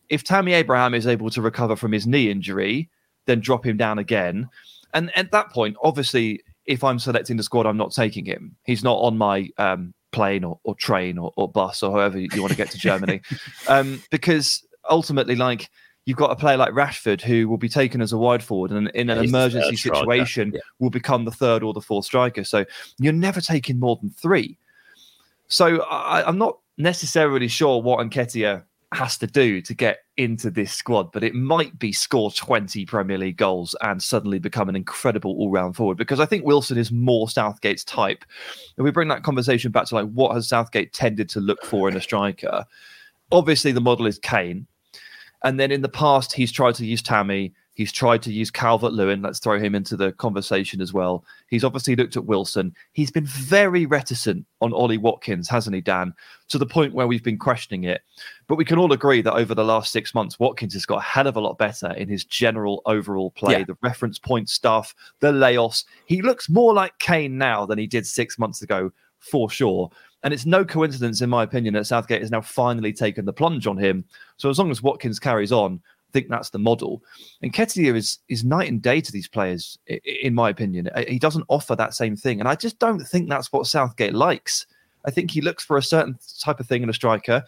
If 0.10 0.26
Tammy 0.26 0.52
Abraham 0.52 0.94
is 0.94 1.08
able 1.08 1.30
to 1.30 1.42
recover 1.42 1.78
from 1.78 1.94
his 1.94 2.06
knee 2.06 2.30
injury, 2.30 2.90
then 3.26 3.40
drop 3.40 3.66
him 3.66 3.78
down 3.78 4.00
again. 4.00 4.50
And 4.94 5.16
at 5.18 5.32
that 5.32 5.50
point, 5.52 5.78
obviously, 5.82 6.44
if 6.66 6.84
I'm 6.84 7.00
selecting 7.00 7.38
the 7.38 7.44
squad, 7.44 7.66
I'm 7.66 7.78
not 7.78 7.94
taking 7.94 8.26
him. 8.26 8.56
He's 8.66 8.84
not 8.84 8.98
on 8.98 9.18
my 9.18 9.50
um, 9.58 9.94
plane 10.12 10.44
or, 10.44 10.60
or 10.64 10.76
train 10.76 11.18
or, 11.18 11.32
or, 11.38 11.50
bus 11.50 11.82
or 11.84 11.92
however 11.92 12.20
you 12.20 12.42
want 12.42 12.52
to 12.52 12.58
get 12.58 12.72
to 12.72 12.78
Germany, 12.78 13.22
um, 13.68 14.04
because 14.12 14.66
ultimately, 14.90 15.36
like 15.36 15.70
you've 16.06 16.18
got 16.18 16.32
a 16.32 16.36
player 16.36 16.58
like 16.58 16.74
Rashford 16.74 17.22
who 17.22 17.48
will 17.48 17.58
be 17.58 17.70
taken 17.70 18.02
as 18.02 18.12
a 18.12 18.18
wide 18.18 18.44
forward 18.44 18.72
and 18.72 18.90
in 18.90 19.10
an 19.10 19.18
yeah, 19.18 19.30
emergency 19.30 19.76
situation 19.76 20.52
yeah. 20.54 20.62
will 20.80 20.90
become 20.90 21.26
the 21.26 21.32
third 21.32 21.64
or 21.64 21.74
the 21.74 21.82
fourth 21.82 22.06
striker. 22.06 22.44
So 22.44 22.66
you're 22.98 23.14
never 23.14 23.42
taking 23.42 23.80
more 23.80 23.98
than 24.02 24.10
three. 24.10 24.58
So 25.48 25.82
I, 25.84 26.28
am 26.28 26.38
not 26.38 26.58
necessarily 26.78 27.48
sure 27.48 27.82
what 27.82 28.00
Nketiah 28.00 28.64
has 28.94 29.18
to 29.20 29.28
do 29.28 29.62
to 29.62 29.74
get 29.74 30.00
into 30.18 30.50
this 30.50 30.74
squad, 30.74 31.12
but 31.12 31.24
it 31.24 31.34
might 31.34 31.78
be 31.80 31.92
score 31.92 32.32
20 32.32 32.86
Premier 32.86 33.18
League 33.18 33.38
goals 33.38 33.76
and 33.82 34.02
suddenly 34.02 34.40
become 34.40 34.70
an 34.70 34.76
incredible 34.76 35.32
all 35.38 35.50
round 35.50 35.76
forward 35.76 35.98
because 35.98 36.20
I 36.20 36.26
think 36.26 36.46
Wilson 36.46 36.78
is 36.78 36.92
more 36.92 37.30
Southgate's 37.30 37.84
type. 37.84 38.26
If 38.78 38.84
we 38.84 38.92
bring 38.92 39.08
that 39.10 39.24
conversation 39.24 39.72
back 39.72 39.86
to 39.88 39.96
like 39.96 40.10
what 40.12 40.34
has 40.34 40.48
Southgate 40.50 40.94
tended 40.94 41.30
to 41.30 41.40
look 41.40 41.64
for 41.64 41.88
in 41.88 41.96
a 41.96 42.02
striker, 42.02 42.66
obviously 43.32 43.72
the 43.72 43.82
model 43.82 44.08
is 44.08 44.20
Kane 44.20 44.68
and 45.44 45.60
then 45.60 45.72
in 45.72 45.82
the 45.82 45.90
past, 45.90 46.34
he's 46.34 46.52
tried 46.52 46.76
to 46.76 46.86
use 46.86 47.02
Tammy. 47.02 47.54
He's 47.74 47.92
tried 47.92 48.22
to 48.24 48.34
use 48.34 48.52
Calvert 48.52 48.92
Lewin. 48.92 49.22
Let's 49.22 49.40
throw 49.40 49.58
him 49.58 49.74
into 49.74 49.96
the 49.96 50.12
conversation 50.12 50.82
as 50.82 50.94
well. 50.94 51.24
He's 51.48 51.64
obviously 51.64 51.96
looked 51.96 52.18
at 52.18 52.26
Wilson. 52.26 52.76
He's 52.92 53.10
been 53.10 53.26
very 53.26 53.86
reticent 53.86 54.46
on 54.60 54.74
Ollie 54.74 54.98
Watkins, 54.98 55.48
hasn't 55.48 55.74
he, 55.74 55.82
Dan? 55.82 56.14
To 56.50 56.58
the 56.58 56.66
point 56.66 56.94
where 56.94 57.08
we've 57.08 57.24
been 57.24 57.40
questioning 57.40 57.86
it. 57.86 58.02
But 58.48 58.58
we 58.58 58.66
can 58.66 58.78
all 58.78 58.92
agree 58.92 59.22
that 59.22 59.34
over 59.34 59.56
the 59.56 59.64
last 59.64 59.92
six 59.92 60.14
months, 60.14 60.38
Watkins 60.38 60.74
has 60.74 60.86
got 60.86 60.98
a 60.98 61.02
hell 61.02 61.28
of 61.28 61.38
a 61.38 61.42
lot 61.42 61.58
better 61.58 61.92
in 61.94 62.10
his 62.10 62.26
general 62.26 62.82
overall 62.86 63.32
play, 63.32 63.60
yeah. 63.60 63.64
the 63.64 63.78
reference 63.82 64.20
point 64.20 64.50
stuff, 64.50 64.94
the 65.22 65.32
layoffs. 65.32 65.86
He 66.06 66.22
looks 66.22 66.50
more 66.50 66.74
like 66.74 67.00
Kane 67.00 67.38
now 67.38 67.66
than 67.66 67.80
he 67.80 67.88
did 67.88 68.06
six 68.06 68.38
months 68.38 68.62
ago, 68.62 68.92
for 69.20 69.50
sure. 69.50 69.90
And 70.24 70.34
it's 70.34 70.46
no 70.46 70.64
coincidence, 70.64 71.22
in 71.22 71.30
my 71.30 71.44
opinion, 71.44 71.74
that 71.74 71.88
Southgate 71.88 72.22
has 72.22 72.32
now 72.32 72.42
finally 72.42 72.94
taken 72.94 73.26
the 73.26 73.34
plunge 73.34 73.66
on 73.66 73.78
him. 73.78 74.06
So 74.38 74.50
as 74.50 74.60
long 74.60 74.70
as 74.70 74.84
Watkins 74.84 75.20
carries 75.20 75.52
on, 75.52 75.82
I 75.84 76.12
think 76.12 76.30
that's 76.30 76.50
the 76.50 76.60
model. 76.60 77.04
And 77.42 77.52
Nketiah 77.52 77.96
is 77.96 78.20
is 78.28 78.44
night 78.44 78.70
and 78.70 78.82
day 78.82 79.02
to 79.02 79.12
these 79.12 79.28
players, 79.28 79.80
in 79.88 80.36
my 80.36 80.50
opinion. 80.50 80.90
Uh, 80.90 81.06
he 81.08 81.18
doesn't 81.18 81.46
offer 81.48 81.76
that 81.76 81.94
same 81.94 82.16
thing, 82.16 82.40
and 82.40 82.48
I 82.48 82.56
just 82.56 82.80
don't 82.80 83.00
think 83.00 83.30
that's 83.30 83.52
what 83.52 83.66
Southgate 83.66 84.14
likes. 84.14 84.68
I 85.06 85.12
think 85.12 85.32
he 85.32 85.42
looks 85.42 85.64
for 85.64 85.78
a 85.78 85.84
certain 85.84 86.20
type 86.40 86.60
of 86.60 86.68
thing 86.68 86.84
in 86.84 86.90
a 86.90 86.94
striker. 86.94 87.44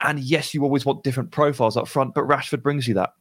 And 0.00 0.20
yes, 0.20 0.54
you 0.54 0.62
always 0.62 0.86
want 0.86 1.02
different 1.02 1.32
profiles 1.32 1.76
up 1.76 1.88
front, 1.88 2.14
but 2.14 2.24
Rashford 2.24 2.62
brings 2.62 2.86
you 2.86 2.94
that. 2.94 3.14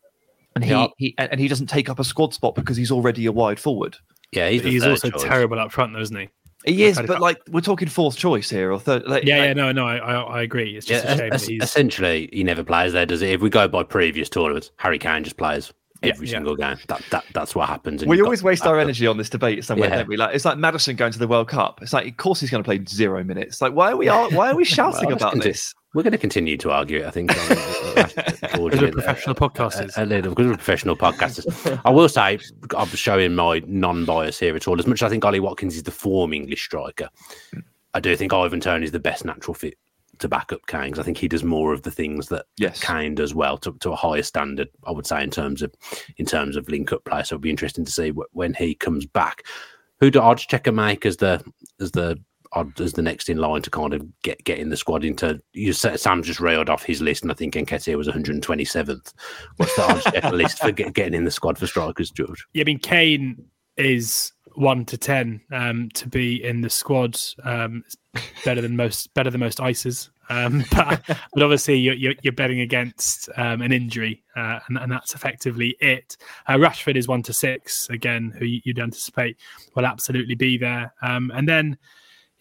And 0.56 0.64
he, 0.64 0.72
yeah. 0.72 0.88
he 0.98 1.16
and 1.18 1.40
he 1.40 1.48
doesn't 1.48 1.68
take 1.68 1.90
up 1.90 2.00
a 2.00 2.04
squad 2.04 2.34
spot 2.34 2.56
because 2.56 2.78
he's 2.78 2.92
already 2.92 3.26
a 3.26 3.32
wide 3.32 3.60
forward. 3.60 3.98
Yeah, 4.32 4.50
he's, 4.50 4.64
he's 4.64 4.86
also 4.86 5.10
choice. 5.10 5.24
terrible 5.24 5.60
up 5.60 5.72
front, 5.72 5.94
though, 5.94 6.02
isn't 6.02 6.16
he? 6.16 6.30
He 6.68 6.84
is, 6.84 7.02
but 7.02 7.22
like 7.22 7.42
we're 7.50 7.62
talking 7.62 7.88
fourth 7.88 8.18
choice 8.18 8.50
here 8.50 8.72
or 8.72 8.80
third. 8.80 9.08
Like, 9.08 9.24
yeah, 9.24 9.38
like, 9.38 9.48
yeah, 9.48 9.54
no, 9.54 9.72
no, 9.72 9.86
I, 9.86 9.98
I, 9.98 10.14
I 10.14 10.42
agree. 10.42 10.76
It's 10.76 10.86
just 10.86 11.06
yeah, 11.06 11.14
a 11.14 11.40
shame. 11.40 11.62
essentially, 11.62 12.30
he 12.34 12.44
never 12.44 12.64
plays 12.64 12.94
there, 12.94 13.06
does 13.06 13.22
it? 13.22 13.30
If 13.30 13.42
we 13.42 13.50
go 13.50 13.68
by 13.68 13.84
previous 13.84 14.30
tournaments, 14.30 14.72
Harry 14.78 15.00
Kane 15.00 15.24
just 15.24 15.38
plays 15.38 15.72
every 16.04 16.28
yeah, 16.28 16.32
single 16.34 16.60
yeah. 16.60 16.76
game. 16.76 16.84
That, 16.88 17.04
that 17.12 17.26
that's 17.34 17.56
what 17.56 17.70
happens. 17.70 18.06
we 18.06 18.22
always 18.22 18.44
waste 18.44 18.66
our 18.66 18.80
energy 18.80 19.08
on 19.08 19.18
this 19.18 19.30
debate 19.30 19.64
somewhere, 19.64 19.90
yeah. 19.90 19.96
don't 19.98 20.08
we? 20.10 20.18
Like 20.18 20.36
it's 20.36 20.46
like 20.46 20.58
Maddison 20.58 20.96
going 20.96 21.14
to 21.14 21.20
the 21.20 21.28
World 21.28 21.48
Cup. 21.48 21.80
It's 21.82 21.94
like, 21.94 22.08
of 22.08 22.18
course, 22.18 22.40
he's 22.40 22.50
going 22.50 22.64
to 22.64 22.68
play 22.68 22.84
zero 22.86 23.24
minutes. 23.24 23.62
Like, 23.62 23.74
why 23.74 23.92
are 23.92 23.98
we 23.98 24.08
why 24.08 24.52
are 24.52 24.56
we 24.56 24.66
shouting 24.66 25.08
well, 25.08 25.16
about 25.16 25.40
this? 25.40 25.74
We're 25.94 26.04
going 26.04 26.12
to 26.12 26.18
continue 26.18 26.58
to 26.58 26.72
argue 26.72 27.00
it, 27.00 27.06
I 27.06 27.12
think. 27.12 27.30
Because 27.30 28.18
uh, 28.18 28.24
uh, 28.44 28.58
we're 28.60 28.88
uh, 28.88 28.92
professional 28.92 29.36
podcasters. 29.36 29.98
A, 29.98 30.04
a, 30.04 30.06
little, 30.06 30.32
because 30.32 30.48
we're 30.48 30.56
professional 30.56 30.98
podcasters. 30.98 31.82
I 31.86 31.90
will 31.90 32.10
say, 32.10 32.40
I'm 32.78 32.88
showing 32.90 33.36
my 33.36 33.62
non-bias 33.66 34.38
here 34.38 34.56
at 34.56 34.68
all. 34.68 34.80
As 34.80 34.86
much 34.86 35.02
as 35.02 35.08
I 35.08 35.10
think 35.10 35.24
Ollie 35.24 35.40
Watkins 35.40 35.76
is 35.76 35.84
the 35.84 35.92
form 35.92 36.34
English 36.34 36.64
striker, 36.64 37.10
I 37.94 38.00
do 38.00 38.16
think 38.16 38.34
Ivan 38.34 38.60
Toney 38.60 38.86
is 38.86 38.92
the 38.92 39.00
best 39.00 39.26
natural 39.26 39.54
fit 39.54 39.76
to 40.20 40.28
back 40.28 40.52
up 40.52 40.66
Kane 40.68 40.86
because 40.86 41.00
I 41.00 41.04
think 41.04 41.18
he 41.18 41.28
does 41.28 41.44
more 41.44 41.74
of 41.74 41.84
the 41.84 41.92
things 41.92 42.28
that 42.30 42.46
yes. 42.58 42.84
Kane 42.84 43.16
does 43.16 43.34
well 43.34 43.58
to, 43.60 43.74
to 43.80 43.92
a 43.92 43.96
higher 43.96 44.24
standard. 44.24 44.70
I 44.86 44.92
would 44.92 45.06
say 45.06 45.24
in 45.24 45.30
terms 45.30 45.62
of 45.62 45.74
in 46.18 46.26
terms 46.26 46.56
of 46.56 46.68
link 46.70 46.92
up 46.92 47.06
play. 47.06 47.24
So 47.24 47.36
it'll 47.36 47.42
be 47.42 47.50
interesting 47.50 47.86
to 47.86 47.92
see 47.92 48.10
when 48.32 48.54
he 48.54 48.76
comes 48.76 49.06
back. 49.06 49.44
Who 50.00 50.12
do 50.12 50.20
Oddschecker 50.20 50.74
make 50.74 51.06
as 51.06 51.18
the 51.18 51.44
as 51.80 51.92
the 51.92 52.20
as 52.80 52.94
the 52.94 53.02
next 53.02 53.30
in 53.30 53.38
line 53.38 53.62
to 53.62 53.70
kind 53.70 53.94
of 53.94 54.06
get 54.22 54.44
get 54.44 54.60
in 54.60 54.70
the 54.70 54.78
squad 54.78 55.04
into 55.04 55.40
you 55.54 55.74
Sam 55.74 56.24
just 56.24 56.40
railed 56.40 56.70
off 56.70 56.84
his 56.84 57.02
list 57.02 57.24
and 57.24 57.32
I 57.32 57.36
think 57.36 57.56
Nketiah 57.56 57.98
was 57.98 58.08
127th. 58.08 59.14
What's 59.58 59.76
the 59.76 60.32
list 60.34 60.60
for 60.60 60.72
get, 60.72 60.94
getting 60.94 61.14
in 61.14 61.24
the 61.24 61.32
squad 61.32 61.58
for 61.58 61.68
strikers, 61.68 62.12
George? 62.12 62.46
Yeah, 62.54 62.62
I 62.62 62.66
mean 62.66 62.80
Kane 62.80 63.46
is 63.78 64.32
one 64.56 64.86
to 64.86 64.98
ten 64.98 65.42
um, 65.52 65.90
to 65.94 66.08
be 66.08 66.44
in 66.44 66.62
the 66.62 66.70
squad. 66.70 67.20
Um, 67.44 67.84
better 68.44 68.62
than 68.62 68.76
most 68.76 69.14
better 69.14 69.30
than 69.30 69.40
most 69.40 69.62
ices. 69.62 70.10
Um, 70.30 70.66
but, 70.76 71.02
but 71.06 71.44
obviously, 71.44 71.78
you're, 71.78 71.96
you're, 71.96 72.14
you're 72.22 72.34
betting 72.34 72.62
against 72.62 73.30
um, 73.38 73.62
an 73.62 73.72
injury, 73.72 74.24
uh, 74.36 74.60
and, 74.68 74.78
and, 74.78 74.92
that's 74.92 75.16
effectively 75.16 75.76
it. 75.80 76.18
Uh, 76.48 76.56
Rashford 76.56 76.96
is 76.96 77.08
one 77.08 77.24
to 77.24 77.34
six 77.34 77.90
again, 77.90 78.34
who 78.38 78.46
you'd 78.46 78.80
anticipate 78.80 79.38
will 79.76 79.86
absolutely 79.86 80.36
be 80.36 80.58
there. 80.58 80.94
Um, 81.02 81.32
and 81.34 81.48
then 81.48 81.78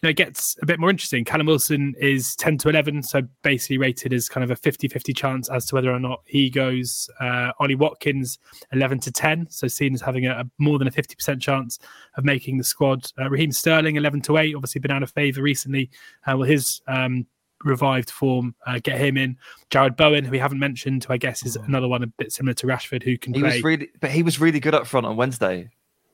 you 0.01 0.07
know, 0.07 0.09
it 0.11 0.15
gets 0.15 0.55
a 0.61 0.65
bit 0.65 0.79
more 0.79 0.91
interesting. 0.91 1.25
Callum 1.25 1.47
Wilson 1.47 1.95
is 1.99 2.35
10 2.35 2.59
to 2.59 2.69
11, 2.69 3.01
so 3.01 3.23
basically 3.41 3.79
rated 3.79 4.13
as 4.13 4.29
kind 4.29 4.43
of 4.43 4.51
a 4.51 4.55
50 4.55 4.87
50 4.87 5.11
chance 5.11 5.49
as 5.49 5.65
to 5.65 5.75
whether 5.75 5.91
or 5.91 5.99
not 5.99 6.21
he 6.25 6.51
goes. 6.51 7.09
Uh, 7.19 7.51
Ollie 7.59 7.73
Watkins, 7.73 8.37
11 8.73 8.99
to 8.99 9.11
10, 9.11 9.47
so 9.49 9.67
seen 9.67 9.95
as 9.95 10.01
having 10.01 10.27
a, 10.27 10.33
a 10.33 10.43
more 10.59 10.77
than 10.77 10.87
a 10.87 10.91
50% 10.91 11.41
chance 11.41 11.79
of 12.15 12.23
making 12.23 12.59
the 12.59 12.63
squad. 12.63 13.11
Uh, 13.19 13.27
Raheem 13.27 13.51
Sterling, 13.51 13.95
11 13.95 14.21
to 14.21 14.37
8, 14.37 14.55
obviously 14.55 14.79
been 14.79 14.91
out 14.91 15.01
of 15.01 15.09
favour 15.11 15.41
recently. 15.41 15.89
Uh, 16.27 16.37
well, 16.37 16.47
his 16.47 16.79
um, 16.87 17.25
revived 17.63 18.11
form, 18.11 18.53
uh, 18.67 18.79
get 18.83 18.99
him 18.99 19.17
in. 19.17 19.35
Jarrod 19.71 19.97
Bowen, 19.97 20.25
who 20.25 20.29
we 20.29 20.37
haven't 20.37 20.59
mentioned, 20.59 21.05
who 21.05 21.13
I 21.13 21.17
guess 21.17 21.43
is 21.43 21.55
another 21.55 21.87
one 21.87 22.03
a 22.03 22.07
bit 22.07 22.31
similar 22.31 22.53
to 22.53 22.67
Rashford, 22.67 23.01
who 23.01 23.17
can 23.17 23.33
he 23.33 23.39
play. 23.39 23.55
was 23.55 23.63
really, 23.63 23.89
but 23.99 24.11
he 24.11 24.21
was 24.21 24.39
really 24.39 24.59
good 24.59 24.75
up 24.75 24.85
front 24.85 25.07
on 25.07 25.15
Wednesday. 25.15 25.69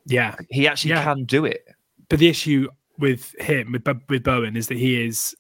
Yeah, 0.06 0.36
he 0.50 0.70
actually 0.70 0.92
yeah. 0.92 1.04
can 1.04 1.26
do 1.26 1.44
it. 1.44 1.68
But 2.08 2.20
the 2.20 2.30
issue 2.30 2.70
with 2.98 3.36
him 3.40 3.72
with 3.72 3.88
with 4.10 4.24
Bowen 4.24 4.56
is 4.56 4.68
that 4.68 4.78
he 4.78 5.04
is 5.04 5.36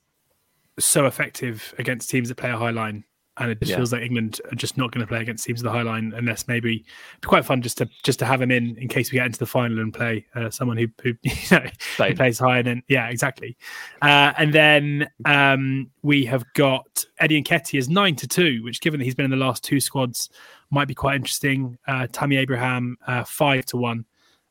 so 0.80 1.06
effective 1.06 1.74
against 1.78 2.10
teams 2.10 2.30
that 2.30 2.36
play 2.36 2.50
a 2.50 2.58
high 2.58 2.72
line, 2.72 3.04
and 3.38 3.52
it 3.52 3.60
just 3.60 3.72
yeah. 3.72 3.78
feels 3.78 3.94
like 3.94 4.02
England 4.02 4.42
are 4.52 4.56
just 4.56 4.78
not 4.78 4.92
going 4.92 5.02
to 5.02 5.08
play 5.08 5.22
against 5.22 5.46
teams 5.46 5.62
of 5.62 5.66
the 5.66 5.72
high 5.72 5.82
line 5.82 6.14
unless 6.16 6.48
maybe 6.48 6.76
it'd 6.76 7.22
be 7.22 7.28
quite 7.28 7.46
fun 7.46 7.62
just 7.62 7.78
to 7.78 7.90
just 8.04 8.20
to 8.20 8.26
have 8.26 8.42
him 8.42 8.52
in 8.52 8.78
in 8.78 8.88
case 8.88 9.12
we 9.12 9.18
get 9.18 9.26
into 9.26 9.40
the 9.40 9.46
final 9.46 9.80
and 9.80 9.94
play 9.94 10.26
uh, 10.36 10.50
someone 10.50 10.78
who 10.78 10.88
who 11.02 11.14
you 11.24 11.32
know 11.52 11.66
who 11.98 12.16
plays 12.16 12.40
high 12.40 12.60
and 12.60 12.68
then 12.68 12.84
yeah 12.88 13.08
exactly, 13.10 13.56
uh, 14.02 14.34
and 14.38 14.54
then 14.54 15.08
um, 15.26 15.90
we 16.02 16.26
have 16.26 16.44
got 16.54 17.06
Eddie 17.20 17.38
and 17.38 17.46
Nketiah 17.46 17.80
is 17.80 17.90
nine 17.90 18.16
to 18.18 18.28
two, 18.28 18.64
which 18.64 18.82
given 18.82 19.00
that 19.00 19.06
he's 19.06 19.16
been 19.16 19.26
in 19.26 19.32
the 19.32 19.38
last 19.38 19.64
two 19.64 19.80
squads 19.80 20.30
might 20.70 20.88
be 20.88 20.96
quite 20.96 21.16
interesting. 21.16 21.78
Uh, 21.88 22.08
Tammy 22.12 22.38
Abraham 22.38 22.98
uh, 23.08 23.24
five 23.24 23.66
to 23.68 23.78
one. 23.78 24.06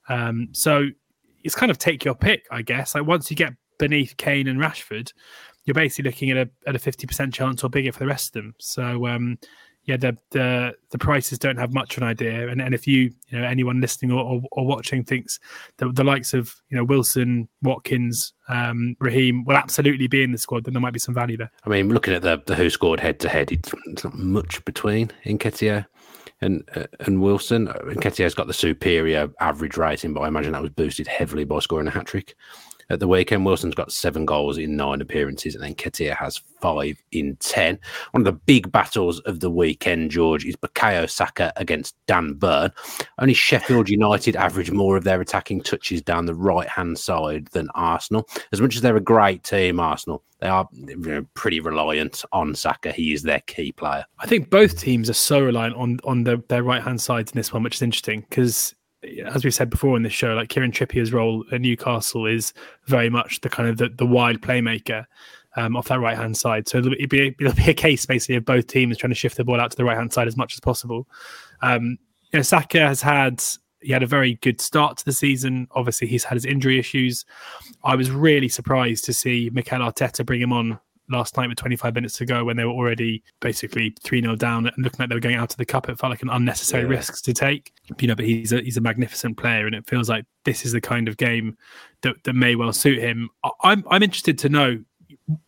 Um, 0.09 0.49
so 0.53 0.89
it's 1.45 1.55
kind 1.55 1.71
of 1.71 1.79
take 1.79 2.05
your 2.05 2.15
pick, 2.15 2.47
I 2.51 2.63
guess. 2.63 2.95
Like 2.95 3.07
once 3.07 3.31
you 3.31 3.37
get 3.37 3.55
beneath 3.79 4.17
Kane 4.17 4.49
and 4.49 4.61
Rashford, 4.61 5.13
you're 5.65 5.75
basically 5.75 6.11
looking 6.11 6.31
at 6.31 6.37
a 6.37 6.51
at 6.67 6.77
a 6.77 6.79
fifty 6.79 7.07
percent 7.07 7.35
chance 7.35 7.63
or 7.63 7.71
bigger 7.71 7.93
for 7.93 8.01
the 8.01 8.07
rest 8.07 8.29
of 8.29 8.43
them. 8.43 8.55
So 8.59 9.07
um, 9.07 9.39
yeah, 9.85 9.97
the 9.97 10.17
the 10.31 10.75
the 10.91 10.99
prices 10.99 11.39
don't 11.39 11.57
have 11.57 11.73
much 11.73 11.97
of 11.97 12.03
an 12.03 12.09
idea. 12.09 12.49
And 12.49 12.61
and 12.61 12.75
if 12.75 12.87
you 12.87 13.11
you 13.29 13.39
know 13.39 13.45
anyone 13.45 13.81
listening 13.81 14.13
or, 14.13 14.23
or, 14.23 14.43
or 14.53 14.67
watching 14.67 15.05
thinks 15.05 15.41
that 15.79 15.95
the 15.95 16.05
likes 16.05 16.35
of 16.35 16.55
you 16.69 16.77
know 16.77 16.85
Wilson, 16.85 17.49
Watkins, 17.63 18.33
um, 18.49 18.97
Raheem 19.01 19.45
will 19.45 19.57
absolutely 19.57 20.07
be 20.07 20.23
in 20.23 20.33
the 20.33 20.39
squad, 20.39 20.65
then 20.65 20.75
there 20.75 20.81
might 20.81 20.93
be 20.93 21.01
some 21.01 21.15
value 21.15 21.37
there. 21.37 21.51
I 21.65 21.69
mean, 21.69 21.89
looking 21.89 22.15
at 22.15 22.23
the 22.23 22.41
the 22.47 22.55
WhoScored 22.55 23.01
head 23.01 23.19
to 23.21 23.29
head, 23.29 23.51
it's 23.51 23.73
not 24.05 24.15
much 24.15 24.65
between 24.65 25.11
Nketiah 25.25 25.87
and 26.43 26.63
and 27.01 27.23
Wilson. 27.23 27.69
Nketiah's 27.69 28.35
got 28.35 28.47
the 28.47 28.53
superior 28.53 29.31
average 29.41 29.77
rating, 29.77 30.13
but 30.13 30.21
I 30.21 30.29
imagine 30.29 30.53
that 30.53 30.63
was 30.63 30.71
boosted 30.71 31.07
heavily 31.07 31.45
by 31.45 31.61
scoring 31.61 31.87
a 31.87 31.91
hat 31.91 32.07
trick 32.07 32.35
at 32.93 33.01
the 33.01 33.09
weekend. 33.09 33.45
Wilson's 33.45 33.75
got 33.75 33.91
seven 33.91 34.25
goals 34.27 34.59
in 34.59 34.77
nine 34.77 35.01
appearances, 35.01 35.55
and 35.55 35.65
then 35.65 35.75
Nketiah 35.75 36.17
has 36.17 36.41
five 36.61 37.03
in 37.11 37.37
ten. 37.37 37.79
One 38.13 38.21
of 38.21 38.25
the 38.27 38.33
big 38.33 38.71
battles 38.71 39.21
of 39.21 39.41
the 39.41 39.51
weekend, 39.51 40.11
George, 40.11 40.45
is 40.45 40.57
Bukayo 40.57 41.09
Saka 41.09 41.53
against 41.57 41.97
Dan 42.07 42.35
Burn. 42.35 42.71
Only 43.19 43.35
Sheffield 43.35 43.89
United 43.89 44.37
average 44.37 44.71
more 44.71 44.97
of 44.97 45.05
their 45.05 45.21
attacking 45.21 45.63
touches 45.63 46.03
down 46.03 46.27
the 46.27 46.35
right 46.35 46.69
hand 46.69 46.99
side 46.99 47.47
than 47.49 47.69
Arsenal. 47.75 48.29
As 48.53 48.61
much 48.61 48.77
as 48.77 48.83
they're 48.83 48.97
a 48.97 49.01
great 49.01 49.43
team, 49.43 49.81
Arsenal, 49.81 50.23
they 50.41 50.49
are 50.49 50.69
pretty 51.35 51.61
reliant 51.61 52.25
on 52.33 52.55
Saka. 52.55 52.93
He 52.93 53.13
is 53.13 53.23
their 53.23 53.41
key 53.41 53.73
player. 53.73 54.05
I 54.19 54.27
think 54.27 54.51
both 54.51 54.79
teams 54.79 55.09
are 55.09 55.15
so 55.15 55.41
reliant 55.41 55.77
on 55.77 55.99
on 56.05 56.25
the, 56.25 56.43
their 56.49 56.63
right 56.63 56.83
hand 56.83 57.01
sides 57.01 57.33
in 57.33 57.37
this 57.39 57.53
one, 57.53 57.63
which 57.63 57.77
is 57.77 57.83
interesting 57.83 58.27
because 58.29 58.75
as 59.27 59.45
we've 59.45 59.55
said 59.55 59.71
before 59.71 59.97
in 59.97 60.03
this 60.03 60.13
show, 60.13 60.35
like 60.35 60.49
Kieran 60.49 60.73
Trippier's 60.73 61.13
role 61.13 61.45
at 61.53 61.61
Newcastle 61.61 62.27
is 62.27 62.53
very 62.87 63.11
much 63.11 63.41
the 63.41 63.49
kind 63.49 63.69
of 63.69 63.79
the, 63.79 63.89
the 63.89 64.07
wide 64.07 64.41
playmaker 64.41 65.07
um, 65.57 65.77
off 65.77 65.89
that 65.89 66.01
right 66.01 66.17
hand 66.17 66.37
side. 66.37 66.69
So 66.69 66.79
it'll 66.79 66.91
be, 67.09 67.35
it'll 67.41 67.55
be 67.55 67.71
a 67.71 67.75
case 67.75 68.07
basically 68.07 68.37
of 68.37 68.45
both 68.45 68.67
teams 68.67 68.97
trying 68.97 69.11
to 69.11 69.17
shift 69.17 69.37
the 69.37 69.45
ball 69.45 69.61
out 69.61 69.71
to 69.71 69.77
the 69.77 69.85
right 69.85 69.97
hand 69.97 70.13
side 70.13 70.29
as 70.29 70.37
much 70.37 70.55
as 70.55 70.61
possible. 70.61 71.09
Um, 71.63 71.99
you 72.33 72.39
know, 72.39 72.43
Saka 72.43 72.81
has 72.81 73.03
had 73.03 73.43
he 73.81 73.93
had 73.93 74.03
a 74.03 74.07
very 74.07 74.35
good 74.37 74.61
start 74.61 74.97
to 74.99 75.05
the 75.05 75.13
season. 75.13 75.67
Obviously, 75.73 76.07
he's 76.07 76.25
had 76.25 76.35
his 76.37 76.47
injury 76.47 76.79
issues. 76.79 77.25
I 77.85 77.97
was 77.97 78.11
really 78.11 78.49
surprised 78.49 79.05
to 79.07 79.13
see 79.13 79.51
Mikel 79.53 79.81
Arteta 79.81 80.25
bring 80.25 80.41
him 80.41 80.53
on 80.53 80.79
last 81.09 81.37
night 81.37 81.49
with 81.49 81.59
25 81.59 81.95
minutes 81.95 82.17
to 82.19 82.25
go 82.25 82.45
when 82.45 82.57
they 82.57 82.65
were 82.65 82.73
already 82.73 83.23
basically 83.41 83.95
3 84.03 84.23
0 84.23 84.37
down 84.37 84.67
and 84.67 84.77
looking 84.79 84.99
like 84.99 85.09
they 85.09 85.15
were 85.15 85.21
going 85.21 85.37
out 85.37 85.53
of 85.53 85.57
the 85.57 85.65
cup. 85.65 85.89
It 85.89 85.99
felt 85.99 86.11
like 86.11 86.23
an 86.23 86.31
unnecessary 86.31 86.85
yeah. 86.85 86.97
risk 86.97 87.23
to 87.25 87.33
take. 87.33 87.73
You 88.01 88.09
know, 88.09 88.15
but 88.15 88.25
he's 88.25 88.53
a, 88.53 88.61
he's 88.61 88.77
a 88.77 88.81
magnificent 88.81 89.37
player 89.37 89.67
and 89.67 89.75
it 89.75 89.87
feels 89.87 90.09
like 90.09 90.25
this 90.45 90.65
is 90.65 90.73
the 90.73 90.81
kind 90.81 91.09
of 91.09 91.17
game 91.17 91.57
that, 92.03 92.17
that 92.25 92.35
may 92.35 92.55
well 92.55 92.73
suit 92.73 92.99
him. 92.99 93.31
I'm, 93.63 93.85
I'm 93.89 94.03
interested 94.03 94.39
to 94.39 94.49
know, 94.49 94.83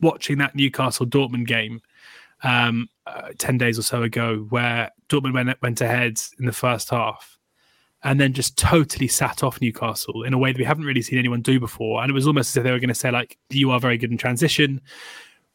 watching 0.01 0.39
that 0.39 0.55
Newcastle 0.55 1.07
Dortmund 1.07 1.47
game 1.47 1.81
um, 2.43 2.89
uh, 3.07 3.31
10 3.39 3.59
days 3.59 3.79
or 3.79 3.83
so 3.83 4.03
ago, 4.03 4.47
where 4.51 4.91
Dortmund 5.09 5.35
went, 5.35 5.63
went 5.63 5.81
ahead 5.81 6.21
in 6.39 6.47
the 6.47 6.53
first 6.53 6.91
half 6.91 7.39
and 8.03 8.21
then 8.21 8.35
just 8.35 8.59
totally 8.59 9.09
sat 9.09 9.43
off 9.43 9.61
Newcastle 9.61 10.23
in 10.25 10.35
a 10.35 10.39
way 10.39 10.53
that 10.53 10.59
we 10.59 10.65
haven't 10.65 10.85
really 10.85 11.03
seen 11.03 11.19
anyone 11.19 11.41
do 11.41 11.59
before. 11.59 12.03
And 12.03 12.11
it 12.11 12.15
was 12.15 12.27
almost 12.27 12.51
as 12.51 12.59
if 12.59 12.65
they 12.65 12.71
were 12.71 12.79
going 12.79 12.89
to 12.89 12.95
say, 12.95 13.11
like, 13.11 13.39
you 13.49 13.71
are 13.71 13.81
very 13.81 13.97
good 13.97 14.11
in 14.11 14.19
transition 14.19 14.83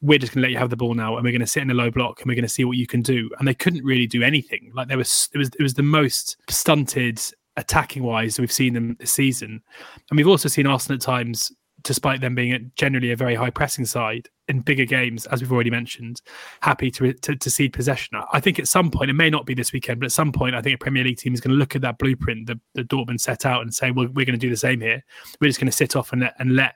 we're 0.01 0.19
just 0.19 0.33
going 0.33 0.41
to 0.41 0.47
let 0.47 0.51
you 0.51 0.57
have 0.57 0.69
the 0.69 0.77
ball 0.77 0.93
now 0.93 1.15
and 1.15 1.23
we're 1.23 1.31
going 1.31 1.41
to 1.41 1.47
sit 1.47 1.61
in 1.61 1.69
a 1.69 1.73
low 1.73 1.91
block 1.91 2.21
and 2.21 2.29
we're 2.29 2.35
going 2.35 2.43
to 2.43 2.49
see 2.49 2.63
what 2.63 2.77
you 2.77 2.87
can 2.87 3.01
do. 3.01 3.29
And 3.37 3.47
they 3.47 3.53
couldn't 3.53 3.83
really 3.83 4.07
do 4.07 4.23
anything. 4.23 4.71
Like 4.73 4.87
there 4.87 4.97
was 4.97 5.29
it 5.33 5.37
was 5.37 5.49
it 5.59 5.63
was 5.63 5.73
the 5.73 5.83
most 5.83 6.37
stunted 6.49 7.21
attacking 7.57 8.03
wise 8.03 8.39
we've 8.39 8.51
seen 8.51 8.73
them 8.73 8.95
this 8.99 9.11
season. 9.11 9.61
And 10.09 10.17
we've 10.17 10.27
also 10.27 10.47
seen 10.47 10.67
arsenal 10.67 10.95
at 10.95 11.01
times 11.01 11.51
despite 11.83 12.21
them 12.21 12.35
being 12.35 12.71
generally 12.75 13.11
a 13.11 13.15
very 13.15 13.35
high 13.35 13.49
pressing 13.49 13.85
side 13.85 14.27
in 14.47 14.59
bigger 14.59 14.85
games 14.85 15.25
as 15.27 15.41
we've 15.41 15.51
already 15.51 15.69
mentioned 15.69 16.21
happy 16.61 16.91
to, 16.91 17.13
to, 17.13 17.35
to 17.35 17.49
cede 17.49 17.71
possession. 17.71 18.19
I 18.33 18.39
think 18.39 18.59
at 18.59 18.67
some 18.67 18.91
point 18.91 19.09
it 19.09 19.13
may 19.13 19.29
not 19.29 19.45
be 19.45 19.53
this 19.53 19.71
weekend 19.71 19.99
but 19.99 20.07
at 20.07 20.11
some 20.11 20.31
point 20.31 20.55
i 20.55 20.61
think 20.61 20.75
a 20.75 20.77
premier 20.77 21.03
league 21.03 21.17
team 21.17 21.33
is 21.33 21.39
going 21.39 21.53
to 21.53 21.57
look 21.57 21.75
at 21.75 21.81
that 21.83 21.97
blueprint 21.97 22.47
that, 22.47 22.59
that 22.75 22.89
dortmund 22.89 23.21
set 23.21 23.45
out 23.45 23.61
and 23.61 23.73
say 23.73 23.91
well 23.91 24.07
we're 24.07 24.25
going 24.25 24.37
to 24.37 24.37
do 24.37 24.49
the 24.49 24.57
same 24.57 24.81
here. 24.81 25.03
We're 25.39 25.47
just 25.47 25.59
going 25.59 25.71
to 25.71 25.75
sit 25.75 25.95
off 25.95 26.11
and 26.11 26.21
let 26.21 26.35
and 26.39 26.55
let 26.55 26.75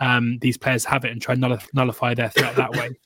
um, 0.00 0.38
these 0.40 0.56
players 0.56 0.84
have 0.84 1.04
it 1.04 1.12
and 1.12 1.20
try 1.20 1.34
and 1.34 1.58
nullify 1.72 2.14
their 2.14 2.30
threat 2.30 2.56
that 2.56 2.72
way. 2.72 2.90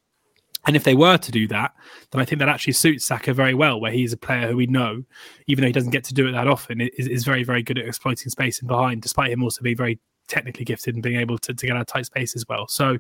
And 0.67 0.77
if 0.77 0.85
they 0.85 0.95
were 0.95 1.17
to 1.17 1.33
do 1.33 1.47
that, 1.49 1.73
then 2.11 2.21
I 2.21 2.27
think 2.27 2.41
that 2.41 2.49
actually 2.49 2.75
suits 2.75 3.05
Saka 3.07 3.33
very 3.33 3.55
well, 3.55 3.81
where 3.81 3.93
he's 3.93 4.13
a 4.13 4.19
player 4.19 4.49
who 4.49 4.57
we 4.57 4.67
know, 4.67 5.03
even 5.47 5.63
though 5.63 5.69
he 5.69 5.73
doesn't 5.73 5.93
get 5.93 6.05
to 6.05 6.15
do 6.15 6.27
it 6.27 6.33
that 6.33 6.49
often, 6.49 6.83
is, 6.83 7.07
is 7.07 7.25
very, 7.25 7.43
very 7.43 7.63
good 7.63 7.79
at 7.79 7.87
exploiting 7.87 8.29
space 8.29 8.59
and 8.59 8.69
behind, 8.69 9.01
despite 9.01 9.31
him 9.31 9.43
also 9.43 9.63
being 9.63 9.77
very 9.77 9.99
technically 10.27 10.65
gifted 10.65 10.95
and 10.95 11.03
being 11.03 11.19
able 11.19 11.39
to, 11.39 11.55
to 11.55 11.67
get 11.67 11.77
out 11.77 11.87
tight 11.87 12.07
space 12.07 12.37
as 12.37 12.45
well. 12.49 12.69
So 12.69 12.99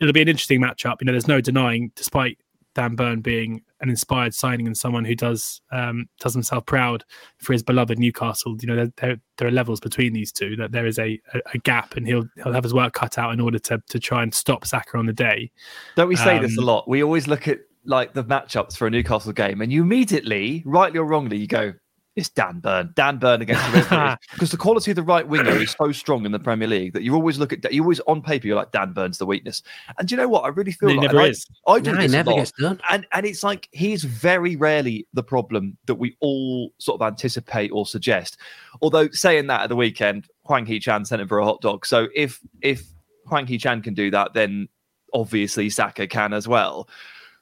it'll 0.00 0.12
be 0.12 0.22
an 0.22 0.28
interesting 0.28 0.60
matchup. 0.60 0.96
You 1.00 1.04
know, 1.04 1.12
there's 1.12 1.28
no 1.28 1.40
denying, 1.40 1.92
despite 1.94 2.38
Dan 2.76 2.94
Burn 2.94 3.22
being 3.22 3.62
an 3.80 3.88
inspired 3.88 4.34
signing 4.34 4.66
and 4.66 4.76
someone 4.76 5.06
who 5.06 5.14
does 5.14 5.62
um, 5.72 6.10
does 6.20 6.34
himself 6.34 6.66
proud 6.66 7.04
for 7.38 7.54
his 7.54 7.62
beloved 7.62 7.98
Newcastle. 7.98 8.54
You 8.60 8.68
know, 8.68 8.76
there, 8.76 8.92
there, 8.96 9.16
there 9.38 9.48
are 9.48 9.50
levels 9.50 9.80
between 9.80 10.12
these 10.12 10.30
two. 10.30 10.56
That 10.56 10.72
there 10.72 10.84
is 10.84 10.98
a, 10.98 11.18
a, 11.32 11.40
a, 11.54 11.58
gap, 11.58 11.96
and 11.96 12.06
he'll 12.06 12.28
he'll 12.36 12.52
have 12.52 12.64
his 12.64 12.74
work 12.74 12.92
cut 12.92 13.16
out 13.16 13.32
in 13.32 13.40
order 13.40 13.58
to 13.60 13.82
to 13.88 13.98
try 13.98 14.22
and 14.22 14.34
stop 14.34 14.66
Saka 14.66 14.98
on 14.98 15.06
the 15.06 15.14
day. 15.14 15.50
Don't 15.96 16.08
we 16.08 16.16
say 16.16 16.36
um, 16.36 16.42
this 16.42 16.58
a 16.58 16.60
um, 16.60 16.66
lot? 16.66 16.86
We 16.86 17.02
always 17.02 17.26
look 17.26 17.48
at 17.48 17.60
like 17.86 18.12
the 18.12 18.24
matchups 18.24 18.76
for 18.76 18.86
a 18.86 18.90
Newcastle 18.90 19.32
game, 19.32 19.62
and 19.62 19.72
you 19.72 19.82
immediately, 19.82 20.62
rightly 20.66 20.98
or 20.98 21.06
wrongly, 21.06 21.38
you 21.38 21.46
go, 21.46 21.72
it's 22.16 22.30
Dan 22.30 22.60
Burn. 22.60 22.92
Dan 22.94 23.18
Burn 23.18 23.42
against 23.42 23.62
the 23.72 24.18
because 24.32 24.50
the 24.50 24.56
quality 24.56 24.90
of 24.90 24.96
the 24.96 25.02
right 25.02 25.28
winger 25.28 25.50
is 25.50 25.72
so 25.72 25.92
strong 25.92 26.24
in 26.24 26.32
the 26.32 26.38
Premier 26.38 26.66
League 26.66 26.94
that 26.94 27.02
you 27.02 27.14
always 27.14 27.38
look 27.38 27.52
at 27.52 27.70
you 27.72 27.82
always 27.82 28.00
on 28.00 28.22
paper 28.22 28.46
you're 28.46 28.56
like 28.56 28.72
Dan 28.72 28.94
Burn's 28.94 29.18
the 29.18 29.26
weakness. 29.26 29.62
And 29.98 30.08
do 30.08 30.14
you 30.14 30.20
know 30.20 30.28
what? 30.28 30.44
I 30.44 30.48
really 30.48 30.72
feel 30.72 30.88
he 30.88 30.96
like 30.96 31.08
never 31.08 31.20
I, 31.20 31.26
is. 31.28 31.46
I 31.66 31.78
do 31.78 31.92
no, 31.92 32.00
this 32.00 32.12
never 32.12 32.32
gets 32.32 32.52
done. 32.52 32.80
And 32.88 33.06
and 33.12 33.26
it's 33.26 33.44
like 33.44 33.68
he's 33.72 34.02
very 34.02 34.56
rarely 34.56 35.06
the 35.12 35.22
problem 35.22 35.76
that 35.84 35.96
we 35.96 36.16
all 36.20 36.72
sort 36.78 37.00
of 37.00 37.06
anticipate 37.06 37.70
or 37.70 37.84
suggest. 37.84 38.38
Although 38.80 39.10
saying 39.10 39.48
that 39.48 39.60
at 39.60 39.68
the 39.68 39.76
weekend, 39.76 40.26
Hwang 40.44 40.64
Hee-chan 40.64 41.04
sent 41.04 41.20
him 41.20 41.28
for 41.28 41.38
a 41.38 41.44
hot 41.44 41.60
dog. 41.60 41.84
So 41.84 42.08
if 42.14 42.40
if 42.62 42.86
Hwang 43.26 43.46
Hee-chan 43.46 43.82
can 43.82 43.92
do 43.92 44.10
that, 44.12 44.32
then 44.32 44.68
obviously 45.12 45.68
Saka 45.68 46.06
can 46.06 46.32
as 46.32 46.48
well. 46.48 46.88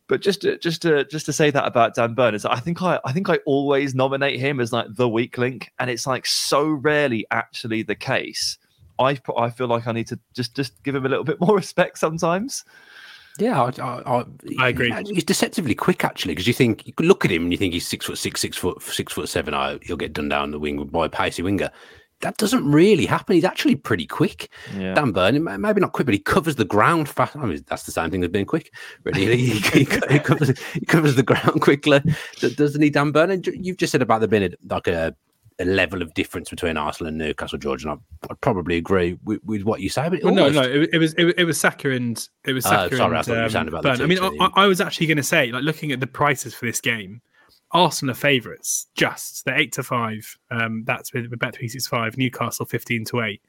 But 0.07 0.20
just 0.20 0.42
to, 0.42 0.59
just 0.59 0.82
to 0.82 1.05
just 1.05 1.24
to 1.26 1.32
say 1.32 1.50
that 1.50 1.66
about 1.66 1.94
Dan 1.94 2.14
Burn 2.14 2.34
is 2.34 2.44
I 2.44 2.61
think 2.61 2.82
I 2.82 3.00
I 3.05 3.12
think 3.12 3.30
I 3.30 3.38
always 3.46 3.94
nominate 3.94 4.38
him 4.38 4.61
as 4.61 4.72
like 4.72 4.86
the 4.90 5.09
weak 5.09 5.38
link, 5.38 5.70
and 5.78 5.88
it's 5.88 6.07
like 6.07 6.26
so 6.26 6.68
rarely 6.68 7.26
actually 7.30 7.82
the 7.82 7.94
case. 7.94 8.59
I 8.98 9.18
I 9.36 9.50
feel 9.50 9.66
like 9.66 9.86
I 9.86 9.92
need 9.92 10.09
to 10.09 10.18
just 10.34 10.55
just 10.55 10.82
give 10.82 10.94
him 10.94 11.07
a 11.07 11.09
little 11.09 11.24
bit 11.24 11.40
more 11.40 11.57
respect 11.57 11.98
sometimes. 11.98 12.64
Yeah, 13.38 13.61
I, 13.61 13.82
I, 13.82 14.24
I, 14.61 14.68
agree. 14.68 14.92
He's 15.12 15.24
deceptively 15.24 15.74
quick, 15.74 16.05
actually, 16.05 16.34
because 16.34 16.46
you 16.46 16.52
think 16.55 16.86
you 16.86 16.92
look 17.00 17.24
at 17.24 17.32
him 17.32 17.42
and 17.42 17.52
you 17.52 17.59
think 17.59 17.74
he's 17.74 17.84
six 17.84 18.07
foot 18.07 18.16
six, 18.16 18.40
six 18.40 18.57
foot 18.57 18.80
six 18.80 19.12
foot 19.12 19.28
seven. 19.28 19.55
Oh, 19.55 19.76
he'll 19.82 19.96
get 19.96 20.12
done 20.12 20.28
down 20.28 20.52
the 20.52 20.59
wing 20.61 20.84
by 20.84 21.07
a 21.07 21.09
pacey 21.09 21.42
winger 21.42 21.68
that 22.25 22.39
doesn't 22.39 22.70
really 22.70 23.05
happen. 23.05 23.35
He's 23.35 23.45
actually 23.45 23.77
pretty 23.77 24.07
quick. 24.07 24.49
Yeah. 24.75 24.95
Dan 24.95 25.12
Burn, 25.12 25.45
maybe 25.61 25.81
not 25.81 25.93
quick, 25.93 26.07
but 26.07 26.14
he 26.14 26.18
covers 26.18 26.57
the 26.57 26.64
ground 26.64 27.07
fast. 27.07 27.37
I 27.37 27.45
mean, 27.45 27.62
that's 27.68 27.83
the 27.83 27.93
same 27.93 28.11
thing 28.11 28.25
as 28.25 28.31
being 28.31 28.47
quick, 28.47 28.72
really. 29.05 29.37
he, 29.37 29.51
he, 29.59 29.79
he, 29.81 29.85
covers, 30.18 30.59
he 30.72 30.87
covers 30.87 31.16
the 31.16 31.22
ground 31.22 31.61
quickly, 31.61 32.01
doesn't 32.41 32.81
he, 32.81 32.89
Dan 32.89 33.12
Burn? 33.12 33.31
And 33.31 33.47
you've 33.47 33.77
just 33.77 33.93
said 33.93 34.01
about 34.01 34.20
there 34.20 34.29
being 34.29 34.55
like 34.70 34.87
a, 34.87 35.14
a 35.59 35.66
level 35.66 36.01
of 36.01 36.14
difference 36.14 36.49
between 36.49 36.79
Arsenal 36.79 37.09
and 37.09 37.18
Newcastle, 37.18 37.59
George, 37.59 37.85
and 37.85 37.93
I, 37.93 37.97
would 38.27 38.41
probably 38.41 38.79
agree 38.79 39.18
with, 39.22 39.45
with, 39.45 39.64
what 39.64 39.83
you 39.83 39.91
say. 39.91 40.09
But 40.09 40.25
well, 40.25 40.35
no, 40.35 40.49
no, 40.49 40.62
it, 40.62 40.95
it, 40.95 40.99
was 40.99 41.12
it, 41.18 41.35
it 41.37 41.45
was 41.45 41.61
Saka 41.61 41.91
and 41.91 42.27
it 42.47 42.55
was 42.55 42.64
Saka. 42.64 42.95
Oh, 42.95 42.97
sorry, 42.97 43.11
and, 43.11 43.18
I 43.18 43.22
thought 43.22 43.37
you 43.37 43.43
were 43.43 43.49
saying 43.51 43.68
um, 43.68 43.75
about 43.75 43.83
Burn. 43.83 44.01
I 44.01 44.07
mean, 44.07 44.18
I, 44.18 44.49
I 44.55 44.66
was 44.66 44.81
actually 44.81 45.09
going 45.09 45.18
to 45.18 45.22
say, 45.22 45.53
like, 45.53 45.62
looking 45.62 45.93
at 45.93 46.01
the 46.01 46.07
prices 46.07 46.55
for 46.55 46.64
this 46.64 46.81
game, 46.81 47.20
Arsenal 47.75 48.12
are 48.12 48.16
favourites. 48.16 48.87
Just 48.95 49.45
they're 49.45 49.59
eight 49.59 49.72
to 49.72 49.83
five. 49.83 50.39
Um, 50.51 50.85
that's 50.87 51.12
with, 51.12 51.27
with 51.29 51.41
Bet 51.41 51.57
three 51.57 51.68
six 51.68 51.87
five. 51.87 52.16
Newcastle 52.16 52.64
fifteen 52.64 53.05
to 53.07 53.20
eight. 53.20 53.43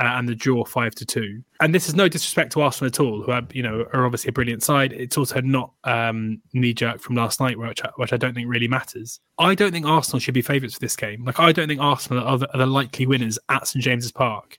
Uh, 0.00 0.14
and 0.14 0.28
the 0.28 0.34
draw 0.34 0.64
five 0.64 0.94
to 0.94 1.04
two. 1.04 1.42
And 1.58 1.74
this 1.74 1.88
is 1.88 1.96
no 1.96 2.06
disrespect 2.06 2.52
to 2.52 2.60
Arsenal 2.60 2.86
at 2.86 3.00
all, 3.00 3.20
who 3.20 3.32
are 3.32 3.42
you 3.52 3.64
know 3.64 3.84
are 3.92 4.06
obviously 4.06 4.28
a 4.28 4.32
brilliant 4.32 4.62
side. 4.62 4.92
It's 4.92 5.18
also 5.18 5.40
not 5.40 5.72
um, 5.84 6.40
knee 6.52 6.72
jerk 6.72 7.00
from 7.00 7.16
last 7.16 7.40
night, 7.40 7.58
which 7.58 7.84
I, 7.84 7.90
which 7.96 8.12
I 8.12 8.16
don't 8.16 8.32
think 8.32 8.48
really 8.48 8.68
matters. 8.68 9.18
I 9.38 9.56
don't 9.56 9.72
think 9.72 9.86
Arsenal 9.86 10.20
should 10.20 10.34
be 10.34 10.42
favourites 10.42 10.74
for 10.74 10.80
this 10.80 10.94
game. 10.94 11.24
Like 11.24 11.40
I 11.40 11.50
don't 11.50 11.66
think 11.66 11.80
Arsenal 11.80 12.24
are 12.24 12.38
the, 12.38 12.52
are 12.54 12.58
the 12.58 12.66
likely 12.66 13.06
winners 13.06 13.40
at 13.48 13.66
St 13.66 13.82
James's 13.82 14.12
Park. 14.12 14.58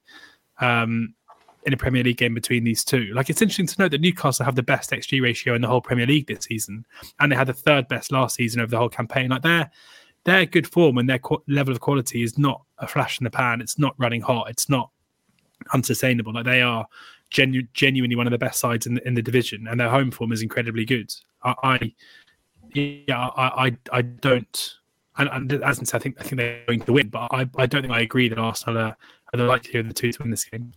Um, 0.60 1.16
in 1.70 1.74
a 1.74 1.78
Premier 1.78 2.04
League 2.04 2.18
game 2.18 2.34
between 2.34 2.64
these 2.64 2.84
two. 2.84 3.12
Like 3.14 3.30
it's 3.30 3.42
interesting 3.42 3.68
to 3.68 3.76
note 3.80 3.92
that 3.92 4.02
Newcastle 4.02 4.46
have 4.46 4.56
the 4.56 4.64
best 4.64 4.92
XG 4.92 5.22
ratio 5.22 5.56
in 5.56 5.62
the 5.62 5.68
whole 5.68 5.82
Premier 5.82 6.06
League 6.06 6.28
this 6.28 6.46
season, 6.46 6.86
and 7.20 7.32
they 7.32 7.36
had 7.36 7.48
the 7.48 7.54
third 7.54 7.88
best 7.88 8.12
last 8.12 8.36
season 8.36 8.60
over 8.60 8.72
the 8.72 8.78
whole 8.78 8.90
campaign. 8.90 9.30
Like 9.30 9.44
their 9.44 9.72
their 10.26 10.46
good 10.46 10.68
form 10.68 10.98
and 10.98 11.08
their 11.08 11.20
qu- 11.20 11.44
level 11.48 11.74
of 11.74 11.80
quality 11.80 12.24
is 12.24 12.38
not 12.38 12.64
a 12.80 12.88
flash 12.88 13.20
in 13.20 13.24
the 13.24 13.30
pan. 13.30 13.62
It's 13.62 13.80
not 13.80 13.96
running 13.98 14.22
hot. 14.22 14.50
It's 14.50 14.70
not 14.70 14.90
unsustainable. 15.74 16.34
Like 16.34 16.46
they 16.46 16.62
are 16.62 16.88
genu- 17.30 17.68
genuinely 17.74 18.16
one 18.16 18.28
of 18.28 18.32
the 18.32 18.38
best 18.38 18.60
sides 18.60 18.86
in 18.88 18.96
the, 18.96 19.08
in 19.08 19.14
the 19.14 19.22
division, 19.22 19.68
and 19.68 19.80
their 19.80 19.90
home 19.90 20.12
form 20.12 20.32
is 20.32 20.42
incredibly 20.42 20.86
good. 20.86 21.14
I, 21.44 21.56
I 21.64 21.94
yeah, 22.74 23.28
I, 23.30 23.68
I, 23.68 23.78
I 23.92 24.02
don't. 24.02 24.76
And, 25.18 25.52
and 25.52 25.64
as 25.64 25.94
I 25.94 26.00
think 26.00 26.18
I 26.20 26.24
think 26.24 26.38
they're 26.38 26.64
going 26.66 26.82
to 26.82 26.94
win, 26.94 27.10
but 27.10 27.28
I, 27.32 27.50
I 27.58 27.66
don't 27.66 27.82
think 27.82 27.94
I 27.94 28.02
agree 28.02 28.30
that 28.30 28.38
Arsenal 28.38 28.78
are, 28.78 28.98
are 29.34 29.38
the 29.38 29.44
likelihood 29.44 29.82
of 29.82 29.88
the 29.90 29.94
two 29.94 30.12
to 30.12 30.24
win 30.24 30.32
this 30.32 30.46
game. 30.46 30.74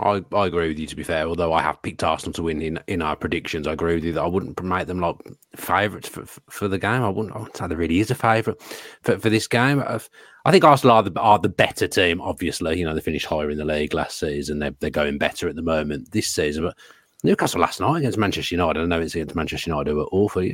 I, 0.00 0.24
I 0.32 0.46
agree 0.46 0.68
with 0.68 0.78
you. 0.78 0.86
To 0.86 0.96
be 0.96 1.04
fair, 1.04 1.26
although 1.26 1.52
I 1.52 1.62
have 1.62 1.80
picked 1.82 2.02
Arsenal 2.02 2.32
to 2.34 2.42
win 2.42 2.60
in, 2.60 2.80
in 2.88 3.02
our 3.02 3.14
predictions, 3.14 3.66
I 3.66 3.72
agree 3.72 3.94
with 3.94 4.04
you 4.04 4.12
that 4.14 4.22
I 4.22 4.26
wouldn't 4.26 4.56
promote 4.56 4.88
them 4.88 5.00
like 5.00 5.16
favourites 5.54 6.08
for, 6.08 6.26
for 6.50 6.66
the 6.66 6.78
game. 6.78 7.02
I 7.02 7.08
wouldn't. 7.08 7.34
I 7.34 7.38
wouldn't 7.38 7.56
say 7.56 7.66
there 7.66 7.76
really 7.76 8.00
is 8.00 8.10
a 8.10 8.16
favourite 8.16 8.60
for, 9.02 9.18
for 9.18 9.30
this 9.30 9.46
game. 9.46 9.82
I've, 9.86 10.10
I 10.44 10.50
think 10.50 10.64
Arsenal 10.64 10.96
are 10.96 11.02
the 11.02 11.20
are 11.20 11.38
the 11.38 11.48
better 11.48 11.86
team. 11.86 12.20
Obviously, 12.20 12.78
you 12.78 12.84
know 12.84 12.94
they 12.94 13.00
finished 13.00 13.26
higher 13.26 13.50
in 13.50 13.58
the 13.58 13.64
league 13.64 13.94
last 13.94 14.18
season. 14.18 14.58
They're 14.58 14.74
they're 14.80 14.90
going 14.90 15.18
better 15.18 15.48
at 15.48 15.54
the 15.54 15.62
moment 15.62 16.10
this 16.10 16.28
season. 16.28 16.64
But 16.64 16.76
Newcastle 17.22 17.60
last 17.60 17.80
night 17.80 17.98
against 17.98 18.18
Manchester 18.18 18.54
United. 18.54 18.80
I 18.80 18.86
know 18.86 19.00
it's 19.00 19.14
against 19.14 19.36
Manchester 19.36 19.70
United 19.70 19.90
who 19.90 19.96
were 19.96 20.08
awful. 20.12 20.48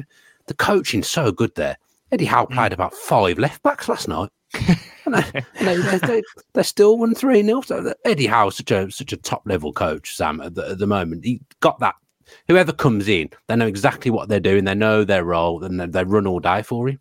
The 0.47 0.55
coaching's 0.55 1.09
so 1.09 1.33
good 1.33 1.55
there. 1.55 1.79
Eddie 2.11 2.27
Howe 2.27 2.47
mm. 2.47 2.55
played 2.55 2.73
about 2.73 2.95
five 2.95 3.39
left 3.39 3.63
backs 3.63 3.89
last 3.89 4.09
night. 4.09 4.31
they, 5.07 5.45
they, 5.77 6.23
they, 6.55 6.63
still 6.63 6.99
won 6.99 7.15
3 7.15 7.43
0. 7.43 7.61
So 7.63 7.95
Eddie 8.05 8.27
Howe's 8.27 8.57
such 8.57 8.71
a 8.71 8.91
such 8.91 9.13
a 9.13 9.17
top 9.17 9.43
level 9.47 9.73
coach, 9.73 10.15
Sam, 10.15 10.41
at 10.41 10.55
the, 10.55 10.71
at 10.71 10.79
the 10.79 10.87
moment. 10.87 11.25
He 11.25 11.41
got 11.61 11.79
that. 11.81 11.95
Whoever 12.49 12.73
comes 12.73 13.09
in, 13.09 13.31
they 13.49 13.57
know 13.57 13.67
exactly 13.67 14.11
what 14.11 14.29
they're 14.29 14.41
doing. 14.41 14.65
They 14.65 14.75
know 14.75 15.05
their 15.05 15.25
role, 15.25 15.63
and 15.65 15.79
they, 15.79 15.87
they 15.87 16.05
run 16.05 16.27
all 16.27 16.41
day 16.41 16.63
for 16.63 16.89
him. 16.89 17.01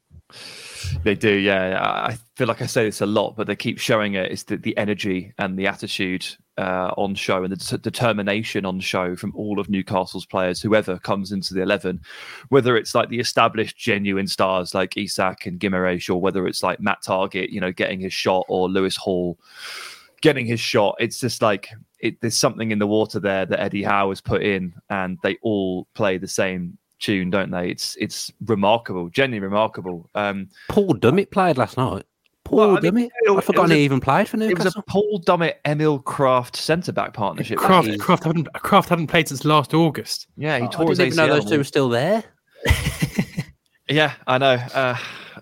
They 1.04 1.16
do, 1.16 1.34
yeah. 1.34 1.80
I 1.82 2.18
feel 2.36 2.48
like 2.48 2.62
I 2.62 2.66
say 2.66 2.86
this 2.86 3.02
a 3.02 3.06
lot, 3.06 3.36
but 3.36 3.48
they 3.48 3.56
keep 3.56 3.80
showing 3.80 4.14
it. 4.14 4.32
It's 4.32 4.44
the, 4.44 4.58
the 4.58 4.78
energy 4.78 5.34
and 5.38 5.58
the 5.58 5.68
attitude 5.68 6.26
uh, 6.58 6.92
on 6.98 7.16
show 7.16 7.44
and 7.44 7.52
the 7.52 7.78
determination 7.78 8.66
on 8.66 8.80
show 8.80 9.16
from 9.16 9.34
all 9.36 9.60
of 9.60 9.70
Newcastle's 9.70 10.26
players, 10.26 10.62
whoever 10.62 11.00
comes 11.00 11.32
into 11.32 11.54
the 11.54 11.62
11, 11.62 12.02
whether 12.50 12.78
it's 12.78 12.94
like 12.94 13.10
the 13.10 13.20
established 13.20 13.78
genuine 13.78 14.28
stars 14.28 14.74
like 14.74 14.98
Isak 14.98 15.46
and 15.46 15.60
Guimaraes, 15.60 16.10
or 16.10 16.22
whether 16.22 16.48
it's 16.48 16.64
like 16.64 16.80
Matt 16.80 17.04
Targett, 17.06 17.50
you 17.50 17.62
know, 17.62 17.72
getting 17.72 18.00
his 18.00 18.14
shot, 18.14 18.46
or 18.48 18.70
Lewis 18.70 18.96
Hall 18.96 19.38
getting 20.22 20.46
his 20.46 20.60
shot. 20.60 20.96
It's 21.00 21.20
just 21.20 21.42
like 21.42 21.70
it, 22.00 22.22
there's 22.22 22.38
something 22.38 22.72
in 22.72 22.80
the 22.80 22.88
water 22.88 23.20
there 23.20 23.46
that 23.46 23.60
Eddie 23.60 23.84
Howe 23.84 24.10
has 24.10 24.22
put 24.22 24.44
in, 24.44 24.74
and 24.90 25.18
they 25.24 25.38
all 25.42 25.88
play 25.94 26.18
the 26.18 26.28
same 26.28 26.78
tune, 27.02 27.30
don't 27.30 27.52
they? 27.52 27.70
It's 27.70 27.97
it's 27.99 28.32
remarkable, 28.45 29.10
genuinely 29.10 29.45
remarkable. 29.45 30.10
Um, 30.16 30.49
Paul 30.70 30.93
Dummett 30.95 31.32
played 31.32 31.58
last 31.58 31.78
night. 31.78 32.06
Paul 32.43 32.58
well, 32.58 32.78
I 32.78 32.91
mean, 32.91 33.10
Dummett. 33.28 33.38
I 33.38 33.41
forgot 33.41 33.70
he 33.70 33.84
even 33.84 33.99
played 33.99 34.30
for 34.30 34.38
Newcastle. 34.38 34.62
It 34.62 34.66
was 34.66 34.76
a 34.76 34.82
Paul 34.84 35.22
Dummett, 35.26 35.56
Emil 35.66 36.02
Krafth 36.02 36.56
centre 36.56 36.91
back 36.91 37.14
partnership. 37.14 37.60
Krafth, 37.60 37.95
Krafth, 37.97 38.24
hadn't, 38.24 38.47
Krafth 38.54 38.89
hadn't 38.89 39.08
played 39.08 39.28
since 39.28 39.45
last 39.45 39.74
August. 39.74 40.28
Yeah, 40.38 40.58
he 40.58 40.66
oh, 40.66 40.70
tore 40.70 40.86
I 40.86 40.93
didn't 40.93 41.06
his 41.06 41.18
even 41.18 41.28
know 41.28 41.34
those 41.34 41.49
two 41.49 41.58
were 41.58 41.64
still 41.64 41.89
there. 41.89 42.24
yeah, 43.89 44.14
I 44.28 44.38
know. 44.38 44.54
Uh, 44.74 44.97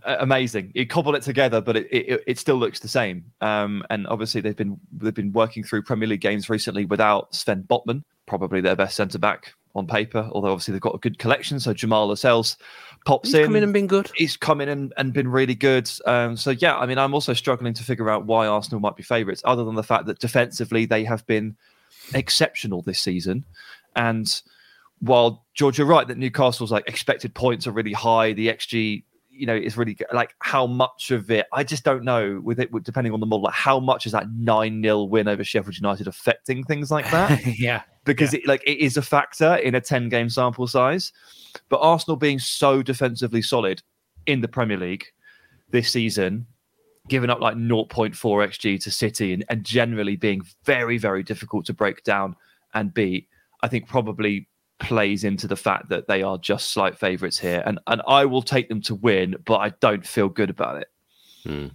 amazing. 0.06 0.72
You 0.76 0.88
cobble 0.88 1.16
it 1.16 1.24
together, 1.24 1.62
but 1.62 1.78
it, 1.78 1.88
it, 1.92 2.24
it 2.28 2.40
still 2.40 2.58
looks 2.58 2.80
the 2.80 2.88
same. 2.88 3.26
Um, 3.42 3.84
and 3.90 4.08
obviously 4.08 4.42
they've 4.42 4.56
been 4.56 4.80
they've 4.92 5.14
been 5.14 5.32
working 5.34 5.64
through 5.64 5.84
Premier 5.84 6.08
League 6.08 6.22
games 6.22 6.50
recently 6.50 6.86
without 6.86 7.34
Sven 7.34 7.64
Botman, 7.64 8.04
probably 8.26 8.62
their 8.62 8.76
best 8.76 8.96
centre 8.96 9.20
back 9.20 9.54
on 9.76 9.88
paper. 9.88 10.30
Although 10.32 10.52
obviously 10.52 10.74
they've 10.74 10.82
got 10.82 10.96
a 10.96 11.00
good 11.00 11.20
collection. 11.20 11.60
So 11.60 11.74
Jamal 11.74 12.08
Lascelles 12.08 12.58
pops 13.06 13.30
He's 13.30 13.36
in. 13.36 13.46
come 13.46 13.56
in 13.56 13.64
and 13.64 13.74
been 13.74 13.88
good. 13.88 14.12
He's 14.16 14.38
come 14.38 14.62
in 14.62 14.70
and, 14.70 14.94
and 14.98 15.14
been 15.14 15.28
really 15.28 15.56
good. 15.56 15.90
Um, 16.06 16.36
so 16.38 16.52
yeah, 16.52 16.78
I 16.78 16.86
mean, 16.86 16.98
I'm 16.98 17.14
also 17.14 17.34
struggling 17.34 17.74
to 17.74 17.84
figure 17.84 18.10
out 18.10 18.26
why 18.26 18.48
Arsenal 18.48 18.80
might 18.80 18.96
be 18.96 19.04
favourites, 19.04 19.42
other 19.46 19.64
than 19.64 19.76
the 19.76 19.84
fact 19.84 20.06
that 20.08 20.20
defensively 20.20 20.86
they 20.86 21.04
have 21.04 21.26
been 21.28 21.56
exceptional 22.14 22.82
this 22.82 23.00
season, 23.00 23.46
and 23.96 24.42
while 25.00 25.46
George, 25.54 25.78
you're 25.78 25.88
right 25.88 26.08
that 26.08 26.18
Newcastle's 26.18 26.72
like 26.72 26.88
expected 26.88 27.34
points 27.34 27.68
are 27.68 27.72
really 27.72 27.94
high, 27.94 28.34
the 28.34 28.48
XG 28.50 29.04
you 29.40 29.46
know 29.46 29.56
is 29.56 29.78
really 29.78 29.94
good. 29.94 30.08
like 30.12 30.36
how 30.40 30.68
much 30.68 31.12
of 31.12 31.32
it 31.32 31.48
I 31.54 31.64
just 31.64 31.86
don't 31.86 32.04
know 32.04 32.42
with 32.44 32.60
it 32.60 32.72
depending 32.84 33.14
on 33.14 33.22
the 33.22 33.26
model 33.26 33.44
like 33.44 33.54
how 33.54 33.80
much 33.80 34.06
is 34.06 34.12
that 34.12 34.28
9-0 34.28 35.08
win 35.08 35.30
over 35.30 35.46
Sheffield 35.46 35.78
United 35.78 36.08
affecting 36.08 36.62
things 36.66 36.92
like 36.92 37.10
that 37.12 37.46
yeah 37.58 37.84
because 38.14 38.34
yeah. 38.34 38.40
it 38.40 38.48
like 38.48 38.64
it 38.66 38.78
is 38.78 38.98
a 38.98 39.02
factor 39.02 39.56
in 39.56 39.76
a 39.76 39.82
10 39.82 40.10
game 40.10 40.30
sample 40.30 40.68
size 40.68 41.12
but 41.70 41.78
Arsenal 41.78 42.18
being 42.18 42.40
so 42.40 42.82
defensively 42.82 43.42
solid 43.42 43.82
in 44.26 44.42
the 44.42 44.48
Premier 44.48 44.78
League 44.78 45.06
this 45.72 45.92
season 45.92 46.46
giving 47.08 47.30
up 47.30 47.40
like 47.40 47.56
0.4 47.56 48.14
xg 48.14 48.82
to 48.84 48.92
City 48.92 49.34
and, 49.34 49.44
and 49.50 49.64
generally 49.64 50.16
being 50.16 50.42
very 50.64 50.98
very 50.98 51.24
difficult 51.24 51.66
to 51.66 51.74
break 51.74 52.04
down 52.04 52.36
and 52.74 52.94
beat 52.94 53.28
I 53.62 53.68
think 53.68 53.88
probably 53.88 54.48
plays 54.80 55.24
into 55.24 55.48
the 55.48 55.56
fact 55.56 55.90
that 55.90 56.08
they 56.08 56.24
are 56.24 56.38
just 56.38 56.72
slight 56.72 56.98
favourites 56.98 57.38
here, 57.38 57.62
and 57.66 57.80
and 57.88 58.02
I 58.08 58.26
will 58.26 58.42
take 58.42 58.70
them 58.70 58.82
to 58.84 58.96
win, 58.96 59.36
but 59.46 59.58
I 59.58 59.70
don't 59.82 60.06
feel 60.06 60.30
good 60.30 60.50
about 60.50 60.82
it. 60.82 60.88
Hmm. 61.44 61.68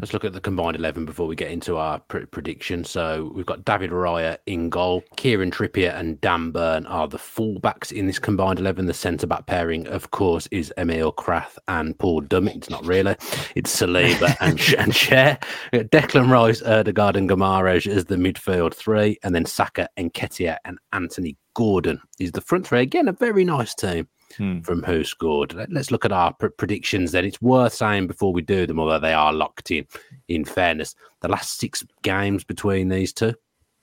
Let's 0.00 0.12
look 0.12 0.24
at 0.24 0.32
the 0.32 0.40
combined 0.40 0.76
11 0.76 1.04
before 1.04 1.26
we 1.26 1.36
get 1.36 1.50
into 1.50 1.76
our 1.76 1.98
pr- 2.00 2.26
prediction. 2.26 2.84
So 2.84 3.32
we've 3.34 3.46
got 3.46 3.64
David 3.64 3.90
Raya 3.90 4.38
in 4.46 4.70
goal. 4.70 5.02
Kieran 5.16 5.50
Trippier 5.50 5.94
and 5.94 6.20
Dan 6.20 6.50
Burn 6.50 6.86
are 6.86 7.08
the 7.08 7.18
fullbacks 7.18 7.92
in 7.92 8.06
this 8.06 8.18
combined 8.18 8.58
11. 8.58 8.86
The 8.86 8.94
centre 8.94 9.26
back 9.26 9.46
pairing, 9.46 9.86
of 9.88 10.10
course, 10.10 10.46
is 10.50 10.72
Emil 10.76 11.12
Krafth 11.12 11.58
and 11.68 11.98
Paul 11.98 12.22
Dummett. 12.22 12.56
It's 12.56 12.70
not 12.70 12.84
really, 12.86 13.16
it's 13.54 13.74
Saliba 13.74 14.36
and, 14.40 14.58
and 14.78 14.92
Schär. 14.92 15.42
Declan 15.72 16.30
Rice, 16.30 16.62
Odegaard, 16.62 17.16
and 17.16 17.28
Guimaraes 17.28 17.86
as 17.86 18.06
the 18.06 18.16
midfield 18.16 18.74
three. 18.74 19.18
And 19.22 19.34
then 19.34 19.46
Saka, 19.46 19.88
Nketiah, 19.98 20.58
and 20.64 20.78
Anthony 20.92 21.36
Gordon 21.54 22.00
is 22.18 22.32
the 22.32 22.40
front 22.40 22.66
three. 22.66 22.80
Again, 22.80 23.08
a 23.08 23.12
very 23.12 23.44
nice 23.44 23.74
team 23.74 24.08
hmm. 24.36 24.60
from 24.60 24.82
WhoScored. 24.82 25.66
Let's 25.70 25.90
look 25.90 26.04
at 26.04 26.12
our 26.12 26.32
pr- 26.32 26.48
predictions 26.48 27.12
then. 27.12 27.24
It's 27.24 27.40
worth 27.40 27.74
saying 27.74 28.06
before 28.06 28.32
we 28.32 28.42
do 28.42 28.66
them, 28.66 28.80
although 28.80 28.98
they 28.98 29.12
are 29.12 29.32
locked 29.32 29.70
in, 29.70 29.86
in 30.28 30.44
fairness, 30.44 30.94
the 31.20 31.28
last 31.28 31.58
six 31.58 31.84
games 32.02 32.44
between 32.44 32.88
these 32.88 33.12
two, 33.12 33.34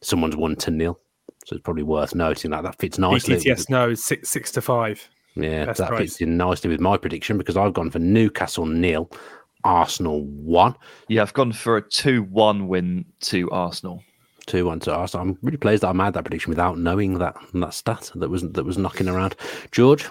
someone's 0.02 0.36
won 0.36 0.56
to 0.58 0.72
nil. 0.72 1.00
So 1.46 1.56
it's 1.56 1.64
probably 1.64 1.84
worth 1.84 2.14
noting 2.14 2.52
that 2.52 2.64
that 2.64 2.78
fits 2.78 2.98
nicely. 2.98 3.40
Yes, 3.40 3.70
no, 3.70 3.94
six 3.94 4.30
six 4.30 4.52
to 4.52 4.62
five. 4.62 5.08
Yeah, 5.36 5.66
Best 5.66 5.78
that 5.78 5.90
price. 5.90 6.00
fits 6.00 6.22
in 6.22 6.36
nicely 6.36 6.70
with 6.70 6.82
my 6.82 6.98
prediction 6.98 7.38
because 7.38 7.56
I've 7.56 7.74
gone 7.74 7.90
for 7.90 8.00
Newcastle 8.00 8.66
nil, 8.66 9.10
Arsenal 9.64 10.26
one. 10.26 10.76
Yeah, 11.08 11.22
I've 11.22 11.34
gone 11.34 11.54
for 11.54 11.78
a 11.78 11.82
two-one 11.82 12.68
win 12.68 13.06
to 13.22 13.50
Arsenal. 13.52 14.04
Two 14.46 14.66
one 14.66 14.80
to 14.82 14.94
Arsenal. 14.94 15.28
I'm 15.28 15.38
really 15.42 15.58
pleased 15.58 15.84
that 15.84 15.90
I 15.90 15.94
made 15.94 16.14
that 16.14 16.24
prediction 16.24 16.50
without 16.50 16.78
knowing 16.78 17.20
that 17.20 17.36
that 17.54 17.74
stat 17.74 18.12
that 18.16 18.30
was 18.30 18.42
that 18.42 18.66
was 18.66 18.78
knocking 18.78 19.08
around. 19.08 19.36
George, 19.72 20.08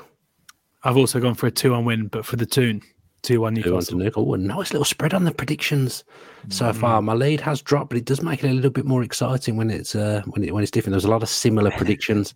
I've 0.87 0.97
also 0.97 1.21
gone 1.21 1.35
for 1.35 1.47
a 1.47 1.51
two 1.51 1.75
on 1.75 1.85
win, 1.85 2.07
but 2.09 2.25
for 2.25 2.37
the 2.37 2.47
tune. 2.47 2.83
Two 3.23 3.41
one 3.41 3.57
Two 3.57 3.73
one 3.75 3.83
to 3.83 3.95
Newcastle. 3.97 3.99
Newcastle. 3.99 4.25
Oh, 4.31 4.35
a 4.35 4.39
nice 4.39 4.73
little 4.73 4.85
spread 4.85 5.13
on 5.13 5.25
the 5.25 5.33
predictions 5.33 6.05
so 6.49 6.67
Mm-hmm. 6.67 6.79
far. 6.81 7.03
My 7.03 7.15
lead 7.15 7.41
has 7.41 7.61
dropped, 7.61 7.89
but 7.89 7.99
it 7.99 8.05
does 8.05 8.23
make 8.23 8.45
it 8.45 8.51
a 8.51 8.53
little 8.53 8.71
bit 8.71 8.85
more 8.85 9.03
exciting 9.03 9.57
when 9.57 9.69
it's 9.69 9.97
uh, 9.97 10.23
when 10.27 10.45
it 10.45 10.55
when 10.55 10.63
it's 10.63 10.71
different. 10.71 10.93
There's 10.93 11.07
a 11.07 11.11
lot 11.11 11.25
of 11.25 11.29
similar 11.29 11.73
predictions 11.73 12.35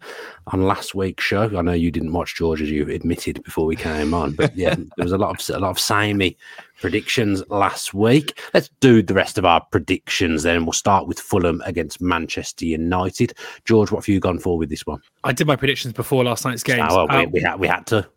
on 0.49 0.63
last 0.65 0.97
week's 0.97 1.23
show. 1.23 1.43
I 1.57 1.63
know 1.63 1.75
you 1.75 1.93
didn't 1.93 2.13
watch 2.13 2.35
George 2.35 2.61
as 2.61 2.71
you 2.73 2.89
admitted 2.89 3.41
before 3.45 3.67
we 3.67 3.77
came 3.77 4.13
on, 4.15 4.33
but 4.33 4.57
yeah, 4.57 4.75
there 4.97 5.05
was 5.05 5.13
a 5.13 5.19
lot 5.19 5.31
of 5.49 5.55
a 5.55 5.61
lot 5.61 5.71
of 5.71 5.79
samey 5.79 6.37
predictions 6.81 7.45
last 7.51 7.95
week. 7.95 8.41
Let's 8.53 8.71
do 8.81 9.01
the 9.01 9.15
rest 9.15 9.39
of 9.39 9.45
our 9.45 9.61
predictions 9.71 10.43
then. 10.43 10.65
We'll 10.65 10.73
start 10.73 11.07
with 11.07 11.21
Fulham 11.21 11.63
against 11.67 12.01
Manchester 12.01 12.65
United. 12.65 13.35
George, 13.65 13.93
what 13.93 14.01
have 14.05 14.09
you 14.09 14.19
gone 14.19 14.41
for 14.41 14.59
with 14.59 14.71
this 14.71 14.87
one? 14.87 15.01
I 15.23 15.33
did 15.33 15.47
my 15.47 15.57
predictions 15.57 15.93
before 15.95 16.25
last 16.25 16.45
night's 16.45 16.65
game. 16.65 16.81
Ah, 16.83 16.89
well, 16.97 17.07
we, 17.07 17.15
Uh, 17.15 17.29
we, 17.31 17.41
had, 17.43 17.61
we 17.61 17.69
had 17.69 17.87
to. 17.89 18.09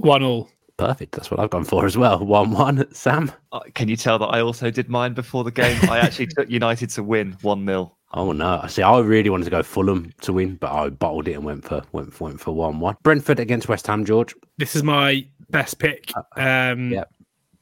One 0.00 0.22
all. 0.22 0.48
Perfect. 0.76 1.12
That's 1.12 1.30
what 1.30 1.38
I've 1.38 1.50
gone 1.50 1.64
for 1.64 1.86
as 1.86 1.96
well. 1.96 2.24
One 2.24 2.50
one. 2.52 2.92
Sam. 2.94 3.30
Uh, 3.52 3.60
Can 3.74 3.88
you 3.88 3.96
tell 3.96 4.18
that 4.18 4.26
I 4.26 4.40
also 4.40 4.70
did 4.70 4.88
mine 4.88 5.14
before 5.14 5.44
the 5.44 5.50
game? 5.50 5.78
I 5.90 5.98
actually 5.98 6.26
took 6.26 6.50
United 6.50 6.90
to 6.90 7.02
win 7.02 7.36
1 7.42 7.66
0. 7.66 7.96
Oh 8.14 8.32
no! 8.32 8.60
I 8.62 8.66
see, 8.66 8.82
I 8.82 8.98
really 8.98 9.30
wanted 9.30 9.44
to 9.44 9.50
go 9.50 9.62
Fulham 9.62 10.12
to 10.20 10.34
win, 10.34 10.56
but 10.56 10.70
I 10.70 10.90
bottled 10.90 11.28
it 11.28 11.32
and 11.32 11.44
went 11.44 11.64
for 11.64 11.82
went 11.92 12.12
for, 12.12 12.24
went 12.24 12.40
for 12.40 12.54
one 12.54 12.78
one. 12.78 12.96
Brentford 13.02 13.40
against 13.40 13.68
West 13.68 13.86
Ham. 13.86 14.04
George. 14.04 14.34
This 14.58 14.76
is 14.76 14.82
my 14.82 15.26
best 15.48 15.78
pick. 15.78 16.12
Um, 16.36 16.90
Yep. 16.90 17.10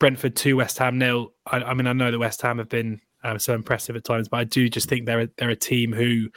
Brentford 0.00 0.34
two, 0.34 0.56
West 0.56 0.78
Ham 0.78 0.98
nil. 0.98 1.32
I, 1.46 1.58
I 1.58 1.74
mean, 1.74 1.86
I 1.86 1.92
know 1.92 2.10
that 2.10 2.18
West 2.18 2.42
Ham 2.42 2.58
have 2.58 2.68
been 2.68 3.00
um, 3.22 3.38
so 3.38 3.54
impressive 3.54 3.94
at 3.94 4.04
times, 4.04 4.28
but 4.28 4.38
I 4.38 4.44
do 4.44 4.68
just 4.68 4.88
think 4.88 5.06
they're 5.06 5.20
a, 5.20 5.28
they're 5.36 5.50
a 5.50 5.56
team 5.56 5.92
who 5.92 6.28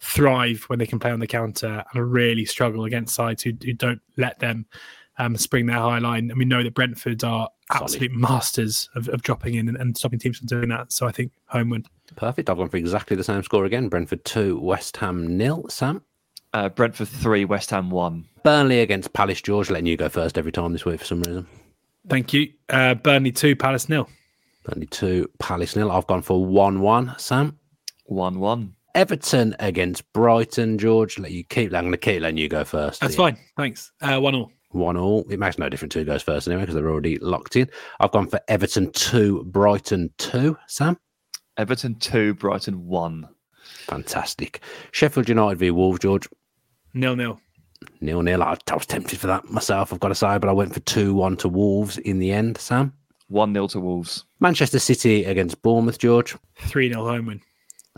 thrive 0.00 0.64
when 0.68 0.78
they 0.78 0.86
can 0.86 0.98
play 0.98 1.10
on 1.10 1.20
the 1.20 1.26
counter 1.26 1.84
and 1.92 2.12
really 2.12 2.46
struggle 2.46 2.84
against 2.86 3.14
sides 3.14 3.42
who, 3.42 3.52
who 3.62 3.74
don't 3.74 4.00
let 4.16 4.38
them 4.38 4.66
um, 5.20 5.36
spring 5.36 5.66
their 5.66 5.76
high 5.78 5.98
line. 5.98 6.30
And 6.30 6.38
we 6.38 6.44
know 6.44 6.62
that 6.62 6.74
Brentford 6.74 7.22
are 7.24 7.48
Solid. 7.72 7.82
absolute 7.84 8.12
masters 8.12 8.88
of, 8.94 9.08
of 9.08 9.22
dropping 9.22 9.54
in 9.54 9.68
and, 9.68 9.76
and 9.76 9.96
stopping 9.96 10.18
teams 10.18 10.38
from 10.38 10.46
doing 10.46 10.68
that. 10.70 10.92
So 10.92 11.06
I 11.06 11.12
think 11.12 11.32
home 11.46 11.70
win. 11.70 11.84
Perfect. 12.16 12.50
I've 12.50 12.56
gone 12.56 12.68
for 12.68 12.76
exactly 12.76 13.16
the 13.16 13.24
same 13.24 13.42
score 13.42 13.64
again. 13.64 13.88
Brentford 13.88 14.24
two, 14.24 14.58
West 14.58 14.96
Ham 14.98 15.36
nil. 15.36 15.66
Sam. 15.68 16.02
Uh, 16.52 16.68
Brentford 16.68 17.06
3, 17.06 17.44
West 17.44 17.70
Ham 17.70 17.90
1. 17.90 18.24
Burnley 18.42 18.80
against 18.80 19.12
Palace. 19.12 19.40
George, 19.40 19.70
letting 19.70 19.86
you 19.86 19.96
go 19.96 20.08
first 20.08 20.36
every 20.36 20.50
time 20.50 20.72
this 20.72 20.84
week 20.84 20.98
for 20.98 21.04
some 21.06 21.22
reason. 21.22 21.46
Thank 22.08 22.32
you. 22.32 22.48
Uh, 22.68 22.94
Burnley 22.94 23.30
two, 23.30 23.54
Palace 23.54 23.88
nil. 23.88 24.08
Burnley 24.64 24.86
two, 24.86 25.30
Palace 25.38 25.76
nil. 25.76 25.92
I've 25.92 26.08
gone 26.08 26.22
for 26.22 26.44
one 26.44 26.80
one. 26.80 27.14
Sam. 27.18 27.56
1 28.06 28.40
1. 28.40 28.74
Everton 28.96 29.54
against 29.60 30.12
Brighton. 30.12 30.76
George, 30.78 31.16
let 31.20 31.30
you 31.30 31.44
keep. 31.44 31.72
I'm 31.72 31.82
going 31.84 31.92
to 31.92 31.96
keep 31.98 32.20
letting 32.20 32.38
you 32.38 32.48
go 32.48 32.64
first. 32.64 33.00
That's 33.00 33.12
Yeah. 33.14 33.18
fine. 33.18 33.36
Thanks. 33.56 33.92
Uh, 34.02 34.18
one 34.18 34.34
all. 34.34 34.50
One 34.70 34.96
all. 34.96 35.24
It 35.28 35.38
makes 35.38 35.58
no 35.58 35.68
difference 35.68 35.94
who 35.94 36.04
goes 36.04 36.22
first 36.22 36.46
anyway 36.46 36.62
because 36.62 36.74
they're 36.74 36.90
already 36.90 37.18
locked 37.18 37.56
in. 37.56 37.68
I've 37.98 38.12
gone 38.12 38.28
for 38.28 38.40
Everton 38.48 38.92
two, 38.92 39.44
Brighton 39.44 40.10
two. 40.16 40.56
Sam. 40.66 40.96
Everton 41.60 41.94
2, 41.96 42.34
Brighton 42.34 42.86
1. 42.86 43.28
Fantastic. 43.86 44.60
Sheffield 44.92 45.28
United 45.28 45.58
v 45.58 45.70
Wolves. 45.70 45.98
George. 45.98 46.26
Nil 46.94 47.16
nil. 47.16 47.38
Nil 48.00 48.22
nil. 48.22 48.42
I, 48.42 48.56
I 48.70 48.74
was 48.74 48.86
tempted 48.86 49.18
for 49.18 49.26
that 49.26 49.44
myself, 49.50 49.92
I've 49.92 50.00
got 50.00 50.08
to 50.08 50.14
say, 50.14 50.38
but 50.38 50.48
I 50.48 50.52
went 50.52 50.72
for 50.72 50.80
2 50.80 51.12
1 51.14 51.36
to 51.38 51.48
Wolves 51.48 51.98
in 51.98 52.18
the 52.18 52.32
end, 52.32 52.56
Sam. 52.56 52.94
1 53.28 53.52
0 53.52 53.66
to 53.68 53.80
Wolves. 53.80 54.24
Manchester 54.40 54.78
City 54.78 55.24
against 55.24 55.60
Bournemouth, 55.60 55.98
George. 55.98 56.34
Three 56.56 56.88
nil 56.88 57.06
home 57.06 57.26
win. 57.26 57.42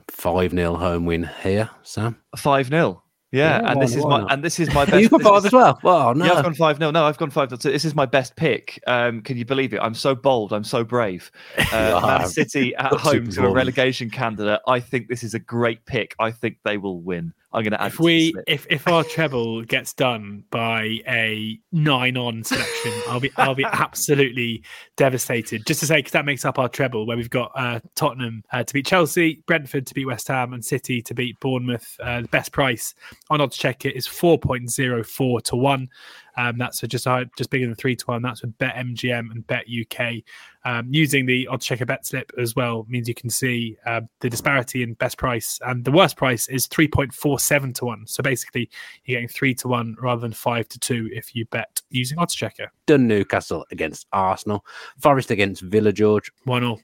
5 0.08 0.50
0 0.50 0.74
home 0.74 1.04
win 1.04 1.30
here, 1.44 1.70
Sam. 1.84 2.20
5 2.36 2.68
0. 2.68 3.02
Yeah, 3.32 3.62
Yeah, 3.62 3.72
and 3.72 3.80
this 3.82 3.96
is 3.96 4.04
my 4.04 4.20
not? 4.20 4.32
and 4.32 4.44
this 4.44 4.60
is 4.60 4.72
my 4.74 4.84
best. 4.86 5.00
You've 5.00 5.10
got 5.10 5.22
five 5.22 5.46
as 5.46 5.52
well. 5.52 5.80
Oh, 5.82 6.12
no. 6.12 6.24
Yeah, 6.24 6.34
I've 6.34 6.44
gone 6.44 6.54
five. 6.54 6.78
No, 6.78 6.90
no, 6.90 7.04
I've 7.04 7.16
gone 7.16 7.30
five. 7.30 7.48
This 7.48 7.84
is 7.84 7.94
my 7.94 8.04
best 8.04 8.36
pick. 8.36 8.78
Um, 8.86 9.22
can 9.22 9.36
you 9.38 9.44
believe 9.46 9.72
it? 9.72 9.80
I'm 9.80 9.94
so 9.94 10.14
bold. 10.14 10.52
I'm 10.52 10.64
so 10.64 10.84
brave. 10.84 11.30
Uh. 11.72 12.00
Man 12.18 12.28
City 12.28 12.74
at 12.76 12.92
home 12.92 13.28
to 13.30 13.46
a 13.46 13.50
relegation 13.50 14.10
candidate. 14.10 14.60
I 14.66 14.78
think 14.80 15.08
this 15.08 15.22
is 15.22 15.32
a 15.32 15.38
great 15.38 15.84
pick. 15.86 16.14
I 16.18 16.30
think 16.30 16.58
they 16.64 16.76
will 16.76 17.00
win. 17.00 17.32
I'm 17.54 17.62
going 17.62 17.72
to 17.72 17.82
add. 17.82 17.92
if 17.92 18.00
we 18.00 18.34
if 18.46 18.66
if 18.70 18.88
our 18.88 19.04
treble 19.04 19.62
gets 19.62 19.92
done 19.92 20.44
by 20.50 21.00
a 21.06 21.58
nine 21.70 22.16
on 22.16 22.42
selection, 22.44 22.92
I'll 23.08 23.20
be 23.20 23.30
I'll 23.36 23.54
be 23.54 23.64
absolutely 23.64 24.62
devastated. 24.96 25.66
Just 25.66 25.80
to 25.80 25.86
say, 25.86 25.96
because 25.96 26.12
that 26.12 26.24
makes 26.24 26.44
up 26.44 26.58
our 26.58 26.68
treble, 26.68 27.06
where 27.06 27.16
we've 27.16 27.30
got 27.30 27.52
uh, 27.54 27.80
Tottenham 27.94 28.42
uh, 28.52 28.64
to 28.64 28.74
beat 28.74 28.86
Chelsea, 28.86 29.42
Brentford 29.46 29.86
to 29.86 29.94
beat 29.94 30.06
West 30.06 30.28
Ham, 30.28 30.54
and 30.54 30.64
City 30.64 31.02
to 31.02 31.14
beat 31.14 31.38
Bournemouth. 31.40 31.96
Uh, 32.00 32.22
the 32.22 32.28
best 32.28 32.52
price 32.52 32.94
on 33.28 33.40
Oddschecker 33.40 33.92
is 33.92 34.06
four 34.06 34.38
point 34.38 34.70
zero 34.70 35.04
four 35.04 35.40
to 35.42 35.56
one. 35.56 35.88
Um, 36.36 36.58
that's 36.58 36.80
just 36.80 37.06
uh, 37.06 37.24
just 37.36 37.50
bigger 37.50 37.66
than 37.66 37.74
three 37.74 37.96
to 37.96 38.04
one. 38.06 38.22
That's 38.22 38.42
with 38.42 38.56
Bet 38.58 38.74
MGM 38.74 39.30
and 39.30 39.46
Bet 39.46 39.66
UK. 39.66 40.22
Um, 40.64 40.86
using 40.90 41.26
the 41.26 41.48
Oddschecker 41.50 41.86
bet 41.86 42.06
slip 42.06 42.30
as 42.38 42.54
well 42.54 42.86
means 42.88 43.08
you 43.08 43.14
can 43.14 43.30
see 43.30 43.76
uh, 43.84 44.02
the 44.20 44.30
disparity 44.30 44.82
in 44.82 44.94
best 44.94 45.18
price, 45.18 45.58
and 45.66 45.84
the 45.84 45.90
worst 45.92 46.16
price 46.16 46.48
is 46.48 46.66
three 46.66 46.88
point 46.88 47.12
four 47.12 47.38
seven 47.38 47.72
to 47.74 47.86
one. 47.86 48.06
So 48.06 48.22
basically, 48.22 48.70
you're 49.04 49.16
getting 49.16 49.28
three 49.28 49.54
to 49.56 49.68
one 49.68 49.96
rather 50.00 50.20
than 50.20 50.32
five 50.32 50.68
to 50.68 50.78
two 50.78 51.08
if 51.12 51.34
you 51.34 51.44
bet 51.46 51.82
using 51.90 52.18
Oddschecker. 52.18 52.68
Done 52.86 53.06
Newcastle 53.06 53.66
against 53.70 54.06
Arsenal. 54.12 54.64
Forest 54.98 55.30
against 55.30 55.62
Villa, 55.62 55.92
George. 55.92 56.30
One 56.44 56.64
all. 56.64 56.80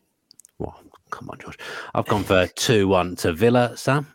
Well, 0.59 0.81
come 1.11 1.31
on, 1.31 1.39
George. 1.39 1.59
I've 1.95 2.07
gone 2.07 2.25
for 2.25 2.47
2 2.47 2.89
1 2.89 3.17
to 3.17 3.33
Villa, 3.33 3.77
Sam. 3.77 4.07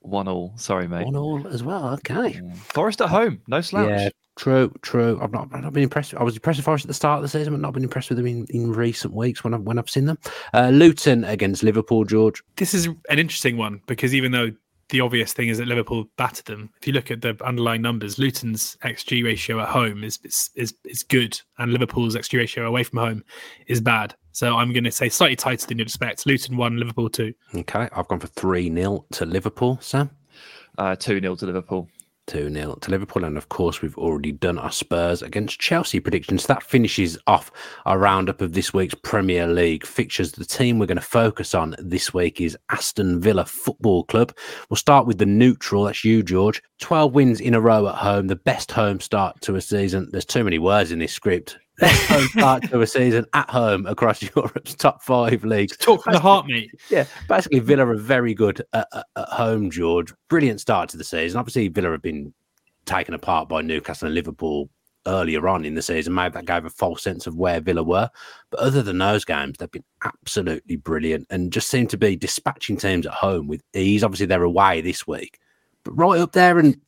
one 0.00 0.28
all. 0.28 0.52
Sorry, 0.56 0.86
mate. 0.86 1.06
1 1.06 1.16
all 1.16 1.46
as 1.48 1.62
well. 1.62 1.88
Okay. 1.94 2.40
Forest 2.56 3.00
at 3.00 3.08
home. 3.08 3.40
No 3.48 3.60
slouch. 3.60 3.88
Yeah, 3.88 4.08
true, 4.38 4.72
true. 4.82 5.18
I've 5.20 5.32
not, 5.32 5.48
I've 5.52 5.62
not 5.62 5.72
been 5.72 5.82
impressed. 5.82 6.14
I 6.14 6.22
was 6.22 6.34
impressed 6.36 6.58
with 6.58 6.64
Forest 6.64 6.84
at 6.84 6.88
the 6.88 6.94
start 6.94 7.18
of 7.18 7.22
the 7.22 7.28
season, 7.28 7.52
but 7.52 7.60
not 7.60 7.74
been 7.74 7.82
impressed 7.82 8.08
with 8.08 8.16
them 8.16 8.26
in, 8.26 8.46
in 8.50 8.72
recent 8.72 9.12
weeks 9.12 9.44
when 9.44 9.52
I've 9.52 9.62
when 9.62 9.78
I've 9.78 9.90
seen 9.90 10.06
them. 10.06 10.18
Uh, 10.54 10.70
Luton 10.70 11.24
against 11.24 11.62
Liverpool, 11.62 12.04
George. 12.04 12.42
This 12.56 12.72
is 12.72 12.86
an 12.86 13.18
interesting 13.18 13.56
one 13.56 13.82
because 13.86 14.14
even 14.14 14.32
though 14.32 14.50
the 14.90 15.00
obvious 15.00 15.34
thing 15.34 15.48
is 15.48 15.58
that 15.58 15.68
Liverpool 15.68 16.06
battered 16.16 16.46
them, 16.46 16.70
if 16.80 16.86
you 16.86 16.94
look 16.94 17.10
at 17.10 17.20
the 17.20 17.36
underlying 17.44 17.82
numbers, 17.82 18.18
Luton's 18.18 18.76
xG 18.84 19.22
ratio 19.22 19.60
at 19.60 19.68
home 19.68 20.02
is 20.02 20.18
is 20.24 20.50
is, 20.54 20.74
is 20.84 21.02
good, 21.02 21.38
and 21.58 21.72
Liverpool's 21.72 22.16
xG 22.16 22.38
ratio 22.38 22.66
away 22.66 22.84
from 22.84 23.00
home 23.00 23.24
is 23.66 23.80
bad. 23.80 24.14
So 24.32 24.56
I'm 24.56 24.72
going 24.72 24.84
to 24.84 24.92
say 24.92 25.08
slightly 25.08 25.34
tighter 25.36 25.66
than 25.66 25.78
you'd 25.78 25.88
expect. 25.88 26.24
Luton 26.24 26.56
one, 26.56 26.76
Liverpool 26.76 27.10
two. 27.10 27.34
Okay, 27.54 27.88
I've 27.92 28.06
gone 28.06 28.20
for 28.20 28.28
3 28.28 28.72
0 28.72 29.04
to 29.12 29.26
Liverpool, 29.26 29.78
Sam. 29.82 30.10
Uh, 30.78 30.94
two 30.94 31.20
0 31.20 31.34
to 31.34 31.46
Liverpool. 31.46 31.88
2 32.28 32.52
0 32.52 32.74
to 32.80 32.90
Liverpool. 32.90 33.24
And 33.24 33.36
of 33.36 33.48
course, 33.48 33.82
we've 33.82 33.98
already 33.98 34.30
done 34.30 34.58
our 34.58 34.70
Spurs 34.70 35.22
against 35.22 35.58
Chelsea 35.58 35.98
predictions. 35.98 36.46
That 36.46 36.62
finishes 36.62 37.18
off 37.26 37.50
our 37.86 37.98
roundup 37.98 38.40
of 38.40 38.52
this 38.52 38.72
week's 38.72 38.94
Premier 38.94 39.48
League 39.48 39.84
fixtures. 39.84 40.32
The 40.32 40.44
team 40.44 40.78
we're 40.78 40.86
going 40.86 40.96
to 40.96 41.02
focus 41.02 41.54
on 41.54 41.74
this 41.78 42.14
week 42.14 42.40
is 42.40 42.56
Aston 42.70 43.20
Villa 43.20 43.44
Football 43.44 44.04
Club. 44.04 44.36
We'll 44.70 44.76
start 44.76 45.06
with 45.06 45.18
the 45.18 45.26
neutral. 45.26 45.84
That's 45.84 46.04
you, 46.04 46.22
George. 46.22 46.62
12 46.80 47.12
wins 47.12 47.40
in 47.40 47.54
a 47.54 47.60
row 47.60 47.88
at 47.88 47.96
home, 47.96 48.28
the 48.28 48.36
best 48.36 48.70
home 48.70 49.00
start 49.00 49.40
to 49.40 49.56
a 49.56 49.60
season. 49.60 50.08
There's 50.12 50.24
too 50.24 50.44
many 50.44 50.58
words 50.58 50.92
in 50.92 51.00
this 51.00 51.12
script. 51.12 51.58
Start 52.30 52.64
to 52.64 52.80
a 52.80 52.86
season 52.86 53.24
at 53.34 53.48
home 53.50 53.86
across 53.86 54.22
Europe's 54.36 54.74
top 54.74 55.02
five 55.02 55.44
leagues. 55.44 55.76
Talk 55.76 56.02
from 56.02 56.12
the 56.12 56.20
heart, 56.20 56.46
mate. 56.46 56.70
Yeah, 56.90 57.04
basically 57.28 57.60
Villa 57.60 57.86
are 57.86 57.96
very 57.96 58.34
good 58.34 58.62
at, 58.72 58.88
at, 58.92 59.06
at 59.16 59.28
home, 59.28 59.70
George. 59.70 60.12
Brilliant 60.28 60.60
start 60.60 60.88
to 60.90 60.96
the 60.96 61.04
season. 61.04 61.38
Obviously, 61.38 61.68
Villa 61.68 61.92
have 61.92 62.02
been 62.02 62.32
taken 62.84 63.14
apart 63.14 63.48
by 63.48 63.60
Newcastle 63.60 64.06
and 64.06 64.14
Liverpool 64.14 64.70
earlier 65.06 65.48
on 65.48 65.64
in 65.64 65.74
the 65.74 65.82
season. 65.82 66.14
Maybe 66.14 66.34
that 66.34 66.46
gave 66.46 66.64
a 66.64 66.70
false 66.70 67.02
sense 67.02 67.26
of 67.26 67.36
where 67.36 67.60
Villa 67.60 67.82
were. 67.82 68.10
But 68.50 68.60
other 68.60 68.82
than 68.82 68.98
those 68.98 69.24
games, 69.24 69.56
they've 69.58 69.70
been 69.70 69.84
absolutely 70.04 70.76
brilliant 70.76 71.26
and 71.30 71.52
just 71.52 71.68
seem 71.68 71.86
to 71.88 71.96
be 71.96 72.16
dispatching 72.16 72.76
teams 72.76 73.06
at 73.06 73.14
home 73.14 73.46
with 73.46 73.62
ease. 73.74 74.04
Obviously, 74.04 74.26
they're 74.26 74.42
away 74.42 74.80
this 74.80 75.06
week, 75.06 75.38
but 75.88 76.02
right 76.02 76.20
up 76.20 76.32
there. 76.32 76.58
And 76.58 76.80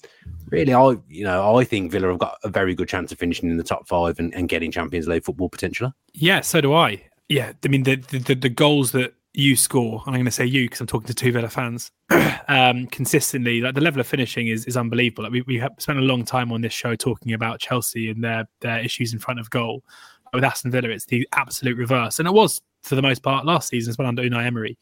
really, 0.51 0.74
I 0.74 0.96
you 1.09 1.24
know 1.24 1.57
I 1.57 1.64
think 1.64 1.90
Villa 1.92 2.09
have 2.09 2.18
got 2.18 2.38
a 2.44 2.48
very 2.48 2.74
good 2.74 2.88
chance 2.88 3.12
of 3.12 3.18
finishing 3.18 3.51
in 3.51 3.57
the 3.57 3.64
top 3.64 3.88
five 3.88 4.18
and, 4.18 4.34
and 4.34 4.48
getting 4.48 4.70
Champions 4.70 5.09
League 5.09 5.24
football 5.24 5.48
potentially. 5.48 5.92
Yeah, 6.12 6.40
so 6.40 6.61
do 6.61 6.74
I. 6.74 7.03
Yeah, 7.28 7.53
I 7.64 7.68
mean 7.68 7.84
the 7.84 7.96
the, 7.96 8.34
the, 8.34 8.48
goals 8.48 8.92
that 8.92 9.14
you 9.34 9.55
score, 9.55 10.03
and 10.07 10.14
I'm 10.14 10.20
going 10.20 10.24
to 10.24 10.30
say 10.32 10.44
you 10.44 10.64
because 10.64 10.80
I'm 10.80 10.86
talking 10.88 11.07
to 11.07 11.14
two 11.14 11.32
Villa 11.32 11.48
fans, 11.48 11.92
um, 12.48 12.86
consistently. 12.88 13.61
Like 13.61 13.74
the 13.74 13.80
level 13.80 14.01
of 14.01 14.07
finishing 14.07 14.48
is 14.48 14.64
is 14.66 14.76
unbelievable. 14.76 15.24
Like 15.24 15.32
we 15.32 15.42
we 15.42 15.59
have 15.59 15.72
spent 15.78 15.98
a 15.98 16.03
long 16.03 16.24
time 16.24 16.53
on 16.53 16.61
this 16.61 16.72
show 16.72 16.96
talking 16.96 17.32
about 17.32 17.61
Chelsea 17.61 18.11
and 18.11 18.22
their 18.22 18.48
their 18.61 18.80
issues 18.80 19.12
in 19.12 19.18
front 19.18 19.40
of 19.40 19.51
goal. 19.51 19.84
With 20.32 20.44
Aston 20.44 20.70
Villa, 20.70 20.90
it's 20.90 21.07
the 21.07 21.26
absolute 21.32 21.76
reverse, 21.76 22.20
and 22.20 22.28
it 22.28 22.32
was 22.32 22.61
for 22.82 22.94
the 22.94 23.03
most 23.03 23.22
part 23.22 23.44
last 23.44 23.68
season 23.68 23.90
as 23.90 23.98
well 23.98 24.07
under 24.07 24.22
Unai 24.22 24.46
Emery. 24.46 24.78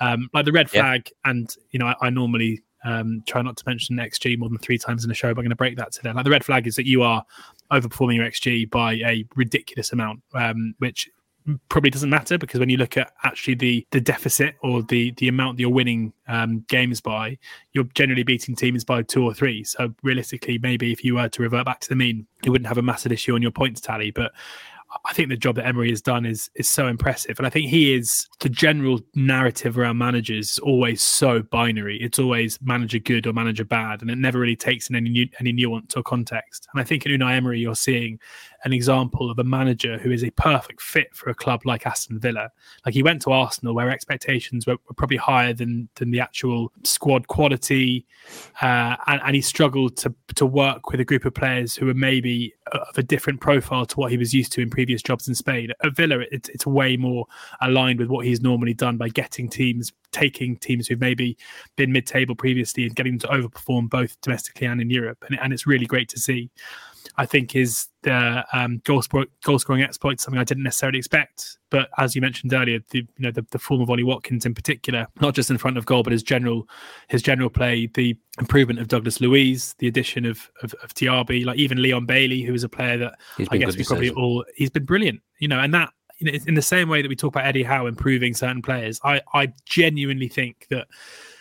Um, 0.00 0.28
like 0.32 0.44
the 0.44 0.52
red 0.52 0.70
Yeah. 0.72 0.82
flag, 0.82 1.10
and 1.24 1.54
you 1.70 1.78
know 1.78 1.86
I, 1.86 1.96
I 2.02 2.10
normally 2.10 2.62
um, 2.84 3.22
try 3.26 3.42
not 3.42 3.56
to 3.56 3.64
mention 3.66 3.96
XG 3.96 4.38
more 4.38 4.48
than 4.48 4.58
three 4.58 4.78
times 4.78 5.04
in 5.04 5.10
a 5.10 5.14
show, 5.14 5.28
but 5.28 5.40
I'm 5.40 5.44
going 5.44 5.50
to 5.50 5.56
break 5.56 5.76
that 5.76 5.92
today. 5.92 6.12
Like 6.12 6.24
the 6.24 6.30
red 6.30 6.44
flag 6.44 6.66
is 6.66 6.76
that 6.76 6.86
you 6.86 7.02
are 7.02 7.24
overperforming 7.70 8.16
your 8.16 8.26
XG 8.26 8.70
by 8.70 8.94
a 8.94 9.24
ridiculous 9.36 9.92
amount, 9.92 10.22
um, 10.34 10.74
which 10.78 11.08
probably 11.68 11.90
doesn't 11.90 12.10
matter 12.10 12.38
because 12.38 12.60
when 12.60 12.68
you 12.68 12.76
look 12.76 12.96
at 12.96 13.12
actually 13.24 13.54
the 13.54 13.86
the 13.90 14.00
deficit 14.00 14.54
or 14.62 14.82
the 14.82 15.10
the 15.12 15.28
amount 15.28 15.56
that 15.56 15.62
you're 15.62 15.70
winning 15.70 16.12
um, 16.28 16.64
games 16.68 17.00
by, 17.00 17.36
you're 17.72 17.84
generally 17.94 18.22
beating 18.22 18.54
teams 18.54 18.84
by 18.84 19.02
two 19.02 19.24
or 19.24 19.34
three. 19.34 19.64
So 19.64 19.94
realistically, 20.02 20.58
maybe 20.58 20.92
if 20.92 21.04
you 21.04 21.14
were 21.14 21.28
to 21.28 21.42
revert 21.42 21.64
back 21.64 21.80
to 21.80 21.88
the 21.88 21.96
mean, 21.96 22.26
you 22.44 22.52
wouldn't 22.52 22.68
have 22.68 22.78
a 22.78 22.82
massive 22.82 23.12
issue 23.12 23.34
on 23.34 23.42
your 23.42 23.50
points 23.50 23.80
tally. 23.80 24.10
But 24.10 24.32
I 25.04 25.12
think 25.12 25.28
the 25.28 25.36
job 25.36 25.56
that 25.56 25.66
Emery 25.66 25.90
has 25.90 26.02
done 26.02 26.26
is 26.26 26.50
is 26.54 26.68
so 26.68 26.86
impressive, 26.86 27.38
and 27.38 27.46
I 27.46 27.50
think 27.50 27.68
he 27.70 27.94
is 27.94 28.28
the 28.40 28.48
general 28.48 29.00
narrative 29.14 29.78
around 29.78 29.98
managers 29.98 30.52
is 30.52 30.58
always 30.58 31.02
so 31.02 31.42
binary. 31.42 31.98
It's 32.00 32.18
always 32.18 32.60
manager 32.62 32.98
good 32.98 33.26
or 33.26 33.32
manager 33.32 33.64
bad, 33.64 34.02
and 34.02 34.10
it 34.10 34.18
never 34.18 34.38
really 34.38 34.56
takes 34.56 34.90
in 34.90 34.96
any 34.96 35.30
any 35.40 35.52
nuance 35.52 35.96
or 35.96 36.02
context. 36.02 36.68
And 36.72 36.80
I 36.80 36.84
think 36.84 37.06
in 37.06 37.12
Unai 37.12 37.36
Emery, 37.36 37.60
you're 37.60 37.74
seeing 37.74 38.18
an 38.64 38.72
example 38.72 39.30
of 39.30 39.38
a 39.38 39.44
manager 39.44 39.98
who 39.98 40.10
is 40.10 40.22
a 40.22 40.30
perfect 40.30 40.80
fit 40.80 41.14
for 41.14 41.30
a 41.30 41.34
club 41.34 41.62
like 41.64 41.86
Aston 41.86 42.18
Villa. 42.18 42.50
Like 42.84 42.94
he 42.94 43.02
went 43.02 43.22
to 43.22 43.32
Arsenal, 43.32 43.74
where 43.74 43.90
expectations 43.90 44.66
were, 44.66 44.76
were 44.86 44.94
probably 44.94 45.16
higher 45.16 45.52
than 45.52 45.88
than 45.96 46.10
the 46.10 46.20
actual 46.20 46.72
squad 46.84 47.28
quality, 47.28 48.06
uh, 48.60 48.96
and, 49.06 49.20
and, 49.24 49.34
he 49.34 49.40
struggled 49.40 49.96
to 49.98 50.14
to 50.36 50.46
work 50.46 50.90
with 50.90 51.00
a 51.00 51.04
group 51.04 51.24
of 51.24 51.34
players 51.34 51.74
who 51.74 51.86
were 51.86 51.94
maybe 51.94 52.54
of 52.72 52.96
a 52.96 53.02
different 53.02 53.40
profile 53.40 53.84
to 53.84 53.96
what 53.96 54.10
he 54.10 54.16
was 54.16 54.32
used 54.32 54.52
to 54.52 54.60
in 54.60 54.70
previous 54.70 55.02
jobs 55.02 55.28
in 55.28 55.34
Spain. 55.34 55.70
At 55.82 55.96
Villa, 55.96 56.20
it, 56.30 56.48
it's 56.48 56.66
way 56.66 56.96
more 56.96 57.26
aligned 57.60 57.98
with 57.98 58.08
what 58.08 58.24
he's 58.24 58.40
normally 58.40 58.74
done 58.74 58.96
by 58.96 59.08
getting 59.08 59.48
teams 59.48 59.92
taking 60.12 60.56
teams 60.56 60.86
who've 60.86 61.00
maybe 61.00 61.36
been 61.76 61.90
mid-table 61.90 62.34
previously 62.34 62.84
and 62.84 62.94
getting 62.94 63.18
them 63.18 63.20
to 63.20 63.28
overperform 63.28 63.88
both 63.88 64.20
domestically 64.20 64.66
and 64.66 64.80
in 64.80 64.90
Europe, 64.90 65.24
and, 65.28 65.38
and 65.40 65.52
it's 65.52 65.66
really 65.66 65.86
great 65.86 66.08
to 66.10 66.20
see. 66.20 66.50
I 67.16 67.26
think 67.26 67.54
is 67.54 67.88
the 68.02 68.44
um, 68.52 68.80
goal, 68.84 69.02
goal 69.44 69.58
scoring 69.58 69.82
exploit 69.82 70.20
something 70.20 70.40
I 70.40 70.44
didn't 70.44 70.62
necessarily 70.62 70.98
expect. 70.98 71.58
But 71.70 71.90
as 71.98 72.14
you 72.14 72.20
mentioned 72.20 72.52
earlier, 72.52 72.80
the 72.90 72.98
you 72.98 73.06
know 73.18 73.30
the, 73.30 73.44
the 73.50 73.58
form 73.58 73.80
of 73.80 73.90
Ollie 73.90 74.02
Watkins 74.02 74.46
in 74.46 74.54
particular, 74.54 75.06
not 75.20 75.34
just 75.34 75.50
in 75.50 75.58
front 75.58 75.76
of 75.76 75.86
goal, 75.86 76.02
but 76.02 76.12
his 76.12 76.22
general 76.22 76.68
his 77.08 77.22
general 77.22 77.50
play, 77.50 77.86
the 77.86 78.16
improvement 78.38 78.78
of 78.78 78.88
Douglas 78.88 79.20
Luiz, 79.20 79.74
the 79.78 79.88
addition 79.88 80.24
of 80.24 80.50
of, 80.62 80.74
of 80.82 80.94
Diaby, 80.94 81.44
like 81.44 81.58
even 81.58 81.82
Leon 81.82 82.06
Bailey, 82.06 82.42
who 82.42 82.54
is 82.54 82.64
a 82.64 82.68
player 82.68 82.96
that 82.98 83.18
I 83.50 83.56
guess 83.56 83.76
we 83.76 83.84
probably 83.84 84.10
all 84.10 84.44
he's 84.54 84.70
been 84.70 84.84
brilliant. 84.84 85.20
You 85.38 85.48
know, 85.48 85.60
and 85.60 85.72
that 85.74 85.90
you 86.18 86.30
know, 86.30 86.38
in 86.46 86.54
the 86.54 86.62
same 86.62 86.88
way 86.88 87.02
that 87.02 87.08
we 87.08 87.16
talk 87.16 87.34
about 87.34 87.46
Eddie 87.46 87.62
Howe 87.62 87.86
improving 87.86 88.34
certain 88.34 88.62
players, 88.62 89.00
I 89.04 89.20
I 89.34 89.52
genuinely 89.66 90.28
think 90.28 90.66
that 90.70 90.88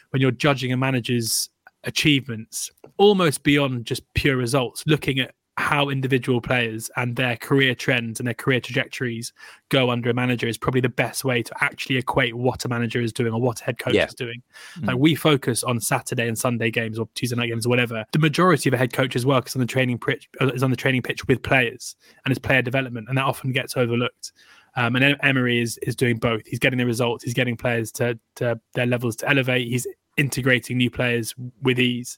when 0.09 0.21
you're 0.21 0.31
judging 0.31 0.73
a 0.73 0.77
manager's 0.77 1.49
achievements 1.83 2.69
almost 2.97 3.43
beyond 3.43 3.85
just 3.85 4.03
pure 4.13 4.37
results 4.37 4.83
looking 4.85 5.19
at 5.19 5.33
how 5.61 5.89
individual 5.89 6.41
players 6.41 6.89
and 6.97 7.15
their 7.15 7.37
career 7.37 7.75
trends 7.75 8.19
and 8.19 8.27
their 8.27 8.33
career 8.33 8.59
trajectories 8.59 9.31
go 9.69 9.89
under 9.89 10.09
a 10.09 10.13
manager 10.13 10.47
is 10.47 10.57
probably 10.57 10.81
the 10.81 10.89
best 10.89 11.23
way 11.23 11.41
to 11.41 11.63
actually 11.63 11.97
equate 11.97 12.35
what 12.35 12.65
a 12.65 12.67
manager 12.67 12.99
is 12.99 13.13
doing 13.13 13.31
or 13.31 13.39
what 13.39 13.61
a 13.61 13.63
head 13.63 13.77
coach 13.77 13.93
yeah. 13.93 14.05
is 14.05 14.13
doing. 14.13 14.41
Mm. 14.79 14.87
Like 14.87 14.97
we 14.97 15.15
focus 15.15 15.63
on 15.63 15.79
Saturday 15.79 16.27
and 16.27 16.37
Sunday 16.37 16.71
games 16.71 16.99
or 16.99 17.07
Tuesday 17.15 17.35
night 17.35 17.47
games 17.47 17.65
or 17.65 17.69
whatever. 17.69 18.03
The 18.11 18.19
majority 18.19 18.69
of 18.69 18.73
a 18.73 18.77
head 18.77 18.91
coach's 18.91 19.25
work 19.25 19.47
is 19.47 19.55
on 19.55 19.61
the 19.61 19.67
training 19.67 19.99
pitch 19.99 20.27
is 20.41 20.63
on 20.63 20.71
the 20.71 20.77
training 20.77 21.03
pitch 21.03 21.27
with 21.27 21.41
players 21.43 21.95
and 22.25 22.31
it's 22.31 22.39
player 22.39 22.61
development, 22.61 23.07
and 23.07 23.17
that 23.17 23.25
often 23.25 23.51
gets 23.51 23.77
overlooked. 23.77 24.33
Um, 24.75 24.95
and 24.95 25.17
Emery 25.21 25.61
is 25.61 25.77
is 25.79 25.95
doing 25.95 26.17
both. 26.17 26.45
He's 26.45 26.59
getting 26.59 26.79
the 26.79 26.85
results. 26.85 27.23
He's 27.23 27.33
getting 27.33 27.57
players 27.57 27.91
to, 27.93 28.17
to 28.35 28.59
their 28.73 28.85
levels 28.85 29.15
to 29.17 29.29
elevate. 29.29 29.67
He's 29.67 29.85
integrating 30.17 30.77
new 30.77 30.89
players 30.89 31.35
with 31.61 31.79
ease. 31.79 32.17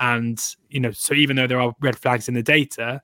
And, 0.00 0.40
you 0.68 0.80
know, 0.80 0.90
so 0.90 1.14
even 1.14 1.36
though 1.36 1.46
there 1.46 1.60
are 1.60 1.74
red 1.80 1.98
flags 1.98 2.28
in 2.28 2.34
the 2.34 2.42
data, 2.42 3.00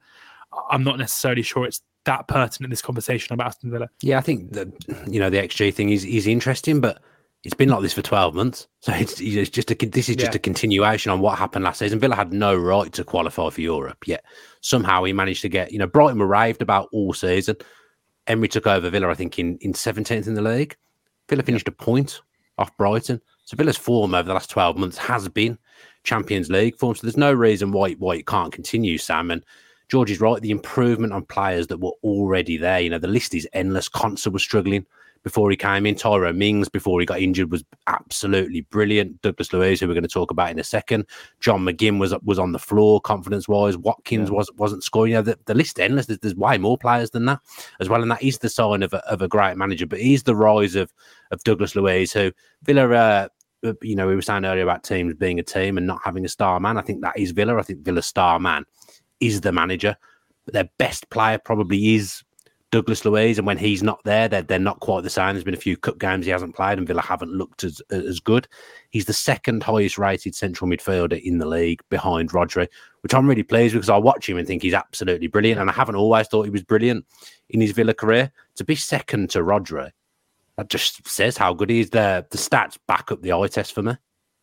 I'm 0.71 0.85
not 0.85 0.99
necessarily 0.99 1.43
sure 1.43 1.65
it's 1.65 1.83
that 2.05 2.27
pertinent 2.29 2.65
in 2.65 2.71
this 2.71 2.83
conversation 2.83 3.35
about 3.35 3.49
Aston 3.49 3.71
Villa. 3.71 3.89
Yeah, 4.03 4.19
I 4.19 4.23
think 4.23 4.53
that, 4.53 4.69
you 5.09 5.21
know, 5.21 5.31
the 5.31 5.39
XG 5.39 5.73
thing 5.73 5.91
is, 5.91 6.05
is 6.05 6.27
interesting, 6.27 6.81
but 6.81 7.01
it's 7.45 7.55
been 7.55 7.69
like 7.69 7.83
this 7.83 7.93
for 7.93 8.03
12 8.03 8.35
months. 8.35 8.67
So 8.83 8.95
it's, 8.95 9.21
it's 9.21 9.51
just 9.51 9.71
a, 9.71 9.75
this 9.75 10.09
is 10.09 10.17
just 10.17 10.33
yeah. 10.33 10.37
a 10.37 10.39
continuation 10.39 11.13
on 11.13 11.21
what 11.21 11.39
happened 11.39 11.67
last 11.67 11.81
season. 11.81 11.99
Villa 11.99 12.17
had 12.17 12.33
no 12.33 12.57
right 12.57 12.91
to 12.95 13.05
qualify 13.05 13.51
for 13.51 13.61
Europe, 13.61 13.99
yet 14.07 14.25
somehow 14.63 15.05
he 15.05 15.13
managed 15.13 15.43
to 15.43 15.51
get, 15.51 15.71
you 15.71 15.79
know, 15.79 15.87
Brighton 15.87 16.19
were 16.19 16.27
raved 16.27 16.63
about 16.63 16.89
all 16.91 17.13
season. 17.13 17.57
Emery 18.27 18.49
took 18.49 18.67
over 18.67 18.89
Villa, 18.89 19.11
I 19.11 19.15
think, 19.15 19.39
in, 19.39 19.59
in 19.59 19.75
17th 19.75 20.27
in 20.27 20.33
the 20.33 20.41
league. 20.41 20.77
Villa 21.29 21.43
finished 21.43 21.69
yeah. 21.69 21.75
a 21.79 21.85
point 21.85 22.23
off 22.57 22.75
Brighton. 22.79 23.21
So 23.45 23.55
Villa's 23.55 23.77
form 23.77 24.15
over 24.15 24.27
the 24.27 24.33
last 24.33 24.49
12 24.49 24.79
months 24.79 24.97
has 24.97 25.29
been 25.29 25.59
Champions 26.05 26.51
League 26.51 26.77
form. 26.79 26.95
So 26.95 27.07
there's 27.07 27.17
no 27.17 27.33
reason 27.33 27.73
why 27.73 27.93
why 27.93 28.17
it 28.17 28.27
can't 28.27 28.53
continue, 28.53 28.99
Sam. 28.99 29.31
And 29.31 29.45
George 29.89 30.11
is 30.11 30.21
right. 30.21 30.41
The 30.41 30.51
improvement 30.51 31.13
on 31.13 31.25
players 31.25 31.67
that 31.69 31.79
were 31.79 31.93
already 32.03 32.57
there. 32.57 32.81
You 32.81 32.91
know, 32.91 32.99
the 32.99 33.09
list 33.09 33.35
is 33.35 33.49
endless. 33.53 33.89
Konsa 33.89 34.33
was 34.33 34.43
struggling 34.43 34.87
before 35.23 35.51
he 35.51 35.57
came 35.57 35.87
in. 35.87 35.95
Tyrone 35.95 36.39
Mings 36.39 36.69
before 36.69 37.01
he 37.01 37.07
got 37.07 37.21
injured 37.21 37.51
was 37.51 37.65
absolutely 37.87 38.63
brilliant. 38.63 39.21
Douglas 39.23 39.53
Luiz, 39.53 39.81
who 39.81 39.89
we're 39.89 39.95
going 39.95 40.03
to 40.03 40.09
talk 40.09 40.31
about 40.31 40.51
in 40.51 40.59
a 40.59 40.65
second. 40.65 41.07
John 41.41 41.65
McGinn 41.65 41.99
was 41.99 42.15
was 42.23 42.39
on 42.39 42.53
the 42.53 42.59
floor 42.59 43.01
confidence 43.01 43.49
wise. 43.49 43.77
Watkins 43.77 44.31
yeah. 44.31 44.37
was 44.37 44.51
wasn't 44.57 44.85
scoring. 44.85 45.13
You 45.13 45.19
know, 45.19 45.23
the, 45.23 45.39
the 45.47 45.55
list 45.55 45.81
endless. 45.81 46.07
There's, 46.07 46.21
there's, 46.21 46.35
way 46.35 46.59
more 46.59 46.79
players 46.79 47.11
than 47.11 47.27
that 47.27 47.41
as 47.81 47.89
well, 47.89 48.03
and 48.03 48.11
that 48.11 48.23
is 48.23 48.39
the 48.39 48.49
sign 48.49 48.83
of 48.83 48.93
a, 48.95 49.07
of 49.11 49.23
a 49.23 49.29
great 49.29 49.57
manager. 49.57 49.87
But 49.87 50.01
he's 50.01 50.23
the 50.23 50.37
rise 50.37 50.75
of 50.75 50.93
of 51.31 51.43
Douglas 51.45 51.75
Luiz, 51.75 52.13
who 52.13 52.33
Villa. 52.63 52.89
Uh, 52.91 53.29
Uh, 53.65 53.75
you 53.83 53.95
know, 53.95 54.07
we 54.07 54.15
were 54.15 54.23
saying 54.23 54.45
earlier 54.45 54.63
about 54.63 54.85
teams 54.85 55.15
being 55.15 55.39
a 55.39 55.43
team 55.43 55.77
and 55.77 55.87
not 55.87 56.01
having 56.05 56.25
a 56.25 56.29
star 56.29 56.59
man. 56.61 56.79
I 56.79 56.83
think 56.83 57.03
that 57.03 57.19
is 57.19 57.33
Villa. 57.33 57.59
I 57.59 57.63
think 57.63 57.81
Villa's 57.81 58.07
star 58.07 58.39
man 58.39 58.65
is 59.21 59.43
the 59.43 59.53
manager. 59.53 59.97
But 60.45 60.55
their 60.55 60.69
best 60.79 61.11
player 61.11 61.39
probably 61.39 61.95
is 61.95 62.23
Douglas 62.71 63.05
Luiz, 63.05 63.37
and 63.37 63.47
when 63.47 63.59
he's 63.59 63.83
not 63.83 64.01
there, 64.05 64.29
they're, 64.29 64.43
they're 64.43 64.59
not 64.59 64.79
quite 64.79 65.03
the 65.03 65.11
same. 65.11 65.35
There's 65.35 65.45
been 65.45 65.55
a 65.55 65.59
few 65.59 65.77
cup 65.77 65.99
games 65.99 66.25
he 66.25 66.31
hasn't 66.31 66.55
played, 66.55 66.79
and 66.79 66.87
Villa 66.87 67.03
haven't 67.03 67.33
looked 67.33 67.65
as 67.65 67.81
as 67.91 68.21
good. 68.21 68.47
He's 68.91 69.07
the 69.07 69.13
second 69.13 69.63
highest 69.65 69.99
rated 69.99 70.37
central 70.37 70.71
midfielder 70.71 71.21
in 71.21 71.39
the 71.39 71.47
league 71.47 71.83
behind 71.89 72.31
Rodri, 72.31 72.69
which 73.01 73.13
I'm 73.13 73.29
really 73.29 73.43
pleased 73.43 73.75
because 73.75 73.91
I 73.91 73.97
watch 73.97 74.29
him 74.29 74.39
and 74.39 74.47
think 74.47 74.63
he's 74.63 74.75
absolutely 74.75 75.27
brilliant. 75.27 75.61
And 75.61 75.69
I 75.69 75.73
haven't 75.73 75.97
always 75.97 76.29
thought 76.29 76.45
he 76.45 76.51
was 76.51 76.63
brilliant 76.63 77.05
in 77.49 77.61
his 77.61 77.73
Villa 77.73 77.93
career. 77.93 78.31
To 78.57 78.65
be 78.65 78.77
second 78.77 79.31
to 79.31 79.41
Rodri 79.41 79.91
that 80.61 80.69
just 80.69 81.09
says 81.09 81.39
how 81.39 81.55
good 81.55 81.71
he 81.71 81.81
is. 81.81 81.91
The 81.91 82.27
the 82.31 82.37
stats 82.37 82.77
back 82.87 83.11
up 83.11 83.23
the 83.23 83.33
eye 83.33 83.49
test 83.49 83.73
for 83.73 83.83
me. 83.83 83.95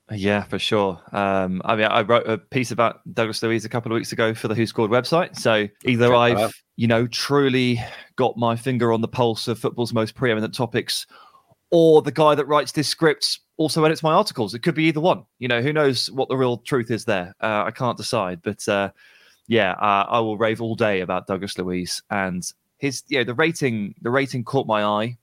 Yeah, 0.10 0.44
for 0.44 0.58
sure. 0.58 1.00
Um, 1.12 1.62
I 1.64 1.76
mean, 1.76 1.86
I 1.86 2.02
wrote 2.02 2.28
a 2.28 2.40
piece 2.40 2.72
about 2.72 3.02
Douglas 3.14 3.44
Luiz 3.44 3.66
a 3.66 3.70
couple 3.70 3.92
of 3.92 3.96
weeks 3.96 4.14
ago 4.14 4.34
for 4.34 4.48
the 4.48 4.56
WhoScored 4.56 4.90
website. 4.90 5.36
So 5.36 5.68
either 5.86 6.16
I've, 6.16 6.54
you 6.78 6.88
know, 6.88 7.08
truly 7.08 7.80
got 8.16 8.36
my 8.36 8.56
finger 8.56 8.94
on 8.94 9.02
the 9.02 9.08
pulse 9.08 9.48
of 9.48 9.60
football's 9.60 9.94
most 9.94 10.16
preeminent 10.16 10.56
topics, 10.56 11.06
or 11.72 12.02
the 12.02 12.12
guy 12.12 12.34
that 12.34 12.48
writes 12.48 12.72
this 12.72 12.88
script 12.88 13.40
also 13.58 13.84
edits 13.84 14.02
my 14.02 14.14
articles. 14.14 14.56
It 14.56 14.64
could 14.64 14.76
be 14.76 14.86
either 14.86 15.02
one. 15.02 15.24
You 15.38 15.50
know, 15.50 15.62
who 15.62 15.74
knows 15.74 16.10
what 16.10 16.30
the 16.30 16.38
real 16.38 16.58
truth 16.58 16.90
is 16.90 17.06
there? 17.06 17.36
Uh, 17.42 17.66
I 17.66 17.72
can't 17.72 17.98
decide. 17.98 18.42
But 18.42 18.68
uh, 18.68 18.90
yeah, 19.48 19.74
uh, 19.74 20.08
I 20.10 20.20
will 20.22 20.38
rave 20.38 20.62
all 20.62 20.76
day 20.76 21.02
about 21.02 21.28
Douglas 21.28 21.60
Luiz 21.60 22.02
and 22.10 22.50
his. 22.80 23.04
Yeah, 23.08 23.24
the 23.24 23.36
rating. 23.36 23.94
The 24.02 24.10
rating 24.10 24.46
caught 24.46 24.66
my 24.66 24.84
eye 24.84 25.18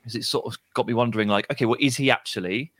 because 0.00 0.14
it 0.14 0.24
sort 0.24 0.46
of 0.46 0.56
got 0.74 0.86
me 0.86 0.94
wondering, 0.94 1.28
like, 1.28 1.50
okay, 1.50 1.66
well, 1.66 1.78
is 1.80 1.96
he 1.96 2.10
actually? 2.10 2.72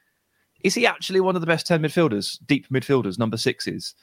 Is 0.62 0.74
he 0.74 0.86
actually 0.86 1.20
one 1.20 1.36
of 1.36 1.40
the 1.40 1.46
best 1.46 1.66
10 1.66 1.82
midfielders, 1.82 2.38
deep 2.46 2.68
midfielders, 2.68 3.18
number 3.18 3.36
sixes 3.36 3.94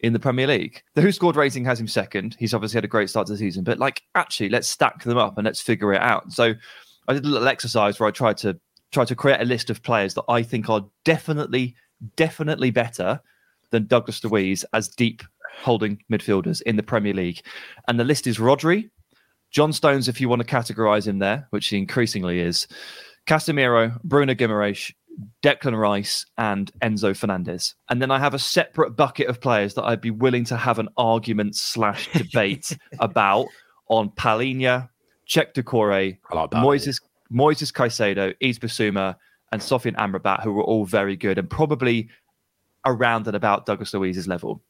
in 0.00 0.12
the 0.12 0.18
Premier 0.18 0.46
League? 0.46 0.82
The 0.94 1.02
WhoScored 1.02 1.36
rating 1.36 1.64
has 1.64 1.80
him 1.80 1.88
second. 1.88 2.36
He's 2.38 2.54
obviously 2.54 2.76
had 2.76 2.84
a 2.84 2.88
great 2.88 3.08
start 3.08 3.26
to 3.28 3.32
the 3.32 3.38
season, 3.38 3.64
but 3.64 3.78
like, 3.78 4.02
actually, 4.14 4.50
let's 4.50 4.68
stack 4.68 5.02
them 5.04 5.18
up 5.18 5.38
and 5.38 5.44
let's 5.44 5.60
figure 5.60 5.92
it 5.92 6.02
out. 6.02 6.32
So 6.32 6.54
I 7.08 7.14
did 7.14 7.24
a 7.24 7.28
little 7.28 7.48
exercise 7.48 7.98
where 7.98 8.08
I 8.08 8.12
tried 8.12 8.36
to 8.38 8.58
try 8.90 9.04
to 9.06 9.16
create 9.16 9.40
a 9.40 9.44
list 9.44 9.70
of 9.70 9.82
players 9.82 10.14
that 10.14 10.24
I 10.28 10.42
think 10.42 10.68
are 10.68 10.84
definitely, 11.04 11.74
definitely 12.16 12.70
better 12.70 13.20
than 13.70 13.86
Douglas 13.86 14.22
Luiz 14.22 14.64
as 14.74 14.88
deep 14.88 15.22
holding 15.56 15.98
midfielders 16.10 16.62
in 16.62 16.76
the 16.76 16.82
Premier 16.82 17.14
League. 17.14 17.42
And 17.88 17.98
the 17.98 18.04
list 18.04 18.26
is 18.26 18.38
Rodri, 18.38 18.90
John 19.52 19.72
Stones, 19.72 20.08
if 20.08 20.20
you 20.20 20.28
want 20.28 20.40
to 20.40 20.48
categorize 20.48 21.06
him 21.06 21.18
there, 21.18 21.46
which 21.50 21.68
he 21.68 21.76
increasingly 21.76 22.40
is, 22.40 22.66
Casemiro, 23.26 24.02
Bruno 24.02 24.34
Guimaraes, 24.34 24.92
Declan 25.42 25.78
Rice, 25.78 26.24
and 26.38 26.72
Enzo 26.80 27.16
Fernandez. 27.16 27.74
And 27.90 28.00
then 28.00 28.10
I 28.10 28.18
have 28.18 28.32
a 28.32 28.38
separate 28.38 28.92
bucket 28.96 29.28
of 29.28 29.40
players 29.40 29.74
that 29.74 29.84
I'd 29.84 30.00
be 30.00 30.10
willing 30.10 30.44
to 30.46 30.56
have 30.56 30.78
an 30.78 30.88
argument 30.96 31.54
slash 31.54 32.10
debate 32.12 32.76
about 32.98 33.46
on 33.88 34.08
Palhinha, 34.10 34.88
Cheick 35.28 35.52
Doucouré, 35.52 36.18
like 36.32 36.50
Moises, 36.50 37.00
Moises 37.30 37.72
Caicedo, 37.72 38.34
Yves 38.40 38.58
Bissouma, 38.58 39.16
and 39.52 39.60
Sofyan 39.60 39.96
Amrabat, 39.96 40.42
who 40.42 40.52
were 40.52 40.64
all 40.64 40.86
very 40.86 41.14
good 41.14 41.36
and 41.36 41.48
probably 41.48 42.08
around 42.86 43.26
and 43.26 43.36
about 43.36 43.66
Douglas 43.66 43.92
Luiz's 43.92 44.26
level. 44.26 44.62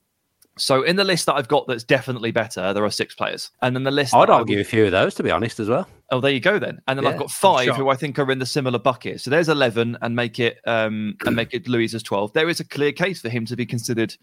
So 0.59 0.83
in 0.83 0.97
the 0.97 1.05
list 1.05 1.27
that 1.27 1.35
I've 1.35 1.49
got 1.49 1.67
that's 1.67 1.85
definitely 1.85 2.31
better, 2.31 2.75
there 2.75 2.85
are 2.85 2.91
six 2.91 3.15
players. 3.15 3.51
And 3.63 3.75
then 3.75 3.85
the 3.85 3.91
list 3.91 4.15
I'd 4.15 4.29
argue 4.29 4.61
a 4.61 4.65
few 4.65 4.85
of 4.85 4.93
those 4.93 5.15
to 5.15 5.23
be 5.23 5.31
honest 5.31 5.59
as 5.59 5.69
well. 5.69 5.89
Oh, 6.11 6.21
there 6.21 6.31
you 6.31 6.41
go 6.41 6.59
then. 6.59 6.81
And 6.87 6.99
then 6.99 7.05
yeah, 7.05 7.11
I've 7.11 7.19
got 7.19 7.31
five 7.31 7.75
who 7.75 7.89
I 7.89 7.97
think 7.97 8.19
are 8.19 8.31
in 8.31 8.39
the 8.39 8.47
similar 8.47 8.79
bucket. 8.79 9.21
So 9.21 9.31
there's 9.31 9.49
eleven 9.49 9.97
and 10.03 10.15
make 10.15 10.39
it 10.39 10.59
um 10.67 11.17
and 11.25 11.35
make 11.35 11.55
it 11.55 11.69
Luiz 11.69 11.95
as 11.95 12.03
twelve. 12.03 12.33
There 12.35 12.49
is 12.49 12.61
a 12.61 12.65
clear 12.65 12.93
case 12.93 13.21
for 13.21 13.31
him 13.31 13.47
to 13.47 13.57
be 13.57 13.65
considered 13.65 14.15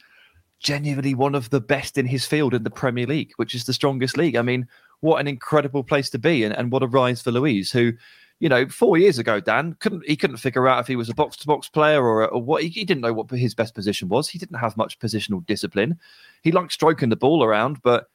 genuinely 0.59 1.15
one 1.15 1.35
of 1.35 1.49
the 1.49 1.61
best 1.61 1.97
in 1.97 2.05
his 2.05 2.25
field 2.25 2.53
in 2.53 2.63
the 2.63 2.69
Premier 2.69 3.07
League, 3.07 3.31
which 3.37 3.55
is 3.55 3.65
the 3.65 3.73
strongest 3.73 4.17
league. 4.17 4.35
I 4.35 4.41
mean, 4.41 4.67
what 4.99 5.19
an 5.19 5.27
incredible 5.27 5.83
place 5.83 6.09
to 6.11 6.19
be 6.19 6.43
and, 6.43 6.55
and 6.55 6.71
what 6.71 6.83
a 6.83 6.87
rise 6.87 7.21
for 7.21 7.31
Luiz, 7.31 7.71
who 7.71 7.93
you 8.39 8.47
know, 8.47 8.67
four 8.67 8.97
years 8.97 9.19
ago, 9.19 9.39
Dan 9.39 9.75
couldn't 9.79 10.05
he 10.05 10.15
couldn't 10.15 10.37
figure 10.37 10.67
out 10.67 10.79
if 10.79 10.87
he 10.87 10.95
was 10.95 11.09
a 11.09 11.13
box 11.13 11.35
to 11.37 11.47
box 11.47 11.67
player 11.67 12.03
or, 12.03 12.27
or 12.27 12.41
what. 12.41 12.63
He, 12.63 12.69
he, 12.69 12.85
didn't 12.85 13.01
know 13.01 13.13
what 13.13 13.29
his 13.29 13.53
best 13.53 13.75
position 13.75 14.07
was. 14.07 14.29
He 14.29 14.39
didn't 14.39 14.59
have 14.59 14.77
much 14.77 14.97
positional 14.99 15.45
discipline. 15.45 15.99
He 16.41 16.51
liked 16.51 16.71
stroking 16.71 17.09
the 17.09 17.17
ball 17.17 17.43
around, 17.43 17.81
but 17.83 18.09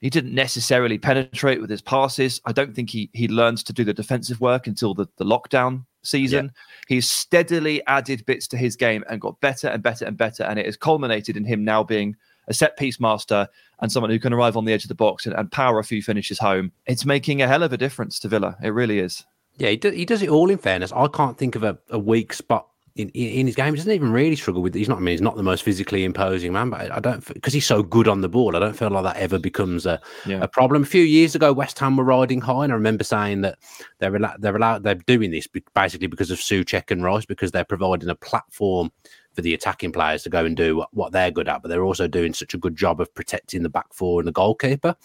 he 0.00 0.10
didn't 0.10 0.34
necessarily 0.34 0.98
penetrate 0.98 1.60
with 1.60 1.70
his 1.70 1.80
passes. 1.80 2.40
I 2.44 2.52
don't 2.52 2.74
think 2.74 2.90
he 2.90 3.08
he 3.12 3.28
learns 3.28 3.62
to 3.64 3.72
do 3.72 3.84
the 3.84 3.94
defensive 3.94 4.40
work 4.40 4.66
until 4.66 4.94
the, 4.94 5.06
the 5.16 5.24
lockdown 5.24 5.84
season. 6.02 6.46
Yeah. 6.46 6.62
He's 6.88 7.08
steadily 7.08 7.86
added 7.86 8.26
bits 8.26 8.48
to 8.48 8.56
his 8.56 8.74
game 8.74 9.04
and 9.08 9.20
got 9.20 9.40
better 9.40 9.68
and 9.68 9.82
better 9.82 10.04
and 10.04 10.16
better. 10.16 10.42
And 10.42 10.58
it 10.58 10.66
has 10.66 10.76
culminated 10.76 11.36
in 11.36 11.44
him 11.44 11.64
now 11.64 11.84
being 11.84 12.16
a 12.48 12.54
set 12.54 12.76
piece 12.76 12.98
master 12.98 13.46
and 13.80 13.92
someone 13.92 14.10
who 14.10 14.18
can 14.18 14.32
arrive 14.32 14.56
on 14.56 14.64
the 14.64 14.72
edge 14.72 14.84
of 14.84 14.88
the 14.88 14.94
box 14.94 15.26
and, 15.26 15.36
and 15.36 15.52
power 15.52 15.78
a 15.78 15.84
few 15.84 16.02
finishes 16.02 16.38
home. 16.38 16.72
It's 16.86 17.04
making 17.04 17.42
a 17.42 17.48
hell 17.48 17.62
of 17.62 17.72
a 17.72 17.76
difference 17.76 18.18
to 18.20 18.28
Villa. 18.28 18.56
It 18.62 18.70
really 18.70 18.98
is. 18.98 19.24
Yeah, 19.58 19.70
he, 19.70 19.76
do, 19.76 19.90
he 19.90 20.04
does 20.04 20.22
it 20.22 20.28
all 20.28 20.50
in 20.50 20.58
fairness. 20.58 20.92
I 20.92 21.08
can't 21.08 21.36
think 21.36 21.56
of 21.56 21.64
a, 21.64 21.78
a 21.90 21.98
weak 21.98 22.32
spot 22.32 22.68
in, 22.98 23.08
in 23.10 23.46
his 23.46 23.54
game. 23.54 23.72
He 23.72 23.76
doesn't 23.76 23.92
even 23.92 24.12
really 24.12 24.36
struggle 24.36 24.62
with. 24.62 24.74
He's 24.74 24.88
not. 24.88 24.98
I 24.98 25.00
mean, 25.00 25.12
he's 25.12 25.20
not 25.20 25.36
the 25.36 25.42
most 25.42 25.62
physically 25.62 26.04
imposing 26.04 26.52
man, 26.52 26.70
but 26.70 26.90
I 26.90 27.00
don't 27.00 27.24
because 27.32 27.52
he's 27.52 27.66
so 27.66 27.82
good 27.82 28.08
on 28.08 28.20
the 28.20 28.28
ball. 28.28 28.56
I 28.56 28.58
don't 28.58 28.76
feel 28.76 28.90
like 28.90 29.04
that 29.04 29.16
ever 29.16 29.38
becomes 29.38 29.86
a, 29.86 30.00
yeah. 30.26 30.40
a 30.40 30.48
problem. 30.48 30.82
A 30.82 30.86
few 30.86 31.02
years 31.02 31.34
ago, 31.34 31.52
West 31.52 31.78
Ham 31.78 31.96
were 31.96 32.04
riding 32.04 32.40
high, 32.40 32.64
and 32.64 32.72
I 32.72 32.76
remember 32.76 33.04
saying 33.04 33.42
that 33.42 33.58
they're 33.98 34.18
they're 34.38 34.56
allowed 34.56 34.82
they're 34.82 34.94
doing 34.94 35.30
this 35.30 35.46
basically 35.74 36.08
because 36.08 36.30
of 36.30 36.38
Soucek 36.38 36.90
and 36.90 37.02
Rice 37.02 37.24
because 37.24 37.52
they're 37.52 37.64
providing 37.64 38.08
a 38.08 38.14
platform 38.14 38.90
for 39.32 39.42
the 39.42 39.54
attacking 39.54 39.92
players 39.92 40.24
to 40.24 40.30
go 40.30 40.44
and 40.44 40.56
do 40.56 40.76
what, 40.76 40.92
what 40.92 41.12
they're 41.12 41.30
good 41.30 41.48
at, 41.48 41.62
but 41.62 41.68
they're 41.68 41.84
also 41.84 42.08
doing 42.08 42.34
such 42.34 42.54
a 42.54 42.58
good 42.58 42.74
job 42.74 43.00
of 43.00 43.14
protecting 43.14 43.62
the 43.62 43.68
back 43.68 43.92
four 43.92 44.20
and 44.20 44.26
the 44.26 44.32
goalkeeper 44.32 44.96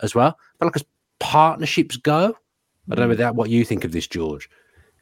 as 0.00 0.14
well. 0.14 0.38
But 0.58 0.66
like 0.66 0.76
as 0.76 0.84
partnerships 1.18 1.96
go, 1.96 2.36
I 2.90 2.94
don't 2.94 3.08
know 3.08 3.14
mm. 3.14 3.34
what 3.34 3.50
you 3.50 3.64
think 3.64 3.84
of 3.84 3.92
this, 3.92 4.06
George. 4.06 4.48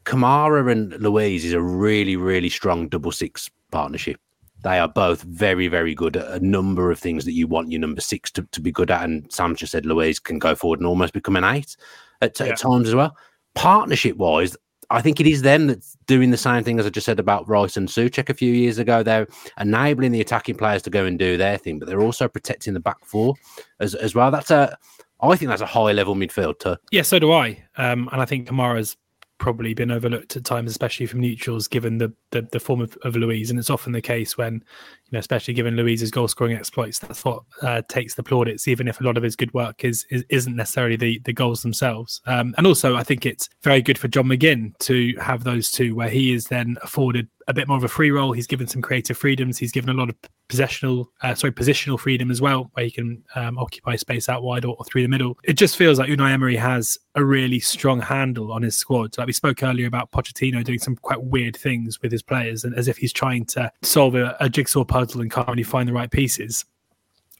Kamara 0.04 0.70
and 0.70 0.92
Luiz 1.02 1.44
is 1.44 1.52
a 1.52 1.60
really, 1.60 2.16
really 2.16 2.48
strong 2.48 2.88
double 2.88 3.12
six 3.12 3.50
partnership. 3.70 4.20
They 4.64 4.78
are 4.78 4.88
both 4.88 5.22
very, 5.22 5.68
very 5.68 5.94
good 5.94 6.16
at 6.16 6.30
a 6.30 6.44
number 6.44 6.90
of 6.90 6.98
things 6.98 7.24
that 7.24 7.32
you 7.32 7.46
want 7.46 7.70
your 7.70 7.80
number 7.80 8.00
six 8.00 8.30
to, 8.32 8.42
to 8.42 8.60
be 8.60 8.72
good 8.72 8.90
at. 8.90 9.04
And 9.04 9.30
Sam 9.32 9.54
just 9.54 9.72
said 9.72 9.86
Luiz 9.86 10.18
can 10.18 10.38
go 10.38 10.54
forward 10.54 10.80
and 10.80 10.86
almost 10.86 11.12
become 11.12 11.36
an 11.36 11.44
eight 11.44 11.76
at, 12.22 12.38
yeah. 12.40 12.46
at 12.46 12.58
times 12.58 12.88
as 12.88 12.94
well. 12.94 13.16
Partnership 13.54 14.16
wise, 14.16 14.56
I 14.90 15.02
think 15.02 15.20
it 15.20 15.26
is 15.26 15.42
them 15.42 15.66
that's 15.66 15.96
doing 16.06 16.30
the 16.30 16.36
same 16.36 16.64
thing 16.64 16.80
as 16.80 16.86
I 16.86 16.90
just 16.90 17.04
said 17.04 17.20
about 17.20 17.48
Rice 17.48 17.76
and 17.76 17.88
Soucek 17.88 18.30
a 18.30 18.34
few 18.34 18.52
years 18.52 18.78
ago. 18.78 19.02
They're 19.02 19.28
enabling 19.60 20.12
the 20.12 20.20
attacking 20.20 20.56
players 20.56 20.82
to 20.82 20.90
go 20.90 21.04
and 21.04 21.18
do 21.18 21.36
their 21.36 21.58
thing, 21.58 21.78
but 21.78 21.86
they're 21.86 22.00
also 22.00 22.26
protecting 22.26 22.74
the 22.74 22.80
back 22.80 23.04
four 23.04 23.34
as, 23.78 23.94
as 23.94 24.14
well. 24.14 24.30
That's 24.30 24.50
a, 24.50 24.76
I 25.20 25.36
think 25.36 25.48
that's 25.48 25.62
a 25.62 25.66
high 25.66 25.92
level 25.92 26.14
midfield 26.14 26.58
too. 26.60 26.76
Yeah, 26.90 27.02
so 27.02 27.18
do 27.18 27.32
I. 27.32 27.62
Um, 27.76 28.08
and 28.12 28.20
I 28.20 28.24
think 28.24 28.48
Kamara's 28.48 28.96
probably 29.38 29.72
been 29.72 29.90
overlooked 29.90 30.36
at 30.36 30.44
times, 30.44 30.70
especially 30.70 31.06
from 31.06 31.20
neutrals, 31.20 31.68
given 31.68 31.98
the 31.98 32.12
the, 32.30 32.42
the 32.52 32.60
form 32.60 32.80
of, 32.80 32.96
of 33.02 33.16
Luiz. 33.16 33.50
And 33.50 33.58
it's 33.58 33.70
often 33.70 33.92
the 33.92 34.02
case 34.02 34.36
when, 34.36 34.54
you 34.54 35.10
know, 35.12 35.18
especially 35.18 35.54
given 35.54 35.76
Luiz's 35.76 36.10
goal 36.10 36.28
scoring 36.28 36.56
exploits, 36.56 36.98
that's 36.98 37.24
what 37.24 37.42
uh, 37.62 37.82
takes 37.88 38.14
the 38.14 38.22
plaudits, 38.22 38.68
even 38.68 38.88
if 38.88 39.00
a 39.00 39.04
lot 39.04 39.16
of 39.16 39.22
his 39.22 39.36
good 39.36 39.54
work 39.54 39.84
is, 39.84 40.04
is 40.10 40.46
not 40.46 40.56
necessarily 40.56 40.96
the 40.96 41.20
the 41.24 41.32
goals 41.32 41.62
themselves. 41.62 42.20
Um, 42.26 42.54
and 42.58 42.66
also, 42.66 42.96
I 42.96 43.04
think 43.04 43.24
it's 43.24 43.48
very 43.62 43.80
good 43.80 43.96
for 43.96 44.08
John 44.08 44.26
McGinn 44.26 44.76
to 44.80 45.14
have 45.20 45.44
those 45.44 45.70
two, 45.70 45.94
where 45.94 46.10
he 46.10 46.32
is 46.32 46.44
then 46.44 46.76
afforded 46.82 47.28
a 47.48 47.54
bit 47.54 47.66
more 47.66 47.78
of 47.78 47.82
a 47.82 47.88
free 47.88 48.10
role. 48.10 48.32
He's 48.32 48.46
given 48.46 48.68
some 48.68 48.82
creative 48.82 49.16
freedoms. 49.16 49.56
He's 49.56 49.72
given 49.72 49.88
a 49.88 49.94
lot 49.94 50.10
of 50.10 50.16
positional, 50.50 51.06
uh, 51.22 51.34
sorry, 51.34 51.52
positional 51.52 51.98
freedom 51.98 52.30
as 52.30 52.42
well, 52.42 52.70
where 52.74 52.84
he 52.84 52.90
can 52.90 53.24
um, 53.34 53.58
occupy 53.58 53.96
space 53.96 54.28
out 54.28 54.42
wide 54.42 54.66
or, 54.66 54.76
or, 54.78 54.84
through 54.84 55.02
the 55.02 55.08
middle. 55.08 55.38
It 55.44 55.54
just 55.54 55.76
feels 55.76 55.98
like 55.98 56.10
Unai 56.10 56.32
Emery 56.32 56.56
has 56.56 56.98
a 57.14 57.24
really 57.24 57.58
strong 57.58 58.00
handle 58.00 58.52
on 58.52 58.62
his 58.62 58.76
squad. 58.76 59.14
So 59.14 59.22
like 59.22 59.28
we 59.28 59.32
spoke 59.32 59.62
earlier 59.62 59.86
about 59.86 60.12
Pochettino 60.12 60.62
doing 60.62 60.78
some 60.78 60.96
quite 60.96 61.22
weird 61.22 61.56
things 61.56 62.02
with 62.02 62.12
his 62.12 62.22
players, 62.22 62.64
and 62.64 62.74
as 62.74 62.86
if 62.86 62.98
he's 62.98 63.14
trying 63.14 63.46
to 63.46 63.72
solve 63.82 64.14
a, 64.14 64.36
a 64.40 64.50
jigsaw 64.50 64.84
puzzle 64.84 65.22
and 65.22 65.32
can't 65.32 65.48
really 65.48 65.62
find 65.62 65.88
the 65.88 65.94
right 65.94 66.10
pieces 66.10 66.66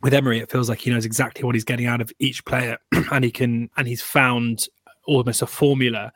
with 0.00 0.14
Emery, 0.14 0.38
it 0.38 0.50
feels 0.50 0.70
like 0.70 0.78
he 0.78 0.90
knows 0.90 1.04
exactly 1.04 1.44
what 1.44 1.54
he's 1.54 1.64
getting 1.64 1.86
out 1.86 2.00
of 2.00 2.10
each 2.18 2.44
player, 2.46 2.78
and 3.12 3.24
he 3.24 3.30
can, 3.30 3.68
and 3.76 3.86
he's 3.86 4.02
found 4.02 4.68
almost 5.06 5.42
a 5.42 5.46
formula 5.46 6.12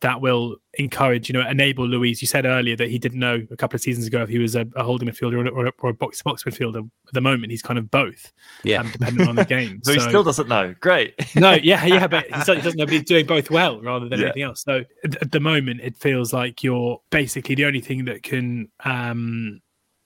that 0.00 0.20
will 0.20 0.56
encourage, 0.74 1.28
you 1.28 1.32
know, 1.32 1.46
enable 1.48 1.86
Luiz. 1.86 2.22
You 2.22 2.28
said 2.28 2.46
earlier 2.46 2.76
that 2.76 2.88
he 2.88 2.98
didn't 2.98 3.18
know 3.18 3.44
a 3.50 3.56
couple 3.56 3.76
of 3.76 3.80
seasons 3.80 4.06
ago 4.06 4.22
if 4.22 4.28
he 4.28 4.38
was 4.38 4.54
a, 4.54 4.66
a 4.76 4.84
holding 4.84 5.08
midfielder 5.08 5.50
or, 5.50 5.72
or 5.80 5.90
a 5.90 5.94
box 5.94 6.18
to 6.18 6.24
box 6.24 6.44
midfielder. 6.44 6.88
At 7.08 7.14
the 7.14 7.20
moment, 7.20 7.50
he's 7.50 7.62
kind 7.62 7.78
of 7.78 7.90
both. 7.90 8.32
Yeah, 8.62 8.80
um, 8.80 8.90
depending 8.92 9.28
on 9.28 9.34
the 9.34 9.44
game. 9.44 9.80
so, 9.82 9.92
so, 9.94 10.00
he 10.00 10.08
still 10.08 10.22
doesn't 10.22 10.48
know. 10.48 10.74
Great. 10.80 11.14
no, 11.34 11.54
yeah, 11.54 11.84
yeah, 11.84 12.06
but 12.06 12.26
he 12.26 12.32
doesn't 12.32 12.76
know. 12.76 12.84
But 12.84 12.92
he's 12.92 13.04
doing 13.04 13.26
both 13.26 13.50
well 13.50 13.80
rather 13.80 14.08
than 14.08 14.20
yeah. 14.20 14.26
anything 14.26 14.42
else. 14.42 14.62
So 14.62 14.84
at, 15.04 15.16
at, 15.22 15.32
the 15.32 15.40
moment, 15.40 15.80
it 15.82 15.96
feels 15.96 16.32
like 16.32 16.62
you're 16.62 17.00
basically 17.10 17.56
the 17.56 17.64
only 17.64 17.80
thing 17.80 18.04
that 18.04 18.22
can, 18.22 18.68
um, 18.84 19.60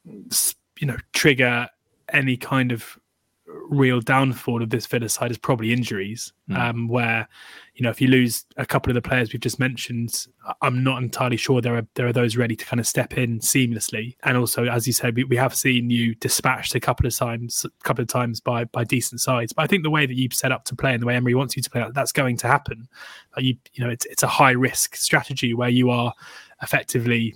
you 0.06 0.86
know, 0.86 0.96
trigger 1.12 1.68
any 2.12 2.36
kind 2.36 2.72
of 2.72 2.98
real 3.72 4.00
downfall 4.00 4.62
of 4.62 4.70
this 4.70 4.86
Villa 4.86 5.08
side 5.08 5.30
is 5.30 5.38
probably 5.38 5.72
injuries, 5.72 6.32
mm. 6.48 6.58
um, 6.58 6.88
where 6.88 7.26
you 7.74 7.82
know 7.82 7.90
if 7.90 8.00
you 8.00 8.08
lose 8.08 8.44
a 8.56 8.66
couple 8.66 8.90
of 8.90 8.94
the 8.94 9.02
players 9.02 9.32
we've 9.32 9.40
just 9.40 9.58
mentioned, 9.58 10.26
I'm 10.60 10.84
not 10.84 11.02
entirely 11.02 11.36
sure 11.36 11.60
there 11.60 11.76
are 11.76 11.86
there 11.94 12.06
are 12.06 12.12
those 12.12 12.36
ready 12.36 12.54
to 12.54 12.64
kind 12.64 12.78
of 12.78 12.86
step 12.86 13.16
in 13.16 13.40
seamlessly. 13.40 14.16
And 14.22 14.36
also, 14.36 14.66
as 14.66 14.86
you 14.86 14.92
said, 14.92 15.16
we, 15.16 15.24
we 15.24 15.36
have 15.36 15.54
seen 15.54 15.90
you 15.90 16.14
dispatched 16.16 16.74
a 16.74 16.80
couple 16.80 17.06
of 17.06 17.16
times, 17.16 17.64
a 17.64 17.84
couple 17.84 18.02
of 18.02 18.08
times 18.08 18.40
by 18.40 18.64
by 18.64 18.84
decent 18.84 19.20
sides. 19.20 19.52
But 19.52 19.62
I 19.62 19.66
think 19.66 19.82
the 19.82 19.90
way 19.90 20.06
that 20.06 20.14
you've 20.14 20.34
set 20.34 20.52
up 20.52 20.64
to 20.66 20.76
play 20.76 20.92
and 20.92 21.02
the 21.02 21.06
way 21.06 21.16
Emery 21.16 21.34
wants 21.34 21.56
you 21.56 21.62
to 21.62 21.70
play, 21.70 21.84
that's 21.94 22.12
going 22.12 22.36
to 22.38 22.46
happen. 22.46 22.88
you 23.38 23.56
you 23.72 23.84
know, 23.84 23.90
it's 23.90 24.06
it's 24.06 24.22
a 24.22 24.28
high 24.28 24.52
risk 24.52 24.96
strategy 24.96 25.54
where 25.54 25.70
you 25.70 25.90
are 25.90 26.12
effectively 26.62 27.34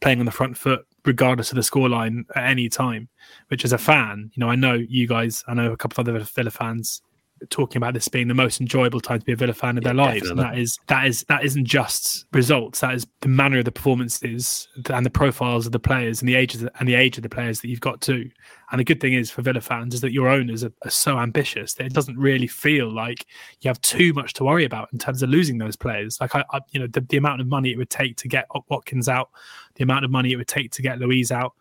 playing 0.00 0.20
on 0.20 0.26
the 0.26 0.32
front 0.32 0.56
foot 0.56 0.86
regardless 1.04 1.50
of 1.50 1.56
the 1.56 1.62
scoreline 1.62 2.24
at 2.34 2.44
any 2.44 2.68
time. 2.68 3.08
Which, 3.48 3.64
as 3.64 3.72
a 3.72 3.78
fan, 3.78 4.30
you 4.34 4.40
know, 4.40 4.48
I 4.48 4.56
know 4.56 4.74
you 4.74 5.06
guys, 5.06 5.44
I 5.46 5.54
know 5.54 5.72
a 5.72 5.76
couple 5.76 6.00
of 6.00 6.08
other 6.08 6.24
Villa 6.24 6.50
fans 6.50 7.02
talking 7.50 7.78
about 7.78 7.94
this 7.94 8.08
being 8.08 8.28
the 8.28 8.34
most 8.34 8.60
enjoyable 8.60 9.00
time 9.00 9.18
to 9.18 9.24
be 9.24 9.32
a 9.32 9.36
Villa 9.36 9.52
fan 9.52 9.78
of 9.78 9.84
yeah, 9.84 9.88
their 9.88 9.94
lives, 9.94 10.28
definitely. 10.28 10.44
and 10.44 10.52
that 10.52 10.58
is 10.58 10.78
that 10.86 11.06
is 11.06 11.24
that 11.28 11.44
isn't 11.44 11.64
just 11.64 12.26
results. 12.32 12.80
That 12.80 12.94
is 12.94 13.06
the 13.20 13.28
manner 13.28 13.58
of 13.58 13.64
the 13.64 13.72
performances 13.72 14.68
and 14.90 15.06
the 15.06 15.10
profiles 15.10 15.66
of 15.66 15.72
the 15.72 15.78
players 15.78 16.20
and 16.20 16.28
the 16.28 16.34
ages 16.34 16.64
and 16.78 16.88
the 16.88 16.94
age 16.94 17.16
of 17.16 17.22
the 17.22 17.28
players 17.28 17.60
that 17.60 17.68
you've 17.68 17.80
got 17.80 18.00
too. 18.00 18.30
And 18.70 18.80
the 18.80 18.84
good 18.84 19.00
thing 19.00 19.12
is 19.12 19.30
for 19.30 19.42
Villa 19.42 19.60
fans 19.60 19.94
is 19.94 20.00
that 20.00 20.12
your 20.12 20.28
owners 20.28 20.64
are, 20.64 20.72
are 20.84 20.90
so 20.90 21.18
ambitious 21.18 21.74
that 21.74 21.86
it 21.86 21.92
doesn't 21.92 22.16
really 22.16 22.46
feel 22.46 22.90
like 22.90 23.26
you 23.60 23.68
have 23.68 23.80
too 23.82 24.14
much 24.14 24.32
to 24.34 24.44
worry 24.44 24.64
about 24.64 24.88
in 24.92 24.98
terms 24.98 25.22
of 25.22 25.28
losing 25.28 25.58
those 25.58 25.76
players. 25.76 26.18
Like 26.20 26.34
I, 26.34 26.44
I 26.52 26.60
you 26.70 26.80
know, 26.80 26.86
the, 26.86 27.02
the 27.02 27.18
amount 27.18 27.42
of 27.42 27.46
money 27.48 27.70
it 27.70 27.76
would 27.76 27.90
take 27.90 28.16
to 28.18 28.28
get 28.28 28.46
Watkins 28.68 29.08
out, 29.08 29.30
the 29.74 29.82
amount 29.82 30.04
of 30.04 30.10
money 30.10 30.32
it 30.32 30.36
would 30.36 30.48
take 30.48 30.70
to 30.72 30.82
get 30.82 30.98
Luiz 30.98 31.30
out 31.30 31.54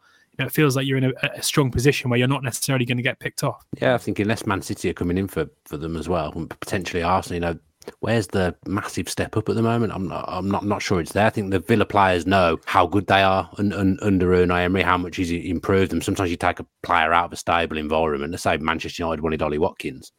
it 0.45 0.51
feels 0.51 0.75
like 0.75 0.85
you're 0.85 0.97
in 0.97 1.05
a, 1.05 1.13
a, 1.35 1.41
strong 1.41 1.71
position 1.71 2.09
where 2.09 2.19
you're 2.19 2.27
not 2.27 2.43
necessarily 2.43 2.85
going 2.85 2.97
to 2.97 3.03
get 3.03 3.19
picked 3.19 3.43
off. 3.43 3.63
Yeah, 3.81 3.93
I 3.93 3.97
think 3.97 4.19
unless 4.19 4.45
Man 4.45 4.61
City 4.61 4.89
are 4.89 4.93
coming 4.93 5.17
in 5.17 5.27
for, 5.27 5.47
for 5.65 5.77
them 5.77 5.97
as 5.97 6.09
well, 6.09 6.31
and 6.35 6.49
potentially 6.59 7.03
Arsenal, 7.03 7.35
you 7.35 7.39
know, 7.41 7.59
where's 7.99 8.27
the 8.27 8.55
massive 8.65 9.09
step 9.09 9.35
up 9.37 9.49
at 9.49 9.55
the 9.55 9.61
moment? 9.61 9.93
I'm 9.93 10.07
not, 10.07 10.25
I'm 10.27 10.49
not, 10.49 10.65
not 10.65 10.81
sure 10.81 10.99
it's 10.99 11.13
there. 11.13 11.25
I 11.25 11.29
think 11.29 11.51
the 11.51 11.59
Villa 11.59 11.85
players 11.85 12.27
know 12.27 12.57
how 12.65 12.85
good 12.85 13.07
they 13.07 13.23
are 13.23 13.49
un, 13.57 13.73
un, 13.73 13.97
under 14.01 14.27
Unai 14.27 14.63
Emery, 14.63 14.83
how 14.83 14.97
much 14.97 15.17
he's 15.17 15.31
improved 15.31 15.91
them. 15.91 16.01
Sometimes 16.01 16.29
you 16.29 16.37
take 16.37 16.59
a 16.59 16.65
player 16.83 17.13
out 17.13 17.25
of 17.25 17.33
a 17.33 17.37
stable 17.37 17.77
environment. 17.77 18.31
Let's 18.31 18.43
say 18.43 18.57
Manchester 18.57 19.03
United 19.03 19.21
wanted 19.21 19.41
Ollie 19.41 19.57
Watkins. 19.57 20.11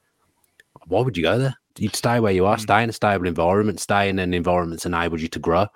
Why 0.86 1.02
would 1.02 1.16
you 1.16 1.22
go 1.22 1.38
there? 1.38 1.56
You'd 1.78 1.96
stay 1.96 2.20
where 2.20 2.32
you 2.32 2.44
are, 2.46 2.56
mm. 2.56 2.60
stay 2.60 2.82
in 2.82 2.90
a 2.90 2.92
stable 2.92 3.26
environment, 3.26 3.80
stay 3.80 4.08
in 4.08 4.18
an 4.18 4.34
environment 4.34 4.78
that's 4.78 4.86
enabled 4.86 5.20
you 5.20 5.28
to 5.28 5.38
grow 5.38 5.68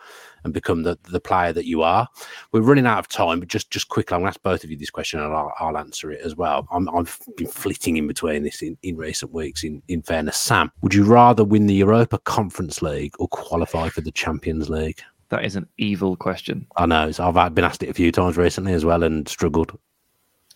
and 0.46 0.54
become 0.54 0.84
the, 0.84 0.96
the 1.10 1.20
player 1.20 1.52
that 1.52 1.66
you 1.66 1.82
are. 1.82 2.08
We're 2.52 2.62
running 2.62 2.86
out 2.86 3.00
of 3.00 3.08
time, 3.08 3.40
but 3.40 3.48
just 3.48 3.70
just 3.70 3.88
quickly, 3.88 4.14
I'm 4.14 4.22
going 4.22 4.32
to 4.32 4.36
ask 4.36 4.42
both 4.42 4.64
of 4.64 4.70
you 4.70 4.76
this 4.78 4.90
question 4.90 5.20
and 5.20 5.34
I'll, 5.34 5.52
I'll 5.58 5.76
answer 5.76 6.10
it 6.10 6.22
as 6.22 6.36
well. 6.36 6.66
i 6.70 6.78
have 6.96 7.20
been 7.36 7.48
flitting 7.48 7.98
in 7.98 8.06
between 8.06 8.44
this 8.44 8.62
in, 8.62 8.78
in 8.82 8.96
recent 8.96 9.32
weeks, 9.32 9.64
in, 9.64 9.82
in 9.88 10.00
fairness. 10.02 10.38
Sam, 10.38 10.70
would 10.80 10.94
you 10.94 11.04
rather 11.04 11.44
win 11.44 11.66
the 11.66 11.74
Europa 11.74 12.18
Conference 12.20 12.80
League 12.80 13.14
or 13.18 13.28
qualify 13.28 13.88
for 13.88 14.00
the 14.00 14.12
Champions 14.12 14.70
League? 14.70 15.02
That 15.28 15.44
is 15.44 15.56
an 15.56 15.66
evil 15.76 16.16
question. 16.16 16.66
I 16.76 16.86
know. 16.86 17.10
So 17.10 17.28
I've 17.28 17.54
been 17.54 17.64
asked 17.64 17.82
it 17.82 17.90
a 17.90 17.94
few 17.94 18.12
times 18.12 18.36
recently 18.36 18.72
as 18.72 18.84
well 18.84 19.02
and 19.02 19.28
struggled. 19.28 19.76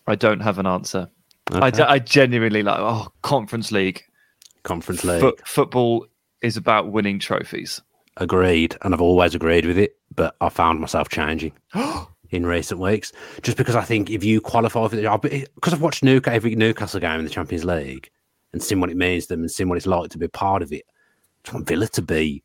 I 0.07 0.15
don't 0.15 0.39
have 0.39 0.57
an 0.57 0.65
answer. 0.65 1.09
Okay. 1.51 1.83
I, 1.83 1.93
I 1.93 1.99
genuinely 1.99 2.63
like, 2.63 2.79
oh, 2.79 3.11
Conference 3.21 3.73
League. 3.73 4.03
Conference 4.63 5.03
League. 5.03 5.21
F- 5.21 5.45
football 5.45 6.07
is 6.41 6.55
about 6.55 6.91
winning 6.93 7.19
trophies 7.19 7.81
agreed, 8.17 8.77
and 8.81 8.93
I've 8.93 9.01
always 9.01 9.35
agreed 9.35 9.65
with 9.65 9.77
it, 9.77 9.97
but 10.15 10.35
I 10.41 10.49
found 10.49 10.79
myself 10.79 11.09
changing 11.09 11.53
in 12.29 12.45
recent 12.45 12.79
weeks 12.79 13.11
just 13.41 13.57
because 13.57 13.75
I 13.75 13.83
think 13.83 14.09
if 14.09 14.23
you 14.23 14.41
qualify 14.41 14.87
for 14.87 14.95
the 14.95 15.47
because 15.55 15.73
I've 15.73 15.81
watched 15.81 16.03
Newcastle, 16.03 16.35
every 16.35 16.55
Newcastle 16.55 16.99
game 16.99 17.19
in 17.19 17.25
the 17.25 17.31
Champions 17.31 17.65
League 17.65 18.09
and 18.53 18.61
seen 18.61 18.79
what 18.79 18.89
it 18.89 18.97
means 18.97 19.25
to 19.25 19.29
them 19.33 19.41
and 19.41 19.51
seen 19.51 19.69
what 19.69 19.77
it's 19.77 19.87
like 19.87 20.09
to 20.11 20.17
be 20.17 20.27
part 20.27 20.61
of 20.61 20.71
it. 20.71 20.83
I 21.49 21.53
want 21.53 21.67
Villa 21.67 21.87
to 21.87 22.01
be 22.01 22.43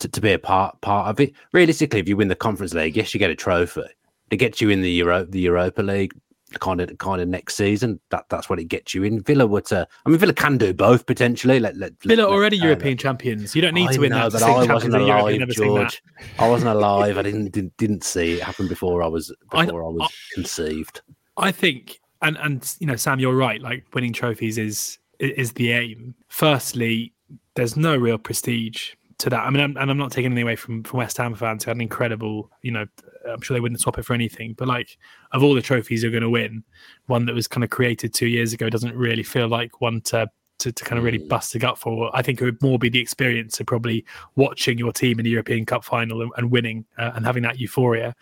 to, 0.00 0.08
to 0.08 0.20
be 0.20 0.32
a 0.32 0.38
part 0.38 0.80
part 0.80 1.08
of 1.08 1.20
it. 1.20 1.32
Realistically, 1.52 2.00
if 2.00 2.08
you 2.08 2.16
win 2.16 2.28
the 2.28 2.34
Conference 2.34 2.74
League, 2.74 2.96
yes, 2.96 3.14
you 3.14 3.18
get 3.18 3.30
a 3.30 3.36
trophy. 3.36 3.82
To 4.30 4.36
get 4.36 4.60
you 4.60 4.70
in 4.70 4.80
the 4.80 4.90
Euro 4.90 5.24
the 5.24 5.40
Europa 5.40 5.82
League, 5.82 6.12
kind 6.60 6.80
of 6.80 6.96
kind 6.98 7.20
of 7.20 7.28
next 7.28 7.56
season. 7.56 8.00
That 8.10 8.26
that's 8.28 8.48
what 8.48 8.58
it 8.58 8.64
gets 8.64 8.94
you 8.94 9.02
in. 9.04 9.22
Villa 9.22 9.46
were 9.46 9.60
to, 9.62 9.86
I 10.04 10.08
mean, 10.08 10.18
Villa 10.18 10.32
can 10.32 10.58
do 10.58 10.72
both 10.72 11.06
potentially. 11.06 11.60
Let, 11.60 11.76
let, 11.76 11.92
Villa 12.02 12.22
let, 12.22 12.28
already 12.28 12.60
uh, 12.60 12.64
European 12.64 12.96
champions. 12.96 13.54
You 13.54 13.62
don't 13.62 13.74
need 13.74 13.88
I 13.88 13.92
to 13.92 14.00
win 14.00 14.10
know, 14.10 14.28
that. 14.28 14.40
But 14.40 14.42
I 14.42 14.72
wasn't 14.72 14.94
alive, 14.94 15.48
George. 15.50 16.02
I 16.38 16.48
wasn't 16.48 16.70
alive. 16.70 17.18
I 17.18 17.22
didn't, 17.22 17.50
didn't 17.52 17.76
didn't 17.76 18.04
see 18.04 18.34
it 18.34 18.42
happen 18.42 18.68
before 18.68 19.02
I 19.02 19.06
was 19.06 19.34
before 19.50 19.82
I, 19.82 19.86
I 19.86 19.90
was 19.90 20.02
I, 20.02 20.34
conceived. 20.34 21.00
I 21.36 21.52
think, 21.52 22.00
and 22.22 22.36
and 22.38 22.74
you 22.78 22.86
know, 22.86 22.96
Sam, 22.96 23.18
you're 23.18 23.36
right. 23.36 23.60
Like 23.60 23.84
winning 23.94 24.12
trophies 24.12 24.58
is 24.58 24.98
is 25.18 25.52
the 25.52 25.72
aim. 25.72 26.14
Firstly, 26.28 27.12
there's 27.54 27.76
no 27.76 27.96
real 27.96 28.18
prestige 28.18 28.94
to 29.18 29.30
that. 29.30 29.44
I 29.44 29.50
mean, 29.50 29.62
I'm, 29.62 29.76
and 29.76 29.90
I'm 29.90 29.98
not 29.98 30.12
taking 30.12 30.26
anything 30.26 30.42
away 30.42 30.56
from 30.56 30.82
from 30.82 30.98
West 30.98 31.16
Ham 31.18 31.34
fans 31.34 31.64
who 31.64 31.70
had 31.70 31.76
an 31.76 31.82
incredible, 31.82 32.50
you 32.62 32.70
know, 32.70 32.86
I'm 33.28 33.40
sure 33.40 33.54
they 33.54 33.60
wouldn't 33.60 33.80
swap 33.80 33.98
it 33.98 34.04
for 34.04 34.14
anything. 34.14 34.54
But 34.54 34.68
like, 34.68 34.96
of 35.32 35.42
all 35.42 35.54
the 35.54 35.62
trophies 35.62 36.02
you're 36.02 36.12
going 36.12 36.22
to 36.22 36.30
win, 36.30 36.64
one 37.06 37.26
that 37.26 37.34
was 37.34 37.48
kind 37.48 37.64
of 37.64 37.70
created 37.70 38.14
two 38.14 38.26
years 38.26 38.52
ago 38.52 38.68
doesn't 38.68 38.94
really 38.94 39.22
feel 39.22 39.48
like 39.48 39.80
one 39.80 40.00
to 40.02 40.28
to, 40.58 40.72
to 40.72 40.84
kind 40.84 40.98
of 40.98 41.04
really 41.04 41.18
mm. 41.18 41.28
bust 41.28 41.54
a 41.54 41.58
gut 41.58 41.78
for. 41.78 42.10
I 42.14 42.22
think 42.22 42.40
it 42.40 42.44
would 42.44 42.62
more 42.62 42.78
be 42.78 42.88
the 42.88 43.00
experience 43.00 43.60
of 43.60 43.66
probably 43.66 44.04
watching 44.36 44.78
your 44.78 44.92
team 44.92 45.18
in 45.18 45.24
the 45.24 45.30
European 45.30 45.66
Cup 45.66 45.84
final 45.84 46.22
and, 46.22 46.30
and 46.36 46.50
winning 46.50 46.84
uh, 46.98 47.12
and 47.14 47.24
having 47.24 47.42
that 47.42 47.58
euphoria 47.58 48.14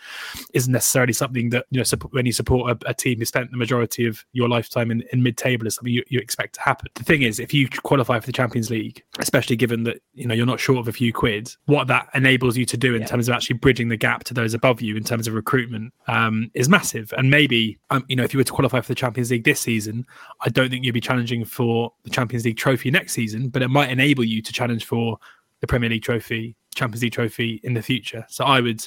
isn't 0.55 0.73
necessarily 0.73 1.13
something 1.13 1.51
that 1.51 1.67
you 1.71 1.79
know 1.79 1.85
when 2.11 2.27
you 2.27 2.33
support 2.33 2.71
a, 2.71 2.91
a, 2.91 2.95
team 2.95 3.19
who 3.19 3.25
spent 3.25 3.51
the 3.51 3.57
majority 3.57 4.07
of 4.07 4.25
your 4.33 4.49
lifetime 4.49 4.91
in, 4.91 5.03
in 5.13 5.23
mid-table 5.23 5.67
is 5.67 5.75
something 5.75 5.93
you, 5.93 6.03
you 6.09 6.19
expect 6.19 6.55
to 6.55 6.61
happen. 6.61 6.89
The 6.95 7.05
thing 7.05 7.23
is, 7.23 7.41
if 7.41 7.53
you 7.53 7.69
qualify 7.69 8.21
for 8.21 8.27
the 8.27 8.33
Champions 8.33 8.71
League, 8.71 9.03
especially 9.19 9.57
given 9.57 9.85
that 9.85 10.01
you 10.15 10.27
know 10.27 10.35
you're 10.35 10.47
not 10.47 10.61
short 10.61 10.79
of 10.79 10.89
a 10.89 10.93
few 10.93 11.13
quid, 11.13 11.55
what 11.67 11.87
that 11.89 12.09
enables 12.15 12.57
you 12.57 12.65
to 12.67 12.77
do 12.77 12.95
in 12.95 13.03
yeah. 13.03 13.07
terms 13.07 13.29
of 13.29 13.35
actually 13.35 13.57
bridging 13.57 13.89
the 13.89 13.97
gap 13.97 14.25
to 14.25 14.35
those 14.35 14.55
above 14.55 14.81
you 14.81 14.97
in 14.97 15.05
terms 15.05 15.27
of 15.27 15.35
recruitment 15.35 15.93
um, 16.09 16.51
is 16.55 16.69
massive. 16.69 17.13
And 17.17 17.31
maybe 17.31 17.79
um, 17.91 18.05
you 18.09 18.17
know 18.17 18.25
if 18.25 18.33
you 18.33 18.39
were 18.39 18.45
to 18.45 18.53
qualify 18.53 18.81
for 18.81 18.89
the 18.89 18.95
Champions 18.95 19.31
League 19.31 19.45
this 19.45 19.61
season, 19.61 20.07
I 20.41 20.49
don't 20.49 20.71
think 20.71 20.85
you'd 20.85 20.93
be 20.93 21.01
challenging 21.01 21.45
for 21.45 21.93
the 22.05 22.11
Champions 22.11 22.22
League 22.31 22.57
trophy 22.57 22.91
next 22.91 23.13
season, 23.13 23.49
but 23.49 23.63
it 23.63 23.69
might 23.69 23.91
enable 23.91 24.25
you 24.25 24.43
to 24.43 24.53
challenge 24.53 24.85
for 24.85 25.19
the 25.61 25.67
Premier 25.67 25.91
League 25.91 26.03
trophy, 26.03 26.57
Champions 26.75 27.03
League 27.03 27.13
trophy 27.13 27.61
in 27.65 27.75
the 27.75 27.83
future. 27.83 28.25
So 28.29 28.45
I 28.45 28.61
would 28.61 28.87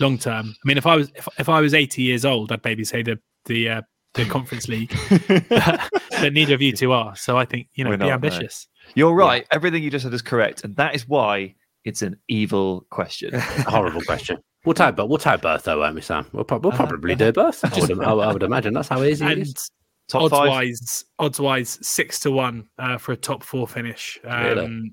long 0.00 0.18
term. 0.18 0.54
I 0.64 0.68
mean, 0.68 0.78
if 0.78 0.86
I 0.86 0.96
was 0.96 1.10
if, 1.14 1.28
if 1.38 1.48
I 1.48 1.60
was 1.60 1.74
80 1.74 2.02
years 2.02 2.24
old, 2.24 2.52
I'd 2.52 2.64
maybe 2.64 2.84
say 2.84 3.02
the 3.02 3.18
the 3.46 3.68
uh, 3.68 3.82
the 4.14 4.24
Conference 4.24 4.68
League, 4.68 4.94
but 5.48 6.32
neither 6.32 6.54
of 6.54 6.62
you 6.62 6.72
two 6.72 6.92
are. 6.92 7.14
So 7.16 7.36
I 7.36 7.44
think 7.44 7.68
you 7.74 7.84
know, 7.84 7.96
be 7.96 8.10
ambitious. 8.10 8.66
You're 8.94 9.14
right. 9.14 9.42
Yeah. 9.42 9.56
Everything 9.56 9.82
you 9.82 9.90
just 9.90 10.04
said 10.04 10.14
is 10.14 10.22
correct, 10.22 10.64
and 10.64 10.74
that 10.76 10.94
is 10.94 11.08
why 11.08 11.54
it's 11.84 12.02
an 12.02 12.16
evil 12.28 12.86
question. 12.90 13.34
a 13.34 13.70
horrible 13.70 14.02
question. 14.02 14.38
We'll 14.64 14.74
take, 14.74 14.96
but 14.96 15.08
we'll 15.08 15.18
take 15.18 15.40
both 15.40 15.64
though, 15.64 15.78
won't 15.78 15.94
we, 15.94 16.00
Sam? 16.00 16.26
We'll, 16.32 16.44
pro- 16.44 16.58
we'll 16.58 16.72
uh, 16.72 16.76
probably 16.76 17.14
uh, 17.14 17.16
do 17.16 17.32
both. 17.32 17.64
I 17.64 17.80
would, 17.80 18.02
I 18.02 18.32
would, 18.32 18.42
imagine 18.42 18.74
that's 18.74 18.88
how 18.88 19.02
easy 19.02 19.24
and, 19.24 19.32
it 19.32 19.38
is. 19.38 19.70
Top 20.08 20.22
odds 20.22 20.32
five? 20.32 20.48
wise, 20.48 21.04
odds 21.18 21.38
wise, 21.38 21.78
six 21.82 22.18
to 22.20 22.30
one 22.30 22.68
uh, 22.78 22.96
for 22.96 23.12
a 23.12 23.16
top 23.16 23.42
four 23.42 23.68
finish. 23.68 24.18
Um, 24.24 24.42
really? 24.42 24.92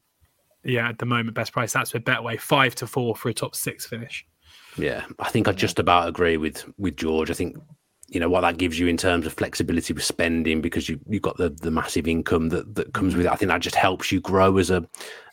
Yeah, 0.66 0.90
at 0.90 0.98
the 0.98 1.06
moment, 1.06 1.36
best 1.36 1.54
price. 1.54 1.72
That's 1.74 1.94
with 1.94 2.04
Betway. 2.04 2.40
Five 2.40 2.76
to 2.76 2.88
four 2.88 3.16
for 3.16 3.30
a 3.30 3.34
top 3.34 3.56
six 3.56 3.86
finish. 3.86 4.26
Yeah, 4.78 5.06
I 5.20 5.30
think 5.30 5.48
I 5.48 5.54
just 5.54 5.80
about 5.80 6.10
agree 6.10 6.38
with 6.38 6.66
with 6.78 6.98
George. 6.98 7.32
I 7.32 7.34
think 7.34 7.56
you 8.08 8.20
know 8.20 8.30
what 8.30 8.42
that 8.42 8.58
gives 8.58 8.78
you 8.78 8.88
in 8.88 8.98
terms 8.98 9.26
of 9.26 9.34
flexibility 9.34 9.94
with 9.94 10.04
spending 10.04 10.62
because 10.62 10.90
you 10.90 11.00
you've 11.08 11.22
got 11.22 11.38
the 11.38 11.50
the 11.50 11.72
massive 11.72 12.08
income 12.08 12.50
that 12.50 12.76
that 12.76 12.94
comes 12.94 13.16
with 13.16 13.26
it. 13.26 13.32
I 13.32 13.36
think 13.36 13.52
that 13.52 13.62
just 13.62 13.76
helps 13.76 14.12
you 14.12 14.20
grow 14.20 14.58
as 14.58 14.70
a 14.70 14.86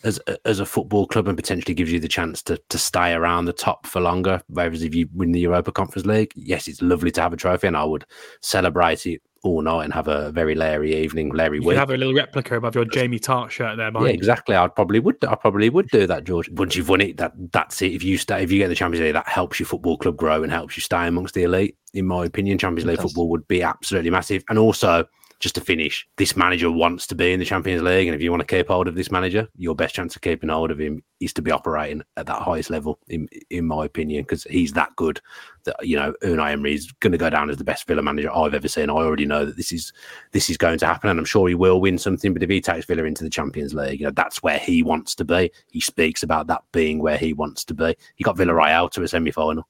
as 0.05 0.21
as 0.45 0.61
a 0.61 0.67
football 0.67 1.07
club 1.07 1.27
and 1.27 1.37
potentially 1.37 1.75
gives 1.75 1.91
you 1.91 1.99
the 1.99 2.09
chance 2.09 2.41
to 2.45 2.61
to 2.69 2.79
stay 2.79 3.15
around 3.15 3.47
the 3.47 3.53
top 3.53 3.87
for 3.87 4.01
longer. 4.01 4.41
Whereas 4.47 4.83
if 4.83 4.95
you 4.95 5.09
win 5.13 5.33
the 5.33 5.41
Europa 5.41 5.73
Conference 5.73 6.07
League, 6.07 6.33
yes, 6.37 6.69
it's 6.69 6.83
lovely 6.83 7.11
to 7.13 7.23
have 7.23 7.33
a 7.33 7.37
trophy, 7.37 7.67
and 7.67 7.77
I 7.77 7.85
would 7.85 8.05
celebrate 8.43 9.07
it 9.07 9.23
all 9.45 9.61
night 9.63 9.85
and 9.85 9.93
have 9.93 10.09
a 10.09 10.31
very 10.31 10.55
Larry 10.55 10.95
evening, 10.95 11.31
Larry 11.31 11.59
you 11.59 11.67
week. 11.67 11.77
have 11.77 11.91
a 11.91 11.97
little 11.97 12.15
replica 12.15 12.57
above 12.57 12.75
your 12.75 12.85
Jamie 12.85 13.19
Tartt 13.19 13.51
shirt 13.51 13.77
there, 13.77 13.91
Yeah, 13.93 14.07
exactly. 14.07 14.55
I 14.55 14.69
probably 14.69 15.01
would. 15.01 15.17
I 15.25 15.35
probably 15.35 15.69
would 15.69 15.89
do 15.89 16.07
that, 16.07 16.25
George. 16.25 16.49
Once 16.51 16.77
you've 16.77 16.89
won 16.89 17.01
it, 17.01 17.17
that 17.17 17.33
that's 17.53 17.83
it. 17.83 17.93
If 17.93 18.05
you 18.05 18.19
stay, 18.19 18.43
if 18.43 18.53
you 18.53 18.59
get 18.59 18.69
the 18.69 18.75
Champions 18.75 19.03
League, 19.05 19.15
that 19.15 19.29
helps 19.29 19.59
your 19.59 19.67
football 19.67 19.97
club 19.99 20.17
grow 20.17 20.43
and 20.43 20.53
helps 20.53 20.77
you 20.77 20.81
stay 20.83 21.07
amongst 21.07 21.35
the 21.35 21.43
elite. 21.43 21.77
In 21.95 22.07
my 22.07 22.25
opinion, 22.25 22.57
Champions 22.59 22.87
League 22.87 23.01
football 23.01 23.29
would 23.31 23.47
be 23.49 23.63
absolutely 23.63 24.11
massive, 24.11 24.45
and 24.49 24.59
also 24.59 25.05
just 25.43 25.57
to 25.57 25.61
finish, 25.61 26.07
this 26.19 26.37
manager 26.37 26.71
wants 26.71 27.05
to 27.09 27.17
be 27.17 27.33
in 27.33 27.41
the 27.41 27.45
Champions 27.45 27.83
League. 27.83 28.07
And 28.07 28.15
if 28.15 28.23
you 28.23 28.31
want 28.31 28.41
to 28.41 28.47
keep 28.47 28.69
hold 28.69 28.87
of 28.87 28.95
this 28.95 29.11
manager, 29.11 29.49
your 29.57 29.75
best 29.75 29.93
chance 29.93 30.15
of 30.15 30.23
keeping 30.23 30.49
hold 30.49 30.71
of 30.71 30.81
him 30.81 31.03
is 31.19 31.33
to 31.33 31.43
be 31.43 31.51
operating 31.51 32.01
at 32.17 32.27
that 32.27 32.41
highest 32.41 32.71
level, 32.71 33.01
in 33.09 33.29
in 33.51 33.67
my 33.67 33.85
opinion, 33.85 34.23
because 34.23 34.45
he's 34.45 34.73
that 34.75 34.95
good 34.95 35.21
that 35.65 35.75
you 35.83 35.97
know 35.97 36.15
Unai 36.23 36.53
Emery 36.53 36.75
is 36.75 36.93
going 37.01 37.11
to 37.11 37.19
go 37.19 37.29
down 37.29 37.51
as 37.51 37.57
the 37.57 37.65
best 37.65 37.89
Villa 37.89 38.03
manager 38.03 38.31
I've 38.33 38.55
ever 38.55 38.69
seen. 38.69 38.89
I 38.89 38.95
already 38.95 39.27
know 39.27 39.45
that 39.45 39.57
this 39.57 39.73
is 39.73 39.93
this 40.31 40.49
is 40.49 40.57
going 40.57 40.79
to 40.79 40.87
happen, 40.87 41.11
and 41.11 41.19
I'm 41.19 41.25
sure 41.25 41.49
he 41.49 41.57
will 41.57 41.81
win 41.81 41.99
something. 41.99 42.33
But 42.33 42.45
if 42.45 42.51
he 42.51 42.61
takes 42.61 42.87
Villa 42.87 43.03
into 43.03 43.25
the 43.25 43.31
Champions 43.31 43.75
League, 43.75 43.99
you 43.99 44.07
know 44.07 44.13
that's 44.13 44.45
where 44.45 44.59
he 44.59 44.85
wants 44.85 45.17
to 45.17 45.25
be. 45.25 45.51
He 45.73 45.81
speaks 45.81 46.23
about 46.23 46.47
that 46.47 46.63
being 46.73 47.01
where 47.01 47.19
he 47.19 47.33
wants 47.33 47.65
to 47.65 47.75
be. 47.75 47.97
He 48.15 48.23
got 48.23 48.37
Villa 48.37 48.53
Villarreal 48.53 48.91
to 48.93 49.03
a 49.03 49.09
semi 49.09 49.33
final 49.33 49.67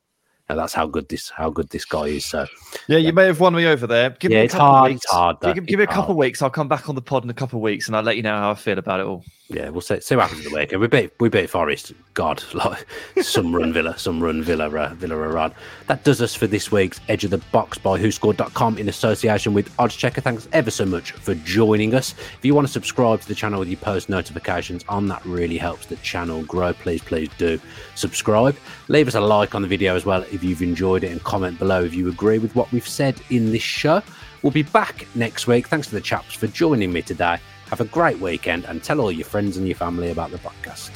that's 0.48 0.74
how 0.74 0.86
good 0.86 1.08
this 1.08 1.30
how 1.30 1.50
good 1.50 1.68
this 1.70 1.84
guy 1.84 2.04
is. 2.04 2.24
So 2.24 2.46
yeah, 2.88 2.98
you 2.98 3.12
may 3.12 3.26
have 3.26 3.40
won 3.40 3.54
me 3.54 3.66
over 3.66 3.86
there. 3.86 4.10
Give 4.10 4.30
yeah, 4.30 4.40
me 4.40 4.44
a 4.46 4.48
couple 4.48 4.66
hard, 4.66 4.90
weeks. 4.92 5.04
It's 5.04 5.12
hard. 5.12 5.40
Give, 5.40 5.66
give 5.66 5.78
me 5.78 5.84
a 5.84 5.88
couple 5.88 6.12
of 6.12 6.16
weeks. 6.16 6.42
I'll 6.42 6.50
come 6.50 6.68
back 6.68 6.88
on 6.88 6.94
the 6.94 7.02
pod 7.02 7.24
in 7.24 7.30
a 7.30 7.34
couple 7.34 7.58
of 7.58 7.62
weeks, 7.62 7.86
and 7.86 7.96
I'll 7.96 8.02
let 8.02 8.16
you 8.16 8.22
know 8.22 8.36
how 8.36 8.50
I 8.50 8.54
feel 8.54 8.78
about 8.78 9.00
it 9.00 9.06
all 9.06 9.24
yeah, 9.52 9.68
we'll 9.68 9.80
see, 9.80 10.00
see 10.00 10.16
what 10.16 10.22
happens 10.22 10.44
in 10.44 10.52
the 10.52 10.58
weekend. 10.58 10.80
We 10.80 10.88
beat 10.88 11.12
we 11.20 11.28
beat 11.28 11.50
Forest. 11.50 11.92
God, 12.14 12.42
like 12.54 12.86
some 13.22 13.54
run 13.54 13.72
Villa, 13.72 13.98
some 13.98 14.22
run 14.22 14.42
Villa, 14.42 14.68
uh, 14.68 14.94
Villa 14.94 15.16
run. 15.16 15.52
That 15.86 16.04
does 16.04 16.20
us 16.20 16.34
for 16.34 16.46
this 16.46 16.72
week's 16.72 17.00
Edge 17.08 17.24
of 17.24 17.30
the 17.30 17.38
Box 17.52 17.78
by 17.78 17.98
WhoScored.com 17.98 18.78
in 18.78 18.88
association 18.88 19.54
with 19.54 19.74
Oddschecker. 19.76 20.22
Thanks 20.22 20.48
ever 20.52 20.70
so 20.70 20.84
much 20.84 21.12
for 21.12 21.34
joining 21.36 21.94
us. 21.94 22.14
If 22.38 22.44
you 22.44 22.54
want 22.54 22.66
to 22.66 22.72
subscribe 22.72 23.20
to 23.20 23.28
the 23.28 23.34
channel 23.34 23.60
with 23.60 23.68
your 23.68 23.78
post 23.78 24.08
notifications 24.08 24.84
on, 24.88 25.06
that 25.08 25.24
really 25.24 25.58
helps 25.58 25.86
the 25.86 25.96
channel 25.96 26.42
grow. 26.44 26.72
Please, 26.72 27.02
please 27.02 27.30
do 27.38 27.60
subscribe. 27.94 28.56
Leave 28.88 29.08
us 29.08 29.14
a 29.14 29.20
like 29.20 29.54
on 29.54 29.62
the 29.62 29.68
video 29.68 29.94
as 29.94 30.04
well 30.04 30.22
if 30.32 30.42
you've 30.42 30.62
enjoyed 30.62 31.04
it, 31.04 31.12
and 31.12 31.22
comment 31.24 31.58
below 31.58 31.82
if 31.84 31.94
you 31.94 32.08
agree 32.08 32.38
with 32.38 32.54
what 32.54 32.70
we've 32.72 32.88
said 32.88 33.20
in 33.30 33.52
this 33.52 33.62
show. 33.62 34.02
We'll 34.42 34.50
be 34.50 34.62
back 34.62 35.06
next 35.14 35.46
week. 35.46 35.68
Thanks 35.68 35.86
to 35.88 35.94
the 35.94 36.00
chaps 36.00 36.34
for 36.34 36.48
joining 36.48 36.92
me 36.92 37.02
today. 37.02 37.38
Have 37.72 37.80
a 37.80 37.86
great 37.86 38.18
weekend 38.18 38.66
and 38.66 38.84
tell 38.84 39.00
all 39.00 39.10
your 39.10 39.24
friends 39.24 39.56
and 39.56 39.66
your 39.66 39.76
family 39.76 40.10
about 40.10 40.30
the 40.30 40.36
podcast. 40.36 40.90